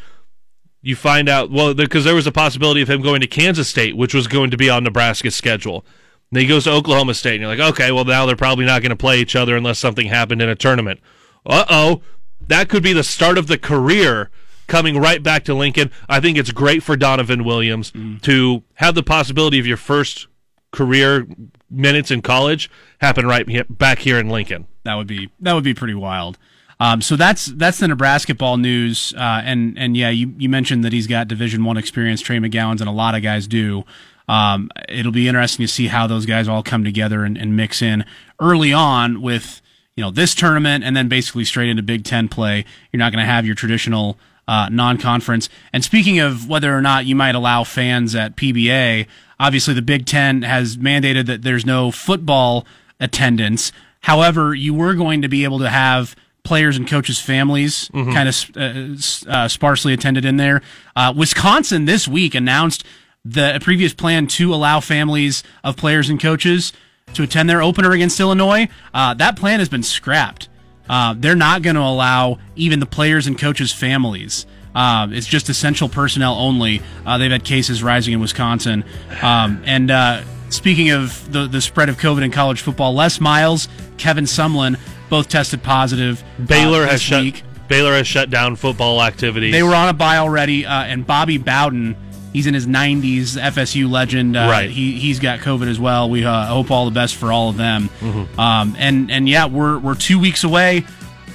You 0.81 0.97
find 0.97 1.29
out, 1.29 1.49
well, 1.49 1.73
because 1.73 2.03
there 2.03 2.13
was 2.15 2.27
a 2.27 2.31
possibility 2.33 2.81
of 2.81 2.89
him 2.89 3.01
going 3.01 3.21
to 3.21 3.27
Kansas 3.27 3.69
State, 3.69 3.95
which 3.95 4.13
was 4.13 4.27
going 4.27 4.51
to 4.51 4.57
be 4.57 4.69
on 4.69 4.83
Nebraska's 4.83 5.35
schedule. 5.35 5.85
Then 6.31 6.41
he 6.41 6.47
goes 6.49 6.65
to 6.65 6.71
Oklahoma 6.71 7.13
State, 7.13 7.35
and 7.35 7.41
you're 7.43 7.55
like, 7.55 7.71
okay, 7.71 7.93
well, 7.93 8.03
now 8.03 8.25
they're 8.25 8.35
probably 8.35 8.65
not 8.65 8.81
going 8.81 8.89
to 8.89 8.97
play 8.97 9.19
each 9.19 9.33
other 9.37 9.55
unless 9.55 9.79
something 9.79 10.07
happened 10.07 10.41
in 10.41 10.49
a 10.49 10.55
tournament. 10.55 10.99
Uh 11.45 11.63
oh. 11.69 12.01
That 12.47 12.69
could 12.69 12.83
be 12.83 12.93
the 12.93 13.03
start 13.03 13.37
of 13.37 13.47
the 13.47 13.57
career 13.57 14.29
coming 14.67 14.97
right 14.99 15.23
back 15.23 15.43
to 15.45 15.53
Lincoln. 15.53 15.91
I 16.09 16.19
think 16.19 16.37
it's 16.37 16.51
great 16.51 16.83
for 16.83 16.95
Donovan 16.97 17.43
Williams 17.43 17.91
to 18.23 18.63
have 18.75 18.95
the 18.95 19.03
possibility 19.03 19.59
of 19.59 19.65
your 19.65 19.77
first 19.77 20.27
career 20.71 21.25
minutes 21.69 22.11
in 22.11 22.21
college 22.21 22.69
happen 22.99 23.25
right 23.25 23.45
back 23.77 23.99
here 23.99 24.19
in 24.19 24.29
Lincoln. 24.29 24.67
that 24.83 24.95
would 24.95 25.07
be 25.07 25.29
that 25.39 25.53
would 25.53 25.63
be 25.63 25.73
pretty 25.73 25.93
wild. 25.93 26.37
Um, 26.79 27.01
so 27.01 27.15
that's 27.15 27.47
that's 27.47 27.79
the 27.79 27.87
Nebraska 27.87 28.35
ball 28.35 28.57
news, 28.57 29.13
uh, 29.17 29.41
and 29.43 29.77
and 29.79 29.97
yeah, 29.97 30.09
you, 30.09 30.33
you 30.37 30.47
mentioned 30.47 30.83
that 30.83 30.93
he's 30.93 31.07
got 31.07 31.27
Division 31.27 31.63
One 31.63 31.75
experience. 31.77 32.21
Trey 32.21 32.37
McGowens 32.37 32.81
and 32.81 32.87
a 32.87 32.91
lot 32.91 33.15
of 33.15 33.23
guys 33.23 33.47
do. 33.47 33.83
Um, 34.27 34.69
it'll 34.87 35.11
be 35.11 35.27
interesting 35.27 35.65
to 35.65 35.71
see 35.71 35.87
how 35.87 36.05
those 36.05 36.25
guys 36.25 36.47
all 36.47 36.61
come 36.61 36.83
together 36.83 37.23
and, 37.23 37.37
and 37.37 37.55
mix 37.55 37.81
in 37.81 38.05
early 38.39 38.73
on 38.73 39.21
with 39.21 39.61
you 39.97 40.03
know 40.03 40.11
this 40.11 40.33
tournament, 40.33 40.85
and 40.85 40.95
then 40.95 41.09
basically 41.09 41.43
straight 41.43 41.69
into 41.69 41.83
Big 41.83 42.05
Ten 42.05 42.29
play. 42.29 42.63
You're 42.93 42.99
not 42.99 43.11
going 43.11 43.25
to 43.25 43.29
have 43.29 43.45
your 43.45 43.55
traditional 43.55 44.17
uh, 44.47 44.69
non-conference. 44.71 45.49
And 45.73 45.83
speaking 45.83 46.19
of 46.19 46.47
whether 46.47 46.73
or 46.73 46.81
not 46.81 47.05
you 47.05 47.15
might 47.15 47.35
allow 47.35 47.65
fans 47.65 48.15
at 48.15 48.37
PBA, 48.37 49.07
obviously 49.39 49.73
the 49.73 49.81
Big 49.81 50.05
Ten 50.05 50.43
has 50.43 50.77
mandated 50.77 51.25
that 51.25 51.41
there's 51.41 51.65
no 51.65 51.91
football 51.91 52.65
attendance. 52.99 53.73
However, 54.01 54.53
you 54.53 54.73
were 54.73 54.93
going 54.93 55.21
to 55.23 55.27
be 55.27 55.43
able 55.43 55.59
to 55.59 55.69
have 55.69 56.15
players 56.43 56.77
and 56.77 56.87
coaches' 56.87 57.19
families 57.19 57.89
kind 58.13 58.29
of 58.29 58.51
uh, 58.55 59.29
uh, 59.29 59.47
sparsely 59.49 59.91
attended 59.91 60.23
in 60.23 60.37
there. 60.37 60.61
Uh, 60.95 61.13
Wisconsin 61.13 61.83
this 61.85 62.07
week 62.07 62.33
announced 62.35 62.85
the 63.25 63.59
previous 63.61 63.93
plan 63.93 64.27
to 64.27 64.53
allow 64.53 64.79
families 64.79 65.43
of 65.63 65.75
players 65.75 66.09
and 66.09 66.21
coaches 66.21 66.71
to 67.13 67.23
attend 67.23 67.49
their 67.49 67.61
opener 67.61 67.91
against 67.91 68.19
Illinois. 68.19 68.67
Uh, 68.93 69.13
that 69.15 69.35
plan 69.37 69.59
has 69.59 69.69
been 69.69 69.83
scrapped. 69.83 70.49
Uh, 70.89 71.13
they're 71.17 71.35
not 71.35 71.61
going 71.61 71.75
to 71.75 71.81
allow 71.81 72.39
even 72.55 72.79
the 72.79 72.85
players 72.85 73.27
and 73.27 73.37
coaches' 73.37 73.73
families. 73.73 74.45
Uh, 74.73 75.07
it's 75.11 75.27
just 75.27 75.49
essential 75.49 75.89
personnel 75.89 76.35
only. 76.35 76.81
Uh, 77.05 77.17
they've 77.17 77.31
had 77.31 77.43
cases 77.43 77.81
rising 77.81 78.13
in 78.13 78.19
Wisconsin. 78.19 78.83
Um, 79.21 79.61
and 79.65 79.89
uh, 79.89 80.21
speaking 80.49 80.91
of 80.91 81.29
the, 81.31 81.47
the 81.47 81.61
spread 81.61 81.89
of 81.89 81.97
COVID 81.97 82.23
in 82.23 82.31
college 82.31 82.61
football, 82.61 82.93
Les 82.93 83.19
Miles, 83.19 83.67
Kevin 83.97 84.25
Sumlin 84.25 84.79
both 85.09 85.29
tested 85.29 85.63
positive. 85.63 86.21
uh, 86.39 86.45
Baylor 86.45 86.83
has 86.83 86.91
this 86.93 87.01
shut. 87.01 87.43
Baylor 87.67 87.93
has 87.93 88.07
shut 88.07 88.29
down 88.29 88.55
football 88.55 89.01
activities. 89.01 89.51
They 89.51 89.63
were 89.63 89.75
on 89.75 89.89
a 89.89 89.93
bye 89.93 90.17
already, 90.17 90.65
uh, 90.65 90.83
and 90.83 91.05
Bobby 91.05 91.37
Bowden, 91.37 91.97
he's 92.37 92.45
in 92.45 92.53
his 92.53 92.67
90s, 92.67 93.35
FSU 93.41 93.89
legend. 93.89 94.37
Uh, 94.37 94.47
Right. 94.51 94.69
He 94.69 94.93
he's 94.99 95.19
got 95.19 95.39
COVID 95.39 95.67
as 95.67 95.79
well. 95.79 96.07
We 96.09 96.23
uh, 96.23 96.45
hope 96.45 96.69
all 96.69 96.85
the 96.85 96.91
best 96.91 97.15
for 97.15 97.31
all 97.31 97.49
of 97.49 97.57
them. 97.57 97.89
Mm-hmm. 97.99 98.39
Um, 98.39 98.75
and 98.77 99.09
and 99.11 99.27
yeah, 99.27 99.47
we're 99.47 99.79
we're 99.79 99.95
two 99.95 100.19
weeks 100.19 100.43
away. 100.43 100.85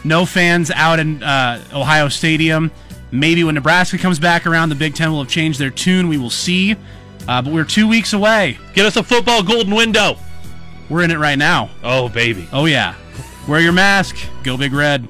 No 0.04 0.24
fans 0.24 0.70
out 0.70 1.00
in 1.00 1.22
uh, 1.22 1.62
Ohio 1.72 2.08
Stadium. 2.08 2.70
Maybe 3.10 3.44
when 3.44 3.54
Nebraska 3.56 3.98
comes 3.98 4.18
back 4.18 4.46
around, 4.46 4.68
the 4.68 4.74
Big 4.76 4.94
Ten 4.94 5.10
will 5.12 5.22
have 5.22 5.28
changed 5.30 5.58
their 5.58 5.70
tune. 5.70 6.08
We 6.08 6.18
will 6.18 6.30
see. 6.30 6.76
Uh, 7.28 7.42
but 7.42 7.52
we're 7.52 7.64
two 7.64 7.86
weeks 7.88 8.12
away. 8.12 8.58
Get 8.74 8.86
us 8.86 8.96
a 8.96 9.02
football 9.02 9.42
golden 9.42 9.74
window. 9.74 10.16
We're 10.88 11.02
in 11.02 11.10
it 11.10 11.18
right 11.18 11.38
now. 11.38 11.70
Oh, 11.84 12.08
baby. 12.08 12.48
Oh, 12.52 12.64
yeah. 12.64 12.94
Wear 13.46 13.60
your 13.60 13.72
mask. 13.72 14.16
Go 14.42 14.56
Big 14.56 14.72
Red. 14.72 15.06